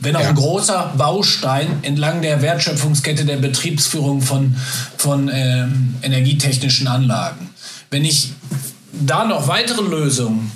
wenn 0.01 0.15
auch 0.15 0.21
ja. 0.21 0.29
ein 0.29 0.35
großer 0.35 0.93
Baustein 0.97 1.79
entlang 1.83 2.21
der 2.21 2.41
Wertschöpfungskette 2.41 3.23
der 3.23 3.37
Betriebsführung 3.37 4.21
von, 4.21 4.55
von 4.97 5.29
ähm, 5.33 5.95
energietechnischen 6.01 6.87
Anlagen. 6.87 7.49
Wenn 7.89 8.03
ich 8.03 8.33
da 8.91 9.25
noch 9.25 9.47
weitere 9.47 9.81
Lösungen 9.81 10.51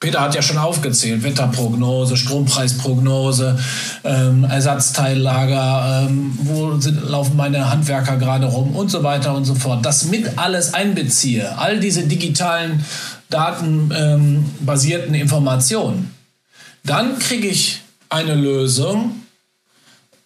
Peter 0.00 0.20
hat 0.20 0.32
ja 0.36 0.42
schon 0.42 0.58
aufgezählt, 0.58 1.24
Wetterprognose, 1.24 2.16
Strompreisprognose, 2.16 3.58
ähm, 4.04 4.44
Ersatzteillager, 4.44 6.06
ähm, 6.08 6.38
wo 6.40 6.78
sind, 6.78 7.02
laufen 7.08 7.36
meine 7.36 7.68
Handwerker 7.68 8.16
gerade 8.16 8.46
rum 8.46 8.76
und 8.76 8.92
so 8.92 9.02
weiter 9.02 9.34
und 9.34 9.44
so 9.44 9.56
fort. 9.56 9.84
Das 9.84 10.04
mit 10.04 10.38
alles 10.38 10.72
einbeziehe, 10.72 11.58
all 11.58 11.80
diese 11.80 12.04
digitalen 12.04 12.84
datenbasierten 13.28 15.14
ähm, 15.14 15.20
Informationen, 15.20 16.14
dann 16.84 17.18
kriege 17.18 17.48
ich 17.48 17.80
eine 18.08 18.34
Lösung, 18.34 19.22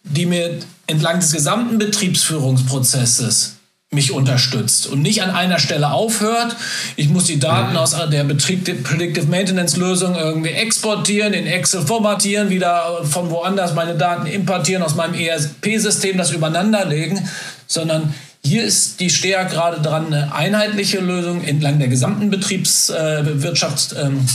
die 0.04 0.26
mir 0.26 0.58
entlang 0.86 1.20
des 1.20 1.32
gesamten 1.32 1.78
Betriebsführungsprozesses 1.78 3.56
mich 3.92 4.10
unterstützt 4.10 4.86
und 4.86 5.02
nicht 5.02 5.22
an 5.22 5.30
einer 5.30 5.58
Stelle 5.58 5.92
aufhört. 5.92 6.56
Ich 6.96 7.10
muss 7.10 7.24
die 7.24 7.38
Daten 7.38 7.72
mhm. 7.72 7.78
aus 7.78 7.94
der 8.10 8.24
Predictive 8.24 9.26
Maintenance 9.26 9.76
Lösung 9.76 10.14
irgendwie 10.14 10.50
exportieren, 10.50 11.34
in 11.34 11.46
Excel 11.46 11.82
formatieren, 11.82 12.48
wieder 12.48 13.04
von 13.04 13.30
woanders 13.30 13.74
meine 13.74 13.94
Daten 13.94 14.26
importieren, 14.26 14.82
aus 14.82 14.94
meinem 14.94 15.14
ERP-System 15.14 16.16
das 16.16 16.30
übereinanderlegen, 16.30 17.28
sondern 17.66 18.14
hier 18.44 18.64
ist 18.64 18.98
die 18.98 19.10
STEA 19.10 19.44
gerade 19.44 19.80
dran, 19.82 20.06
eine 20.06 20.34
einheitliche 20.34 20.98
Lösung 20.98 21.44
entlang 21.44 21.78
der 21.78 21.88
gesamten 21.88 22.30
Betriebswirtschaft 22.30 23.92
äh, 23.92 24.06
ähm, 24.06 24.26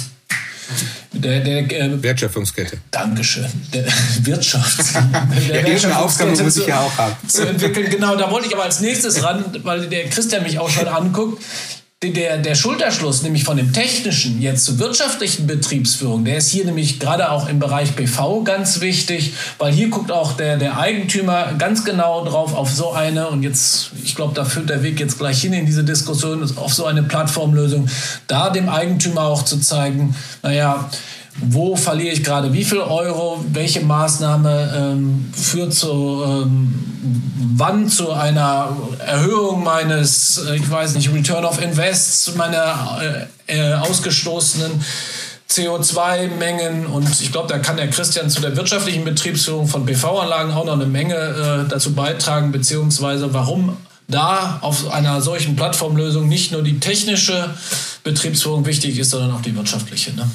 der, 1.18 1.40
der, 1.42 1.72
äh, 1.72 2.04
Wertschöpfungskette. 2.04 2.78
Dankeschön. 2.92 3.50
Der 3.74 3.86
Wirtschafts. 4.22 4.94
Der 5.50 5.62
ja, 5.62 5.68
irgendeine 5.68 6.00
Aufgabe 6.00 6.32
muss 6.32 6.58
ich 6.58 6.68
ja 6.68 6.80
auch 6.80 6.98
haben. 6.98 7.16
Zu 7.28 7.48
entwickeln. 7.48 7.90
Genau, 7.90 8.16
da 8.16 8.32
wollte 8.32 8.48
ich 8.48 8.54
aber 8.54 8.64
als 8.64 8.80
nächstes 8.80 9.24
ran, 9.24 9.44
weil 9.64 9.88
der 9.88 10.06
Christian 10.10 10.44
mich 10.44 10.60
auch 10.60 10.70
schon 10.70 10.88
anguckt 10.88 11.42
der, 12.04 12.38
der 12.38 12.54
Schulterschluss, 12.54 13.24
nämlich 13.24 13.44
von 13.44 13.58
dem 13.58 13.74
technischen 13.74 14.40
jetzt 14.40 14.66
zur 14.66 14.78
wirtschaftlichen 14.78 15.48
Betriebsführung, 15.48 16.26
der 16.26 16.38
ist 16.38 16.50
hier 16.50 16.64
nämlich 16.64 17.00
gerade 17.00 17.32
auch 17.32 17.50
im 17.50 17.58
Bereich 17.58 17.96
BV 17.96 18.44
ganz 18.44 18.82
wichtig, 18.82 19.34
weil 19.58 19.74
hier 19.74 19.90
guckt 19.90 20.12
auch 20.12 20.34
der, 20.34 20.58
der 20.58 20.78
Eigentümer 20.78 21.54
ganz 21.58 21.84
genau 21.86 22.24
drauf 22.24 22.54
auf 22.54 22.70
so 22.70 22.92
eine, 22.92 23.30
und 23.30 23.42
jetzt, 23.42 23.94
ich 24.04 24.16
glaube, 24.16 24.36
da 24.36 24.46
führt 24.46 24.70
der 24.70 24.84
Weg 24.84 25.00
jetzt 25.00 25.18
gleich 25.18 25.42
hin 25.42 25.54
in 25.54 25.66
diese 25.66 25.84
Diskussion, 25.84 26.48
auf 26.58 26.72
so 26.72 26.86
eine 26.86 27.02
Plattformlösung, 27.02 27.90
da 28.28 28.52
dem 28.52 28.70
Eigentümer 28.70 29.22
auch 29.22 29.44
zu 29.44 29.60
zeigen, 29.60 30.16
naja, 30.44 30.92
wo 31.42 31.76
verliere 31.76 32.14
ich 32.14 32.24
gerade 32.24 32.52
wie 32.54 32.64
viel 32.64 32.80
Euro, 32.80 33.44
welche 33.52 33.82
Maßnahme 33.82 34.74
ähm, 34.76 35.32
führt 35.34 35.74
zu 35.74 36.24
ähm, 36.26 36.88
wann 37.58 37.90
zu 37.90 38.12
einer 38.12 38.76
Erhöhung 39.06 39.64
meines, 39.64 40.38
äh, 40.38 40.56
ich 40.56 40.70
weiß 40.70 40.96
nicht, 40.96 41.12
Return 41.14 41.46
of 41.46 41.62
Invests, 41.62 42.36
meiner 42.36 43.28
äh, 43.48 43.56
äh 43.56 43.74
ausgestoßenen 43.76 44.72
CO2-Mengen 45.50 46.86
und 46.88 47.10
ich 47.22 47.32
glaube, 47.32 47.48
da 47.48 47.60
kann 47.60 47.78
der 47.78 47.90
Christian 47.90 48.30
zu 48.30 48.42
der 48.42 48.56
wirtschaftlichen 48.58 49.06
Betriebsführung 49.06 49.68
von 49.68 49.86
PV-Anlagen 49.86 50.52
auch 50.52 50.66
noch 50.66 50.74
eine 50.74 50.86
Menge 50.86 51.16
äh, 51.16 51.70
dazu 51.70 51.94
beitragen, 51.94 52.52
beziehungsweise 52.52 53.34
warum 53.34 53.78
da 54.10 54.60
auf 54.62 54.92
einer 54.92 55.22
solchen 55.22 55.56
Plattformlösung 55.56 56.28
nicht 56.28 56.52
nur 56.52 56.64
die 56.64 56.80
technische 56.80 57.54
Betriebsführung 58.04 58.66
wichtig 58.66 59.00
ist, 59.00 59.10
sondern 59.10 59.32
auch 59.32 59.42
die 59.42 59.56
wirtschaftliche. 59.56 60.14
Ne? 60.14 60.30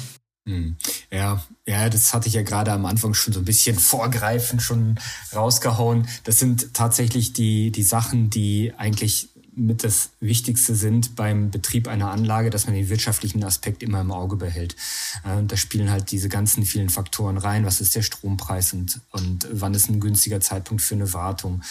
Hm. 0.45 0.75
Ja, 1.09 1.41
ja, 1.65 1.89
das 1.89 2.13
hatte 2.13 2.27
ich 2.27 2.33
ja 2.33 2.41
gerade 2.41 2.73
am 2.73 2.85
Anfang 2.85 3.13
schon 3.13 3.33
so 3.33 3.39
ein 3.39 3.45
bisschen 3.45 3.79
vorgreifend 3.79 4.61
schon 4.61 4.99
rausgehauen. 5.33 6.07
Das 6.25 6.39
sind 6.39 6.73
tatsächlich 6.73 7.33
die, 7.33 7.71
die 7.71 7.83
Sachen, 7.83 8.29
die 8.29 8.73
eigentlich 8.77 9.29
mit 9.55 9.83
das 9.83 10.11
Wichtigste 10.19 10.75
sind 10.75 11.15
beim 11.15 11.51
Betrieb 11.51 11.87
einer 11.87 12.11
Anlage, 12.11 12.49
dass 12.49 12.65
man 12.65 12.75
den 12.75 12.89
wirtschaftlichen 12.89 13.43
Aspekt 13.43 13.83
immer 13.83 14.01
im 14.01 14.11
Auge 14.11 14.35
behält. 14.35 14.75
Äh, 15.23 15.43
da 15.43 15.57
spielen 15.57 15.91
halt 15.91 16.11
diese 16.11 16.29
ganzen 16.29 16.65
vielen 16.65 16.89
Faktoren 16.89 17.37
rein. 17.37 17.65
Was 17.65 17.81
ist 17.81 17.95
der 17.95 18.01
Strompreis 18.01 18.73
und, 18.73 19.01
und 19.11 19.47
wann 19.51 19.73
ist 19.73 19.89
ein 19.89 19.99
günstiger 19.99 20.41
Zeitpunkt 20.41 20.81
für 20.81 20.95
eine 20.95 21.13
Wartung? 21.13 21.61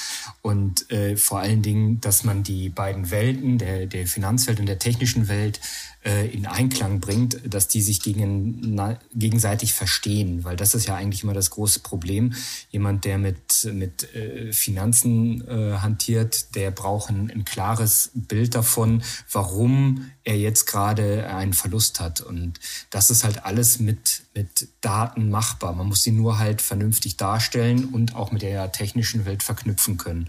Und 0.43 0.91
äh, 0.91 1.17
vor 1.17 1.41
allen 1.41 1.63
Dingen, 1.63 2.01
dass 2.01 2.25
man 2.25 2.43
die 2.43 2.69
beiden 2.69 3.11
Welten, 3.11 3.59
der, 3.59 3.87
der 3.87 4.07
Finanzwelt 4.07 4.61
und 4.61 4.67
der 4.67 4.79
technischen 4.79 5.29
Welt, 5.29 5.61
äh, 6.05 6.27
in 6.29 6.47
Einklang 6.47 7.01
bringt, 7.01 7.41
dass 7.45 7.69
die 7.69 7.81
sich 7.81 8.03
gegen, 8.03 8.75
na, 8.75 8.99
gegenseitig 9.15 9.73
verstehen, 9.73 10.43
weil 10.45 10.57
das 10.57 10.75
ist 10.75 10.87
ja 10.87 10.97
eigentlich 10.97 11.23
immer 11.23 11.35
das 11.35 11.51
große 11.51 11.81
Problem. 11.81 12.35
Jemand, 12.71 13.05
der 13.05 13.19
mit, 13.19 13.69
mit 13.73 14.13
äh, 14.15 14.53
Finanzen 14.53 15.47
äh, 15.47 15.79
hantiert, 15.79 16.57
der 16.57 16.73
braucht 16.73 17.11
ein, 17.11 17.31
ein 17.31 17.45
klares 17.45 17.72
klares 17.73 18.11
Bild 18.15 18.55
davon, 18.55 19.03
warum 19.31 20.11
er 20.25 20.37
jetzt 20.37 20.67
gerade 20.67 21.29
einen 21.29 21.53
Verlust 21.53 22.01
hat. 22.01 22.21
Und 22.21 22.61
das 22.91 23.11
ist 23.11 23.25
halt 23.25 23.45
alles 23.45 23.81
mit, 23.81 24.23
mit 24.35 24.69
Daten 24.81 25.31
machbar. 25.31 25.73
Man 25.73 25.89
muss 25.89 26.03
sie 26.03 26.13
nur 26.13 26.39
halt 26.39 26.63
vernünftig 26.63 27.17
darstellen 27.17 27.87
und 27.87 28.15
auch 28.15 28.31
mit 28.31 28.43
der 28.43 28.71
technischen 28.73 29.25
Welt 29.25 29.43
verknüpfen 29.43 29.97
können. 29.97 30.29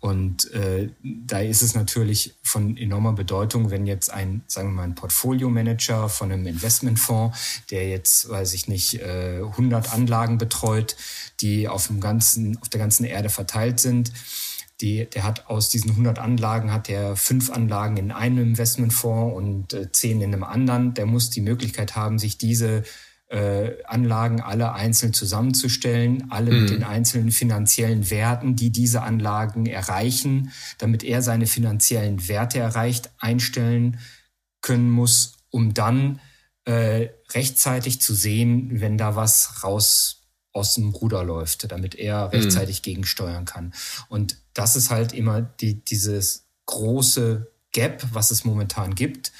Und 0.00 0.50
äh, 0.52 0.90
da 1.02 1.40
ist 1.40 1.62
es 1.62 1.74
natürlich 1.74 2.34
von 2.42 2.76
enormer 2.76 3.12
Bedeutung, 3.12 3.70
wenn 3.70 3.86
jetzt 3.86 4.10
ein, 4.10 4.42
sagen 4.46 4.68
wir 4.68 4.76
mal, 4.76 4.84
ein 4.84 4.94
Portfolio-Manager 4.94 6.08
von 6.08 6.32
einem 6.32 6.46
Investmentfonds, 6.46 7.36
der 7.70 7.88
jetzt, 7.88 8.28
weiß 8.28 8.54
ich 8.54 8.68
nicht, 8.68 9.00
äh, 9.00 9.40
100 9.42 9.92
Anlagen 9.92 10.38
betreut, 10.38 10.96
die 11.40 11.68
auf, 11.68 11.88
dem 11.88 12.00
ganzen, 12.00 12.56
auf 12.62 12.68
der 12.68 12.80
ganzen 12.80 13.04
Erde 13.04 13.28
verteilt 13.28 13.80
sind, 13.80 14.12
die, 14.80 15.08
der 15.08 15.24
hat 15.24 15.46
aus 15.46 15.70
diesen 15.70 15.90
100 15.90 16.18
Anlagen, 16.18 16.72
hat 16.72 16.88
er 16.88 17.16
fünf 17.16 17.50
Anlagen 17.50 17.96
in 17.96 18.12
einem 18.12 18.38
Investmentfonds 18.38 19.34
und 19.34 19.72
äh, 19.72 19.90
zehn 19.90 20.20
in 20.20 20.34
einem 20.34 20.44
anderen. 20.44 20.94
Der 20.94 21.06
muss 21.06 21.30
die 21.30 21.40
Möglichkeit 21.40 21.96
haben, 21.96 22.18
sich 22.18 22.36
diese 22.36 22.84
äh, 23.28 23.82
Anlagen 23.84 24.40
alle 24.40 24.72
einzeln 24.72 25.12
zusammenzustellen, 25.12 26.30
alle 26.30 26.52
mhm. 26.52 26.60
mit 26.60 26.70
den 26.70 26.84
einzelnen 26.84 27.32
finanziellen 27.32 28.10
Werten, 28.10 28.54
die 28.54 28.70
diese 28.70 29.02
Anlagen 29.02 29.66
erreichen, 29.66 30.52
damit 30.78 31.02
er 31.02 31.22
seine 31.22 31.46
finanziellen 31.46 32.28
Werte 32.28 32.58
erreicht, 32.58 33.10
einstellen 33.18 33.98
können 34.60 34.90
muss, 34.90 35.38
um 35.50 35.74
dann 35.74 36.20
äh, 36.66 37.08
rechtzeitig 37.32 38.00
zu 38.00 38.14
sehen, 38.14 38.80
wenn 38.80 38.98
da 38.98 39.16
was 39.16 39.64
raus 39.64 40.22
aus 40.52 40.74
dem 40.74 40.90
Ruder 40.90 41.22
läuft, 41.22 41.70
damit 41.70 41.94
er 41.94 42.26
mhm. 42.26 42.30
rechtzeitig 42.30 42.80
mhm. 42.80 42.82
gegensteuern 42.82 43.44
kann. 43.44 43.74
Und 44.08 44.36
das 44.56 44.74
ist 44.74 44.90
halt 44.90 45.12
immer 45.12 45.42
die, 45.42 45.84
dieses 45.84 46.46
große 46.64 47.50
Gap, 47.72 48.06
was 48.12 48.30
es 48.30 48.44
momentan 48.44 48.94
gibt. 48.94 49.32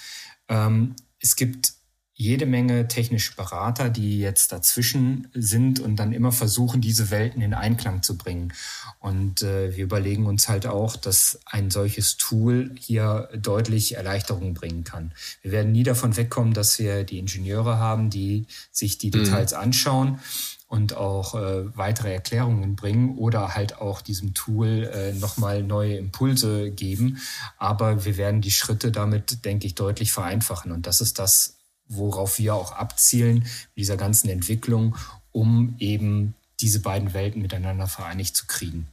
Ähm, 0.49 0.95
es 1.21 1.37
gibt 1.37 1.73
jede 2.19 2.47
Menge 2.47 2.89
technische 2.89 3.35
Berater, 3.35 3.91
die 3.91 4.19
jetzt 4.21 4.51
dazwischen 4.51 5.29
sind 5.35 5.81
und 5.81 5.97
dann 5.97 6.12
immer 6.12 6.33
versuchen, 6.33 6.81
diese 6.81 7.11
Welten 7.11 7.43
in 7.43 7.53
Einklang 7.53 8.03
zu 8.03 8.17
bringen. 8.17 8.55
Und 9.01 9.43
äh, 9.43 9.77
wir 9.77 9.85
überlegen 9.85 10.25
uns 10.25 10.49
halt 10.49 10.67
auch, 10.67 10.97
dass 10.97 11.39
ein 11.45 11.71
solches 11.71 12.17
Tool 12.17 12.75
hier 12.79 13.29
deutlich 13.39 13.97
Erleichterung 13.97 14.55
bringen 14.55 14.85
kann. 14.85 15.12
Wir 15.43 15.53
werden 15.53 15.73
nie 15.73 15.83
davon 15.83 16.17
wegkommen, 16.17 16.55
dass 16.55 16.79
wir 16.79 17.05
die 17.05 17.19
Ingenieure 17.19 17.79
haben, 17.79 18.09
die 18.09 18.47
sich 18.71 18.97
die 18.97 19.09
mhm. 19.09 19.25
Details 19.25 19.53
mhm. 19.53 19.59
anschauen 19.59 20.21
und 20.69 20.97
auch 20.97 21.35
äh, 21.35 21.77
weitere 21.77 22.12
Erklärungen 22.12 22.75
bringen 22.75 23.17
oder 23.19 23.55
halt 23.55 23.79
auch 23.81 24.01
diesem 24.01 24.35
Tool 24.35 24.91
äh, 24.93 25.12
nochmal 25.12 25.62
neue 25.62 25.97
Impulse 25.97 26.71
geben. 26.71 27.19
Aber 27.57 28.05
wir 28.05 28.17
werden 28.17 28.41
die 28.41 28.51
Schritte 28.51 28.91
damit, 28.91 29.45
denke 29.45 29.67
ich, 29.67 29.75
deutlich 29.75 30.12
vereinfachen. 30.12 30.73
Und 30.73 30.87
das 30.87 31.01
ist 31.01 31.19
das, 31.19 31.57
worauf 31.89 32.39
wir 32.39 32.55
auch 32.55 32.73
abzielen 32.73 33.39
mit 33.39 33.77
dieser 33.77 33.97
ganzen 33.97 34.29
Entwicklung, 34.29 34.97
um 35.31 35.77
eben 35.79 36.35
diese 36.61 36.81
beiden 36.81 37.14
Welten 37.14 37.43
miteinander 37.43 37.87
vereinigt 37.87 38.37
zu 38.37 38.47
kriegen. 38.47 38.89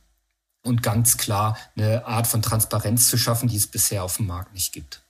Und 0.64 0.84
ganz 0.84 1.18
klar 1.18 1.58
eine 1.76 2.06
Art 2.06 2.28
von 2.28 2.42
Transparenz 2.42 3.10
zu 3.10 3.18
schaffen, 3.18 3.50
die 3.50 3.58
es 3.58 3.68
bisher 3.68 4.04
auf 4.04 4.18
dem 4.18 4.28
Markt 4.28 4.54
nicht 4.54 4.72
gibt. 4.72 5.03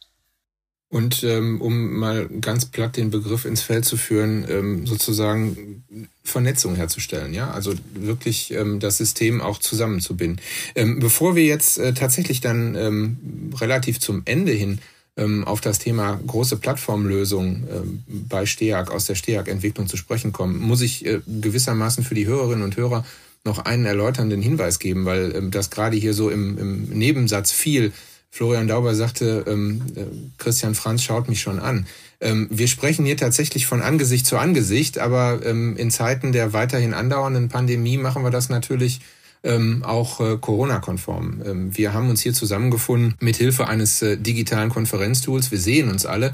Und 0.93 1.23
ähm, 1.23 1.59
um 1.59 1.95
mal 1.97 2.29
ganz 2.39 2.65
platt 2.65 2.97
den 2.97 3.09
Begriff 3.09 3.45
ins 3.45 3.63
Feld 3.63 3.83
zu 3.83 3.97
führen, 3.97 4.45
ähm, 4.47 4.85
sozusagen 4.85 5.83
Vernetzung 6.23 6.75
herzustellen, 6.75 7.33
ja, 7.33 7.49
also 7.49 7.73
wirklich 7.95 8.53
ähm, 8.53 8.79
das 8.79 8.99
System 8.99 9.41
auch 9.41 9.57
zusammenzubinden. 9.57 10.39
Ähm, 10.75 10.99
bevor 10.99 11.35
wir 11.35 11.45
jetzt 11.45 11.79
äh, 11.79 11.95
tatsächlich 11.95 12.41
dann 12.41 12.75
ähm, 12.75 13.17
relativ 13.59 13.99
zum 14.01 14.21
Ende 14.25 14.51
hin 14.51 14.77
ähm, 15.17 15.43
auf 15.45 15.61
das 15.61 15.79
Thema 15.79 16.19
große 16.27 16.57
Plattformlösung 16.57 17.63
ähm, 17.71 18.03
bei 18.29 18.45
STEAG 18.45 18.91
aus 18.91 19.05
der 19.05 19.15
STEAG-Entwicklung 19.15 19.87
zu 19.87 19.97
sprechen 19.97 20.31
kommen, 20.31 20.59
muss 20.59 20.81
ich 20.81 21.07
äh, 21.07 21.21
gewissermaßen 21.25 22.03
für 22.03 22.13
die 22.13 22.27
Hörerinnen 22.27 22.63
und 22.63 22.77
Hörer 22.77 23.03
noch 23.45 23.65
einen 23.65 23.85
erläuternden 23.85 24.43
Hinweis 24.43 24.77
geben, 24.77 25.05
weil 25.05 25.35
ähm, 25.35 25.49
das 25.49 25.71
gerade 25.71 25.97
hier 25.97 26.13
so 26.13 26.29
im, 26.29 26.59
im 26.59 26.83
Nebensatz 26.89 27.51
viel 27.51 27.93
Florian 28.33 28.67
Dauber 28.67 28.95
sagte, 28.95 29.45
ähm, 29.45 29.83
äh, 29.93 30.05
Christian 30.39 30.73
Franz 30.73 31.03
schaut 31.03 31.29
mich 31.29 31.39
schon 31.39 31.59
an. 31.59 31.85
Ähm, 32.19 32.47
wir 32.49 32.67
sprechen 32.67 33.05
hier 33.05 33.15
tatsächlich 33.15 33.67
von 33.67 33.83
Angesicht 33.83 34.25
zu 34.25 34.39
Angesicht, 34.39 34.97
aber 34.97 35.41
ähm, 35.45 35.77
in 35.77 35.91
Zeiten 35.91 36.31
der 36.31 36.51
weiterhin 36.51 36.95
andauernden 36.95 37.49
Pandemie 37.49 37.97
machen 37.97 38.23
wir 38.23 38.31
das 38.31 38.49
natürlich 38.49 39.01
ähm, 39.43 39.83
auch 39.83 40.19
äh, 40.19 40.37
Corona-konform. 40.41 41.43
Ähm, 41.45 41.77
wir 41.77 41.93
haben 41.93 42.09
uns 42.09 42.21
hier 42.21 42.33
zusammengefunden 42.33 43.13
mit 43.19 43.35
Hilfe 43.35 43.67
eines 43.67 44.01
äh, 44.01 44.17
digitalen 44.17 44.71
Konferenztools. 44.71 45.51
Wir 45.51 45.59
sehen 45.59 45.91
uns 45.91 46.07
alle. 46.07 46.33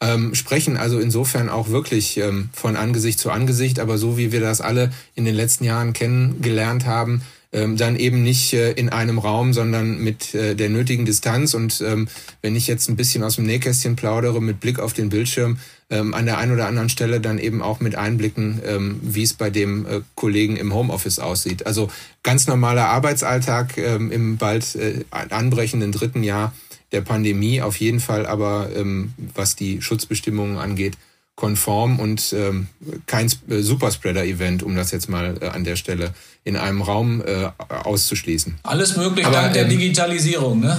Ähm, 0.00 0.36
sprechen 0.36 0.76
also 0.76 1.00
insofern 1.00 1.48
auch 1.48 1.70
wirklich 1.70 2.18
ähm, 2.18 2.50
von 2.52 2.76
Angesicht 2.76 3.18
zu 3.18 3.32
Angesicht, 3.32 3.80
aber 3.80 3.98
so 3.98 4.16
wie 4.16 4.30
wir 4.30 4.40
das 4.40 4.60
alle 4.60 4.92
in 5.16 5.24
den 5.24 5.34
letzten 5.34 5.64
Jahren 5.64 5.92
kennengelernt 5.92 6.86
haben, 6.86 7.22
ähm, 7.52 7.76
dann 7.76 7.96
eben 7.96 8.22
nicht 8.22 8.52
äh, 8.54 8.72
in 8.72 8.88
einem 8.88 9.18
Raum, 9.18 9.52
sondern 9.52 9.98
mit 9.98 10.34
äh, 10.34 10.54
der 10.54 10.70
nötigen 10.70 11.04
Distanz. 11.04 11.54
Und 11.54 11.82
ähm, 11.86 12.08
wenn 12.40 12.56
ich 12.56 12.66
jetzt 12.66 12.88
ein 12.88 12.96
bisschen 12.96 13.22
aus 13.22 13.36
dem 13.36 13.46
Nähkästchen 13.46 13.96
plaudere 13.96 14.40
mit 14.40 14.60
Blick 14.60 14.78
auf 14.78 14.94
den 14.94 15.10
Bildschirm, 15.10 15.58
ähm, 15.90 16.14
an 16.14 16.24
der 16.24 16.38
einen 16.38 16.52
oder 16.52 16.66
anderen 16.66 16.88
Stelle 16.88 17.20
dann 17.20 17.38
eben 17.38 17.62
auch 17.62 17.80
mit 17.80 17.94
Einblicken, 17.94 18.62
ähm, 18.66 19.00
wie 19.02 19.22
es 19.22 19.34
bei 19.34 19.50
dem 19.50 19.86
äh, 19.86 20.00
Kollegen 20.14 20.56
im 20.56 20.72
Homeoffice 20.72 21.18
aussieht. 21.18 21.66
Also 21.66 21.90
ganz 22.22 22.46
normaler 22.46 22.86
Arbeitsalltag 22.86 23.76
ähm, 23.76 24.10
im 24.10 24.38
bald 24.38 24.74
äh, 24.74 25.04
anbrechenden 25.10 25.92
dritten 25.92 26.22
Jahr 26.22 26.54
der 26.92 27.02
Pandemie, 27.02 27.60
auf 27.60 27.76
jeden 27.76 28.00
Fall 28.00 28.26
aber, 28.26 28.70
ähm, 28.74 29.12
was 29.34 29.56
die 29.56 29.82
Schutzbestimmungen 29.82 30.58
angeht, 30.58 30.96
konform 31.34 31.98
und 31.98 32.34
ähm, 32.34 32.68
kein 33.06 33.26
äh, 33.48 33.62
Superspreader-Event, 33.62 34.62
um 34.62 34.76
das 34.76 34.90
jetzt 34.90 35.08
mal 35.08 35.38
äh, 35.40 35.48
an 35.48 35.64
der 35.64 35.76
Stelle 35.76 36.12
in 36.44 36.56
einem 36.56 36.82
Raum 36.82 37.22
äh, 37.24 37.48
auszuschließen. 37.68 38.58
Alles 38.64 38.96
möglich 38.96 39.24
Aber, 39.24 39.36
dank 39.36 39.52
der 39.54 39.62
ähm, 39.62 39.70
Digitalisierung, 39.70 40.60
ne? 40.60 40.76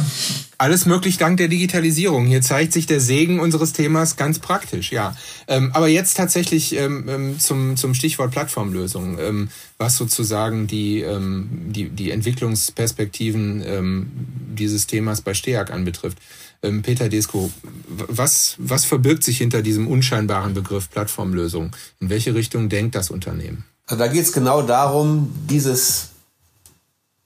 Alles 0.57 0.85
möglich 0.85 1.17
dank 1.17 1.37
der 1.37 1.47
Digitalisierung. 1.47 2.25
Hier 2.27 2.41
zeigt 2.41 2.73
sich 2.73 2.85
der 2.85 2.99
Segen 2.99 3.39
unseres 3.39 3.73
Themas 3.73 4.15
ganz 4.15 4.39
praktisch, 4.39 4.91
ja. 4.91 5.15
Ähm, 5.47 5.71
aber 5.73 5.87
jetzt 5.87 6.15
tatsächlich 6.15 6.75
ähm, 6.75 7.05
ähm 7.09 7.39
zum, 7.39 7.75
zum 7.75 7.95
Stichwort 7.95 8.31
Plattformlösung, 8.31 9.17
ähm, 9.19 9.49
was 9.77 9.97
sozusagen 9.97 10.67
die, 10.67 11.01
ähm, 11.01 11.49
die, 11.69 11.89
die 11.89 12.11
Entwicklungsperspektiven 12.11 13.63
ähm, 13.65 14.11
dieses 14.53 14.85
Themas 14.85 15.21
bei 15.21 15.33
STEAG 15.33 15.71
anbetrifft. 15.71 16.19
Ähm, 16.63 16.81
Peter 16.81 17.09
Desko, 17.09 17.51
was, 17.87 18.55
was 18.57 18.85
verbirgt 18.85 19.23
sich 19.23 19.37
hinter 19.37 19.61
diesem 19.61 19.87
unscheinbaren 19.87 20.53
Begriff 20.53 20.89
Plattformlösung? 20.89 21.75
In 21.99 22.09
welche 22.09 22.33
Richtung 22.33 22.69
denkt 22.69 22.95
das 22.95 23.11
Unternehmen? 23.11 23.65
Also 23.85 24.03
da 24.03 24.09
geht 24.09 24.23
es 24.23 24.31
genau 24.31 24.61
darum, 24.61 25.29
dieses 25.49 26.07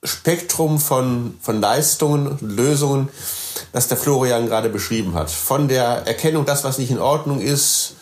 Spektrum 0.04 0.80
von, 0.80 1.36
von 1.40 1.62
Leistungen, 1.62 2.38
Lösungen, 2.42 3.10
das 3.74 3.88
der 3.88 3.98
Florian 3.98 4.48
gerade 4.48 4.70
beschrieben 4.70 5.14
hat. 5.14 5.30
Von 5.30 5.68
der 5.68 6.08
Erkennung, 6.08 6.46
das, 6.46 6.64
was 6.64 6.80
nicht 6.80 6.90
in 6.90 7.00
Ordnung 7.00 7.40
ist, 7.40 7.94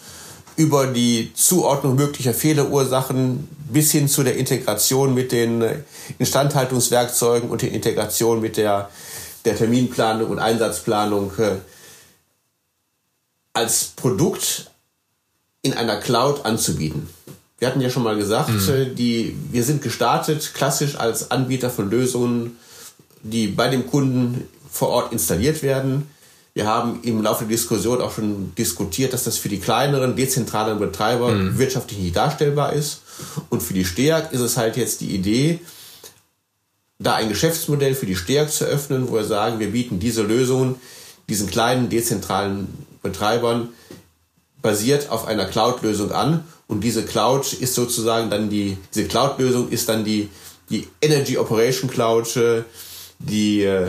über 0.57 0.88
die 0.88 1.33
Zuordnung 1.33 1.95
möglicher 1.95 2.33
Fehlerursachen 2.33 3.49
bis 3.69 3.91
hin 3.91 4.07
zu 4.07 4.23
der 4.23 4.38
Integration 4.38 5.13
mit 5.13 5.33
den 5.33 5.63
Instandhaltungswerkzeugen 6.17 7.49
und 7.49 7.61
der 7.61 7.73
Integration 7.73 8.39
mit 8.39 8.55
der 8.55 8.89
der 9.45 9.55
Terminplanung 9.55 10.29
und 10.29 10.39
Einsatzplanung 10.39 11.31
äh, 11.37 11.57
als 13.53 13.85
Produkt 13.95 14.71
in 15.61 15.73
einer 15.73 15.97
Cloud 15.97 16.45
anzubieten. 16.45 17.09
Wir 17.57 17.69
hatten 17.69 17.81
ja 17.81 17.89
schon 17.89 18.03
mal 18.03 18.17
gesagt, 18.17 18.49
mhm. 18.49 18.69
Äh, 18.69 18.85
die, 18.93 19.35
wir 19.51 19.63
sind 19.63 19.81
gestartet 19.81 20.53
klassisch 20.53 20.95
als 20.97 21.31
Anbieter 21.31 21.69
von 21.69 21.89
Lösungen, 21.89 22.57
die 23.23 23.47
bei 23.47 23.69
dem 23.69 23.87
Kunden 23.87 24.47
vor 24.71 24.89
Ort 24.89 25.13
installiert 25.13 25.63
werden. 25.63 26.07
Wir 26.53 26.67
haben 26.67 26.99
im 27.03 27.21
Laufe 27.21 27.45
der 27.45 27.49
Diskussion 27.49 28.01
auch 28.01 28.13
schon 28.13 28.53
diskutiert, 28.55 29.13
dass 29.13 29.23
das 29.23 29.37
für 29.37 29.49
die 29.49 29.59
kleineren, 29.59 30.15
dezentralen 30.15 30.79
Betreiber 30.79 31.31
mhm. 31.31 31.57
wirtschaftlich 31.57 31.99
nicht 31.99 32.15
darstellbar 32.15 32.73
ist. 32.73 33.01
Und 33.49 33.63
für 33.63 33.73
die 33.73 33.85
STEAG 33.85 34.31
ist 34.31 34.41
es 34.41 34.57
halt 34.57 34.77
jetzt 34.77 35.01
die 35.01 35.15
Idee, 35.15 35.59
da 36.99 37.15
ein 37.15 37.29
Geschäftsmodell 37.29 37.95
für 37.95 38.05
die 38.05 38.15
Stärk 38.15 38.51
zu 38.51 38.65
öffnen, 38.65 39.09
wo 39.09 39.15
wir 39.15 39.25
sagen, 39.25 39.59
wir 39.59 39.71
bieten 39.71 39.99
diese 39.99 40.23
Lösungen 40.23 40.75
diesen 41.29 41.49
kleinen 41.49 41.89
dezentralen 41.89 42.67
Betreibern 43.01 43.69
basiert 44.61 45.09
auf 45.09 45.25
einer 45.25 45.45
Cloud-Lösung 45.45 46.11
an. 46.11 46.43
Und 46.67 46.83
diese 46.83 47.05
Cloud 47.05 47.53
ist 47.53 47.75
sozusagen 47.75 48.29
dann 48.29 48.49
die, 48.49 48.77
diese 48.93 49.07
Cloud-Lösung 49.07 49.69
ist 49.69 49.89
dann 49.89 50.03
die, 50.03 50.29
die 50.69 50.87
Energy 51.01 51.37
Operation 51.37 51.89
Cloud, 51.89 52.39
die, 53.19 53.63
äh, 53.63 53.87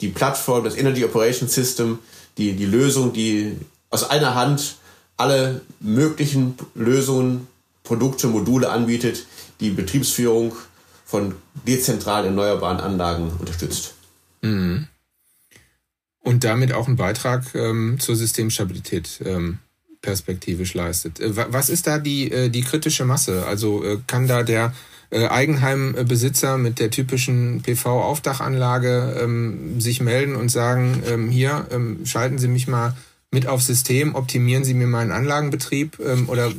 die 0.00 0.08
Plattform, 0.08 0.64
das 0.64 0.76
Energy 0.76 1.04
Operation 1.04 1.48
System, 1.48 1.98
die, 2.38 2.54
die 2.54 2.64
Lösung, 2.64 3.12
die 3.12 3.56
aus 3.90 4.08
einer 4.08 4.34
Hand 4.34 4.76
alle 5.16 5.60
möglichen 5.80 6.54
Lösungen, 6.74 7.46
Produkte, 7.84 8.26
Module 8.26 8.70
anbietet, 8.70 9.26
die 9.60 9.70
Betriebsführung 9.70 10.52
von 11.06 11.36
dezentral 11.66 12.26
erneuerbaren 12.26 12.80
Anlagen 12.80 13.30
unterstützt. 13.38 13.94
Mhm. 14.42 14.86
und 16.20 16.44
damit 16.44 16.72
auch 16.72 16.88
einen 16.88 16.96
Beitrag 16.96 17.54
ähm, 17.54 17.98
zur 17.98 18.16
Systemstabilität 18.16 19.20
ähm, 19.24 19.58
perspektivisch 20.02 20.74
leistet. 20.74 21.20
Äh, 21.20 21.52
was 21.52 21.70
ist 21.70 21.86
da 21.86 21.98
die, 21.98 22.30
äh, 22.30 22.48
die 22.48 22.62
kritische 22.62 23.04
Masse? 23.04 23.46
Also 23.46 23.84
äh, 23.84 23.98
kann 24.06 24.26
da 24.26 24.42
der 24.42 24.74
äh, 25.10 25.28
Eigenheimbesitzer 25.28 26.58
mit 26.58 26.80
der 26.80 26.90
typischen 26.90 27.62
PV-Aufdachanlage 27.62 29.20
ähm, 29.22 29.80
sich 29.80 30.00
melden 30.00 30.34
und 30.34 30.48
sagen, 30.48 31.02
ähm, 31.06 31.30
hier, 31.30 31.66
ähm, 31.70 32.04
schalten 32.04 32.38
Sie 32.38 32.48
mich 32.48 32.66
mal 32.66 32.96
mit 33.30 33.46
aufs 33.46 33.66
System, 33.66 34.16
optimieren 34.16 34.64
Sie 34.64 34.74
mir 34.74 34.88
meinen 34.88 35.12
Anlagenbetrieb 35.12 35.98
ähm, 36.04 36.28
oder 36.28 36.52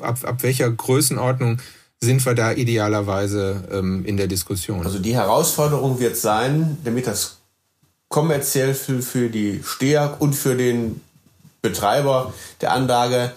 ab, 0.00 0.18
ab 0.22 0.42
welcher 0.42 0.70
Größenordnung 0.70 1.58
sind 2.00 2.24
wir 2.24 2.34
da 2.34 2.52
idealerweise 2.52 3.64
ähm, 3.72 4.04
in 4.04 4.16
der 4.16 4.26
Diskussion? 4.26 4.84
Also 4.84 4.98
die 4.98 5.14
Herausforderung 5.14 5.98
wird 5.98 6.16
sein, 6.16 6.78
damit 6.84 7.06
das 7.06 7.38
kommerziell 8.08 8.74
für, 8.74 9.02
für 9.02 9.28
die 9.28 9.62
STEAG 9.64 10.20
und 10.20 10.34
für 10.34 10.56
den 10.56 11.00
Betreiber 11.60 12.32
der 12.60 12.72
Anlage 12.72 13.32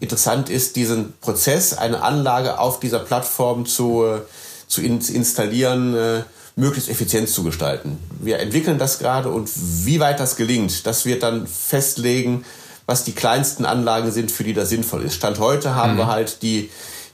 interessant 0.00 0.50
ist, 0.50 0.74
diesen 0.74 1.12
Prozess, 1.20 1.74
eine 1.74 2.02
Anlage 2.02 2.58
auf 2.58 2.80
dieser 2.80 2.98
Plattform 2.98 3.66
zu, 3.66 4.04
äh, 4.04 4.20
zu 4.66 4.82
installieren, 4.82 5.94
äh, 5.94 6.22
möglichst 6.56 6.90
effizient 6.90 7.28
zu 7.28 7.44
gestalten. 7.44 7.98
Wir 8.20 8.40
entwickeln 8.40 8.78
das 8.78 8.98
gerade 8.98 9.30
und 9.30 9.48
wie 9.54 10.00
weit 10.00 10.18
das 10.18 10.36
gelingt, 10.36 10.86
das 10.86 11.06
wird 11.06 11.22
dann 11.22 11.46
festlegen, 11.46 12.44
was 12.84 13.04
die 13.04 13.12
kleinsten 13.12 13.64
Anlagen 13.64 14.10
sind, 14.10 14.30
für 14.32 14.44
die 14.44 14.54
das 14.54 14.68
sinnvoll 14.68 15.02
ist. 15.02 15.14
Stand 15.14 15.38
heute 15.38 15.76
haben 15.76 15.94
mhm. 15.94 15.98
wir 15.98 16.06
halt 16.08 16.42
die, 16.42 16.68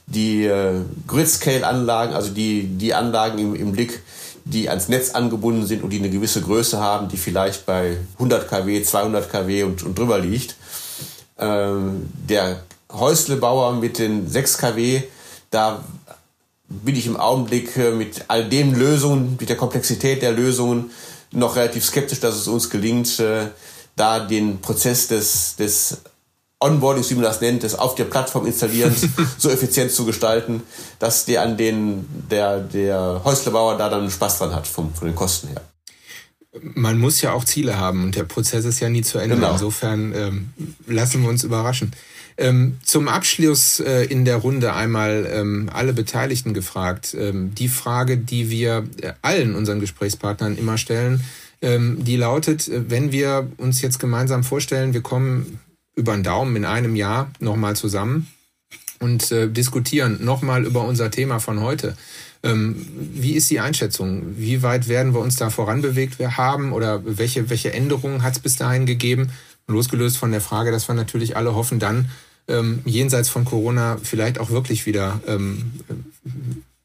die 0.09 0.45
äh, 0.45 0.81
Grid-Scale-Anlagen, 1.07 2.13
also 2.13 2.31
die, 2.31 2.63
die 2.63 2.93
Anlagen 2.93 3.37
im, 3.37 3.55
im 3.55 3.71
Blick, 3.71 4.01
die 4.43 4.69
ans 4.69 4.89
Netz 4.89 5.11
angebunden 5.11 5.65
sind 5.65 5.83
und 5.83 5.91
die 5.91 5.99
eine 5.99 6.09
gewisse 6.09 6.41
Größe 6.41 6.79
haben, 6.79 7.07
die 7.07 7.17
vielleicht 7.17 7.65
bei 7.65 7.97
100 8.15 8.49
kW, 8.49 8.81
200 8.81 9.29
kW 9.29 9.63
und, 9.63 9.83
und 9.83 9.97
drüber 9.97 10.17
liegt. 10.19 10.55
Ähm, 11.37 12.09
der 12.27 12.63
Häuslebauer 12.91 13.73
mit 13.73 13.99
den 13.99 14.27
6 14.27 14.57
kW, 14.57 15.03
da 15.51 15.83
bin 16.67 16.95
ich 16.95 17.05
im 17.05 17.17
Augenblick 17.17 17.77
äh, 17.77 17.91
mit 17.91 18.25
all 18.27 18.49
den 18.49 18.75
Lösungen, 18.75 19.37
mit 19.39 19.49
der 19.49 19.57
Komplexität 19.57 20.21
der 20.21 20.31
Lösungen 20.31 20.89
noch 21.31 21.55
relativ 21.55 21.85
skeptisch, 21.85 22.19
dass 22.19 22.35
es 22.35 22.47
uns 22.47 22.69
gelingt, 22.71 23.19
äh, 23.19 23.47
da 23.95 24.19
den 24.19 24.61
Prozess 24.61 25.07
des, 25.07 25.55
des 25.57 25.97
Onboardings, 26.61 27.09
wie 27.09 27.15
man 27.15 27.23
das 27.23 27.39
nennt, 27.39 27.63
des 27.63 27.75
auf 27.75 27.95
der 27.95 28.03
Plattform 28.05 28.45
installierens 28.45 29.07
so 29.37 29.49
effizient 29.49 29.91
zu 29.91 30.05
gestalten, 30.05 30.61
dass 30.99 31.25
der 31.25 31.43
an 31.43 31.57
den 31.57 32.05
der 32.29 32.59
der 32.59 33.21
Häuslebauer 33.23 33.77
da 33.77 33.89
dann 33.89 34.11
Spaß 34.11 34.39
dran 34.39 34.53
hat 34.53 34.67
vom, 34.67 34.93
von 34.93 35.07
den 35.07 35.15
Kosten 35.15 35.47
her. 35.49 35.61
Man 36.61 36.97
muss 36.97 37.21
ja 37.21 37.31
auch 37.33 37.45
Ziele 37.45 37.77
haben 37.77 38.03
und 38.03 38.15
der 38.15 38.23
Prozess 38.23 38.65
ist 38.65 38.79
ja 38.79 38.89
nie 38.89 39.03
zu 39.03 39.19
Ende. 39.19 39.35
Genau. 39.35 39.53
Insofern 39.53 40.13
ähm, 40.13 40.49
lassen 40.87 41.21
wir 41.21 41.29
uns 41.29 41.43
überraschen. 41.43 41.93
Ähm, 42.37 42.77
zum 42.83 43.07
Abschluss 43.07 43.79
äh, 43.79 44.05
in 44.05 44.25
der 44.25 44.37
Runde 44.37 44.73
einmal 44.73 45.29
ähm, 45.31 45.69
alle 45.71 45.93
Beteiligten 45.93 46.53
gefragt. 46.53 47.15
Ähm, 47.17 47.53
die 47.53 47.67
Frage, 47.67 48.17
die 48.17 48.49
wir 48.49 48.87
äh, 49.01 49.13
allen 49.21 49.55
unseren 49.55 49.79
Gesprächspartnern 49.79 50.57
immer 50.57 50.77
stellen, 50.77 51.23
ähm, 51.61 52.03
die 52.03 52.15
lautet, 52.15 52.67
äh, 52.67 52.89
wenn 52.89 53.11
wir 53.11 53.47
uns 53.57 53.81
jetzt 53.81 53.99
gemeinsam 53.99 54.43
vorstellen, 54.43 54.93
wir 54.93 55.01
kommen 55.01 55.59
über 55.99 56.13
den 56.13 56.23
Daumen 56.23 56.55
in 56.55 56.65
einem 56.65 56.95
Jahr 56.95 57.29
nochmal 57.39 57.75
zusammen 57.75 58.27
und 58.99 59.31
äh, 59.31 59.49
diskutieren 59.49 60.23
nochmal 60.23 60.65
über 60.65 60.83
unser 60.83 61.11
Thema 61.11 61.39
von 61.39 61.61
heute. 61.61 61.95
Ähm, 62.41 62.87
wie 63.13 63.33
ist 63.33 63.49
die 63.49 63.59
Einschätzung? 63.59 64.37
Wie 64.37 64.63
weit 64.63 64.87
werden 64.87 65.13
wir 65.13 65.19
uns 65.19 65.35
da 65.35 65.49
voranbewegt 65.49 66.19
haben 66.37 66.71
oder 66.71 67.01
welche, 67.05 67.49
welche 67.49 67.73
Änderungen 67.73 68.23
hat 68.23 68.37
es 68.37 68.39
bis 68.39 68.55
dahin 68.55 68.85
gegeben? 68.85 69.31
Losgelöst 69.67 70.17
von 70.17 70.31
der 70.31 70.41
Frage, 70.41 70.71
dass 70.71 70.87
wir 70.87 70.95
natürlich 70.95 71.35
alle 71.35 71.53
hoffen, 71.53 71.79
dann 71.79 72.09
ähm, 72.47 72.81
jenseits 72.85 73.29
von 73.29 73.45
Corona 73.45 73.97
vielleicht 74.01 74.39
auch 74.39 74.49
wirklich 74.49 74.85
wieder 74.85 75.19
ähm, 75.27 75.71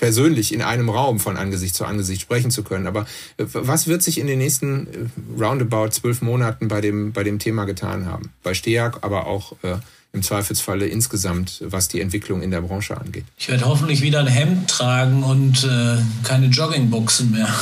persönlich 0.04 0.52
in 0.52 0.60
einem 0.60 0.90
Raum 0.90 1.18
von 1.18 1.38
Angesicht 1.38 1.74
zu 1.74 1.86
Angesicht 1.86 2.20
sprechen 2.20 2.50
zu 2.50 2.62
können. 2.62 2.86
Aber 2.86 3.06
äh, 3.38 3.46
was 3.54 3.86
wird 3.86 4.02
sich 4.02 4.18
in 4.18 4.26
den 4.26 4.38
nächsten 4.38 4.86
äh, 4.86 5.42
roundabout 5.42 5.92
zwölf 5.92 6.20
Monaten 6.20 6.68
bei 6.68 6.82
dem, 6.82 7.14
bei 7.14 7.24
dem 7.24 7.38
Thema 7.38 7.64
getan 7.64 8.04
haben? 8.04 8.30
Bei 8.42 8.52
STEAG, 8.52 8.98
aber 9.00 9.26
auch 9.26 9.52
äh, 9.62 9.76
im 10.12 10.22
Zweifelsfalle 10.22 10.86
insgesamt, 10.86 11.64
was 11.64 11.88
die 11.88 12.02
Entwicklung 12.02 12.42
in 12.42 12.50
der 12.50 12.60
Branche 12.60 13.00
angeht. 13.00 13.24
Ich 13.38 13.48
werde 13.48 13.64
hoffentlich 13.64 14.02
wieder 14.02 14.20
ein 14.20 14.26
Hemd 14.26 14.68
tragen 14.68 15.22
und 15.22 15.64
äh, 15.64 15.96
keine 16.22 16.48
Joggingbuchsen 16.48 17.30
mehr. 17.30 17.48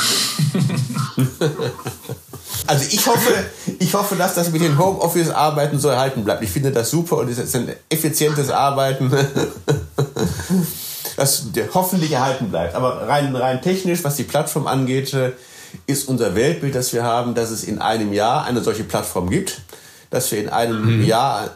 Also 2.66 2.86
ich 2.90 3.06
hoffe, 3.06 3.32
ich 3.80 3.92
hoffe, 3.92 4.14
dass 4.14 4.34
das 4.34 4.52
mit 4.52 4.62
den 4.62 4.78
Homeoffice-Arbeiten 4.78 5.78
so 5.80 5.88
erhalten 5.88 6.22
bleibt. 6.22 6.42
Ich 6.42 6.50
finde 6.50 6.70
das 6.70 6.90
super 6.90 7.18
und 7.18 7.28
es 7.28 7.38
ist 7.38 7.56
ein 7.56 7.68
effizientes 7.88 8.50
Arbeiten, 8.50 9.10
das 11.22 11.44
hoffentlich 11.74 12.12
erhalten 12.12 12.50
bleibt. 12.50 12.74
Aber 12.74 13.08
rein, 13.08 13.34
rein 13.34 13.62
technisch, 13.62 14.02
was 14.04 14.16
die 14.16 14.24
Plattform 14.24 14.66
angeht, 14.66 15.16
ist 15.86 16.08
unser 16.08 16.34
Weltbild, 16.34 16.74
das 16.74 16.92
wir 16.92 17.04
haben, 17.04 17.34
dass 17.34 17.50
es 17.50 17.64
in 17.64 17.80
einem 17.80 18.12
Jahr 18.12 18.44
eine 18.44 18.62
solche 18.62 18.84
Plattform 18.84 19.30
gibt, 19.30 19.62
dass 20.10 20.30
wir 20.32 20.38
in 20.38 20.48
einem 20.48 20.98
mhm. 20.98 21.04
Jahr 21.04 21.50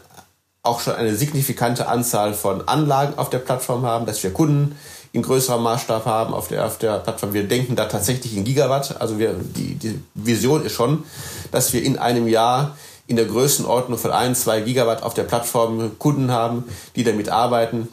auch 0.62 0.80
schon 0.80 0.94
eine 0.94 1.14
signifikante 1.14 1.88
Anzahl 1.88 2.34
von 2.34 2.66
Anlagen 2.66 3.18
auf 3.18 3.30
der 3.30 3.38
Plattform 3.38 3.84
haben, 3.84 4.06
dass 4.06 4.22
wir 4.22 4.32
Kunden 4.32 4.76
in 5.12 5.22
größerem 5.22 5.62
Maßstab 5.62 6.04
haben 6.04 6.34
auf 6.34 6.48
der, 6.48 6.66
auf 6.66 6.78
der 6.78 6.98
Plattform. 6.98 7.32
Wir 7.32 7.44
denken 7.44 7.76
da 7.76 7.86
tatsächlich 7.86 8.36
in 8.36 8.44
Gigawatt. 8.44 9.00
Also 9.00 9.18
wir, 9.18 9.34
die, 9.34 9.74
die 9.74 10.00
Vision 10.14 10.64
ist 10.64 10.72
schon, 10.72 11.04
dass 11.52 11.72
wir 11.72 11.82
in 11.82 11.98
einem 11.98 12.26
Jahr 12.28 12.76
in 13.06 13.16
der 13.16 13.26
Größenordnung 13.26 13.98
von 13.98 14.10
ein, 14.10 14.34
zwei 14.34 14.60
Gigawatt 14.60 15.02
auf 15.02 15.14
der 15.14 15.22
Plattform 15.22 15.98
Kunden 15.98 16.32
haben, 16.32 16.64
die 16.96 17.04
damit 17.04 17.28
arbeiten 17.28 17.88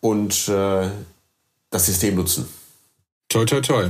und 0.00 0.48
äh, 0.48 0.90
das 1.70 1.86
System 1.86 2.16
nutzen. 2.16 2.46
Toll, 3.28 3.46
toll, 3.46 3.62
toll. 3.62 3.88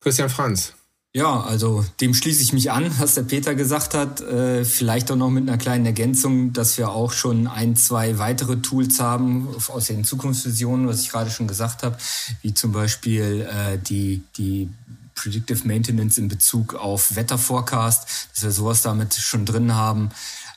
Christian 0.00 0.30
Franz. 0.30 0.72
Ja, 1.14 1.42
also 1.42 1.84
dem 2.00 2.14
schließe 2.14 2.42
ich 2.42 2.54
mich 2.54 2.70
an, 2.70 2.90
was 2.98 3.14
der 3.14 3.22
Peter 3.22 3.54
gesagt 3.54 3.94
hat. 3.94 4.20
Äh, 4.22 4.64
vielleicht 4.64 5.10
auch 5.10 5.16
noch 5.16 5.30
mit 5.30 5.46
einer 5.48 5.58
kleinen 5.58 5.84
Ergänzung, 5.84 6.52
dass 6.52 6.78
wir 6.78 6.90
auch 6.90 7.12
schon 7.12 7.46
ein, 7.46 7.76
zwei 7.76 8.18
weitere 8.18 8.56
Tools 8.56 8.98
haben 8.98 9.48
aus 9.68 9.86
den 9.86 10.04
Zukunftsvisionen, 10.04 10.88
was 10.88 11.02
ich 11.02 11.10
gerade 11.10 11.30
schon 11.30 11.48
gesagt 11.48 11.82
habe, 11.82 11.98
wie 12.40 12.54
zum 12.54 12.72
Beispiel 12.72 13.46
äh, 13.50 13.78
die, 13.78 14.22
die 14.38 14.70
Predictive 15.14 15.66
Maintenance 15.68 16.16
in 16.16 16.28
Bezug 16.28 16.74
auf 16.74 17.14
Wetterforecast, 17.14 18.28
dass 18.32 18.42
wir 18.42 18.50
sowas 18.50 18.80
damit 18.80 19.14
schon 19.14 19.44
drin 19.44 19.74
haben. 19.74 20.10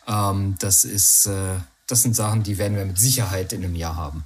Ähm, 0.08 0.56
das 0.60 0.86
ist, 0.86 1.26
äh, 1.26 1.56
das 1.88 2.02
sind 2.02 2.16
Sachen, 2.16 2.44
die 2.44 2.58
werden 2.58 2.78
wir 2.78 2.86
mit 2.86 2.98
Sicherheit 2.98 3.52
in 3.52 3.64
einem 3.64 3.76
Jahr 3.76 3.98
haben. 3.98 4.24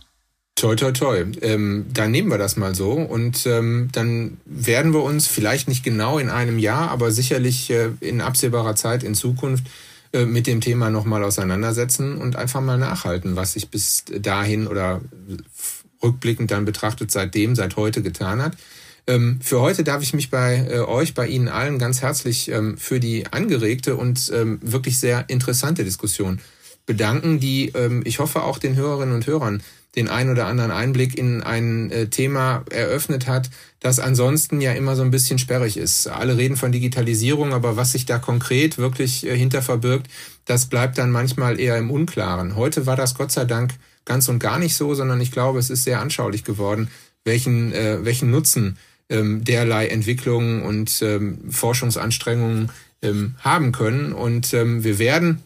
Toi, 0.60 0.76
toi, 0.76 0.91
toi. 0.91 1.24
Ähm, 1.39 1.86
dann 1.93 2.12
nehmen 2.12 2.30
wir 2.30 2.38
das 2.38 2.57
mal 2.57 2.76
so 2.76 2.91
und 2.91 3.45
ähm, 3.45 3.88
dann 3.93 4.36
werden 4.43 4.91
wir 4.91 5.03
uns 5.03 5.26
vielleicht 5.26 5.70
nicht 5.70 5.86
genau 5.86 6.18
in 6.18 6.28
einem 6.28 6.60
Jahr, 6.60 6.91
aber 6.91 7.12
sicherlich 7.12 7.70
äh, 7.70 7.91
in 8.01 8.20
absehbarer 8.20 8.76
Zeit 8.76 9.03
in 9.03 9.16
Zukunft 9.16 9.64
äh, 10.12 10.26
mit 10.26 10.47
dem 10.47 10.60
Thema 10.60 10.89
nochmal 10.89 11.24
auseinandersetzen 11.24 12.18
und 12.18 12.36
einfach 12.36 12.60
mal 12.60 12.78
nachhalten, 12.78 13.38
was 13.38 13.53
sich 13.53 13.70
bis 13.70 14.03
dahin 14.03 14.68
oder 14.68 14.99
rückblickend 16.03 16.51
dann 16.51 16.66
betrachtet 16.66 17.10
seitdem, 17.10 17.55
seit 17.55 17.78
heute 17.78 18.01
getan 18.01 18.41
hat. 18.41 18.57
Ähm, 19.07 19.39
für 19.41 19.62
heute 19.62 19.86
darf 19.86 20.03
ich 20.03 20.14
mich 20.14 20.30
bei 20.30 20.68
äh, 20.70 20.80
euch, 20.80 21.14
bei 21.14 21.26
Ihnen 21.26 21.47
allen 21.47 21.80
ganz 21.80 22.01
herzlich 22.01 22.51
ähm, 22.51 22.78
für 22.78 22.99
die 22.99 23.28
angeregte 23.32 23.95
und 23.95 24.30
ähm, 24.36 24.60
wirklich 24.62 24.99
sehr 24.99 25.24
interessante 25.30 25.86
Diskussion 25.86 26.41
bedanken, 26.86 27.39
die 27.39 27.70
ähm, 27.76 28.01
ich 28.03 28.20
hoffe 28.20 28.43
auch 28.43 28.57
den 28.57 28.76
Hörerinnen 28.76 29.16
und 29.16 29.26
Hörern 29.26 29.64
den 29.95 30.07
ein 30.07 30.29
oder 30.29 30.45
anderen 30.45 30.71
Einblick 30.71 31.17
in 31.17 31.41
ein 31.41 31.89
äh, 31.91 32.07
Thema 32.07 32.63
eröffnet 32.69 33.27
hat, 33.27 33.49
das 33.79 33.99
ansonsten 33.99 34.61
ja 34.61 34.73
immer 34.73 34.95
so 34.95 35.01
ein 35.01 35.11
bisschen 35.11 35.39
sperrig 35.39 35.77
ist. 35.77 36.07
Alle 36.07 36.37
reden 36.37 36.57
von 36.57 36.71
Digitalisierung, 36.71 37.53
aber 37.53 37.75
was 37.75 37.93
sich 37.93 38.05
da 38.05 38.19
konkret 38.19 38.77
wirklich 38.77 39.25
äh, 39.25 39.35
hinter 39.35 39.61
verbirgt, 39.61 40.07
das 40.45 40.67
bleibt 40.67 40.97
dann 40.97 41.11
manchmal 41.11 41.59
eher 41.59 41.77
im 41.77 41.89
Unklaren. 41.89 42.55
Heute 42.55 42.85
war 42.85 42.95
das 42.95 43.15
Gott 43.15 43.31
sei 43.31 43.45
Dank 43.45 43.73
ganz 44.05 44.27
und 44.29 44.39
gar 44.39 44.59
nicht 44.59 44.75
so, 44.75 44.93
sondern 44.93 45.21
ich 45.21 45.31
glaube, 45.31 45.59
es 45.59 45.69
ist 45.69 45.83
sehr 45.83 45.99
anschaulich 45.99 46.43
geworden, 46.43 46.89
welchen, 47.23 47.71
äh, 47.73 48.03
welchen 48.03 48.31
Nutzen 48.31 48.77
ähm, 49.09 49.43
derlei 49.43 49.87
Entwicklungen 49.87 50.61
und 50.61 51.01
ähm, 51.01 51.39
Forschungsanstrengungen 51.49 52.71
ähm, 53.01 53.35
haben 53.39 53.71
können. 53.71 54.13
Und 54.13 54.53
ähm, 54.53 54.83
wir 54.83 54.99
werden 54.99 55.43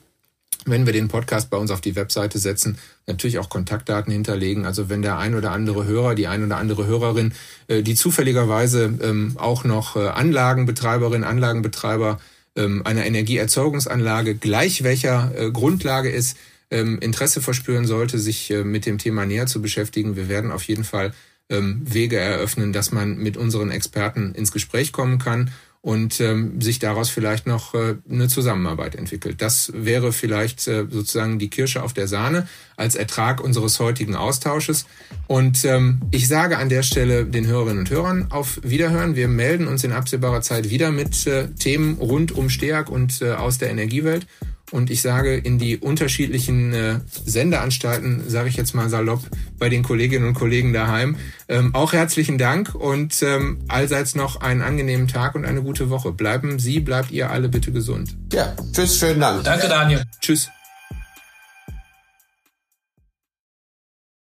wenn 0.66 0.86
wir 0.86 0.94
den 0.94 1.08
Podcast 1.08 1.50
bei 1.50 1.58
uns 1.58 1.72
auf 1.72 1.82
die 1.82 1.96
Webseite 1.96 2.40
setzen, 2.40 2.78
natürlich 3.08 3.40
auch 3.40 3.50
Kontaktdaten 3.50 4.12
hinterlegen. 4.12 4.66
Also 4.66 4.90
wenn 4.90 5.02
der 5.02 5.18
ein 5.18 5.36
oder 5.36 5.52
andere 5.52 5.86
Hörer, 5.86 6.16
die 6.16 6.28
ein 6.28 6.44
oder 6.44 6.58
andere 6.58 6.86
Hörerin, 6.86 7.34
äh, 7.68 7.82
die 7.84 7.96
zufälligerweise 7.96 8.94
ähm, 9.02 9.34
auch 9.38 9.64
noch 9.64 9.96
äh, 9.96 10.08
Anlagenbetreiberin, 10.08 11.24
Anlagenbetreiber 11.24 12.20
ähm, 12.56 12.82
einer 12.86 13.06
Energieerzeugungsanlage 13.06 14.36
gleich 14.36 14.84
welcher 14.84 15.32
äh, 15.36 15.52
Grundlage 15.52 16.10
ist, 16.10 16.38
ähm, 16.72 17.00
Interesse 17.00 17.42
verspüren 17.42 17.86
sollte, 17.86 18.20
sich 18.20 18.54
mit 18.64 18.86
dem 18.86 18.98
Thema 18.98 19.26
näher 19.26 19.48
zu 19.48 19.62
beschäftigen. 19.62 20.16
Wir 20.16 20.30
werden 20.30 20.52
auf 20.52 20.64
jeden 20.64 20.84
Fall 20.84 21.14
Wege 21.50 22.18
eröffnen, 22.18 22.72
dass 22.72 22.94
man 22.94 23.18
mit 23.18 23.36
unseren 23.36 23.70
Experten 23.70 24.34
ins 24.34 24.54
Gespräch 24.54 24.92
kommen 24.92 25.20
kann 25.20 25.52
und 25.84 26.22
ähm, 26.22 26.62
sich 26.62 26.80
daraus 26.80 27.10
vielleicht 27.10 27.46
noch 27.46 27.74
äh, 27.74 27.96
eine 28.10 28.30
Zusammenarbeit 28.30 28.96
entwickelt. 28.96 29.42
Das 29.42 29.70
wäre 29.76 30.14
vielleicht 30.14 30.66
äh, 30.66 30.86
sozusagen 30.90 31.40
die 31.40 31.50
Kirsche 31.50 31.84
auf 31.84 31.92
der 31.92 32.08
Sahne 32.08 32.48
als 32.78 32.96
Ertrag 32.96 33.42
unseres 33.42 33.82
heutigen 33.82 34.16
Austausches. 34.16 34.86
Und 35.28 35.66
ähm, 35.66 36.00
ich 36.12 36.30
sage 36.30 36.58
an 36.58 36.70
der 36.70 36.84
Stelle 36.84 37.26
den 37.26 37.48
Hörerinnen 37.48 37.80
und 37.80 37.90
Hörern 37.90 38.28
auf 38.32 38.62
Wiederhören. 38.64 39.18
Wir 39.18 39.28
melden 39.28 39.68
uns 39.68 39.84
in 39.84 39.92
absehbarer 39.92 40.42
Zeit 40.42 40.70
wieder 40.70 40.90
mit 40.90 41.28
äh, 41.28 41.50
Themen 41.50 41.98
rund 41.98 42.32
um 42.32 42.50
Steag 42.50 42.90
und 42.90 43.22
äh, 43.22 43.34
aus 43.34 43.58
der 43.58 43.70
Energiewelt. 43.70 44.26
Und 44.72 44.90
ich 44.90 45.02
sage 45.02 45.36
in 45.36 45.60
die 45.60 45.78
unterschiedlichen 45.78 46.74
äh, 46.74 47.00
Sendeanstalten, 47.26 48.24
sage 48.28 48.50
ich 48.50 48.56
jetzt 48.56 48.74
mal 48.74 48.90
salopp, 48.90 49.22
bei 49.60 49.70
den 49.70 49.84
Kolleginnen 49.84 50.28
und 50.28 50.34
Kollegen 50.34 50.74
daheim, 50.74 51.18
ähm, 51.48 51.76
auch 51.76 51.94
herzlichen 51.94 52.38
Dank 52.38 52.74
und 52.74 53.22
ähm, 53.22 53.60
allseits 53.68 54.16
noch 54.16 54.42
einen 54.42 54.62
angenehmen 54.62 55.08
Tag 55.08 55.36
und 55.36 55.46
eine 55.46 55.62
gute 55.62 55.90
Woche. 55.90 56.12
Bleiben 56.12 56.58
Sie, 56.58 56.80
bleibt 56.80 57.12
ihr 57.12 57.30
alle 57.30 57.50
bitte 57.50 57.72
gesund. 57.72 58.16
Ja, 58.32 58.56
tschüss, 58.72 58.98
schönen 58.98 59.20
Dank. 59.20 59.44
Danke, 59.44 59.68
Daniel. 59.68 60.04
Tschüss. 60.20 60.50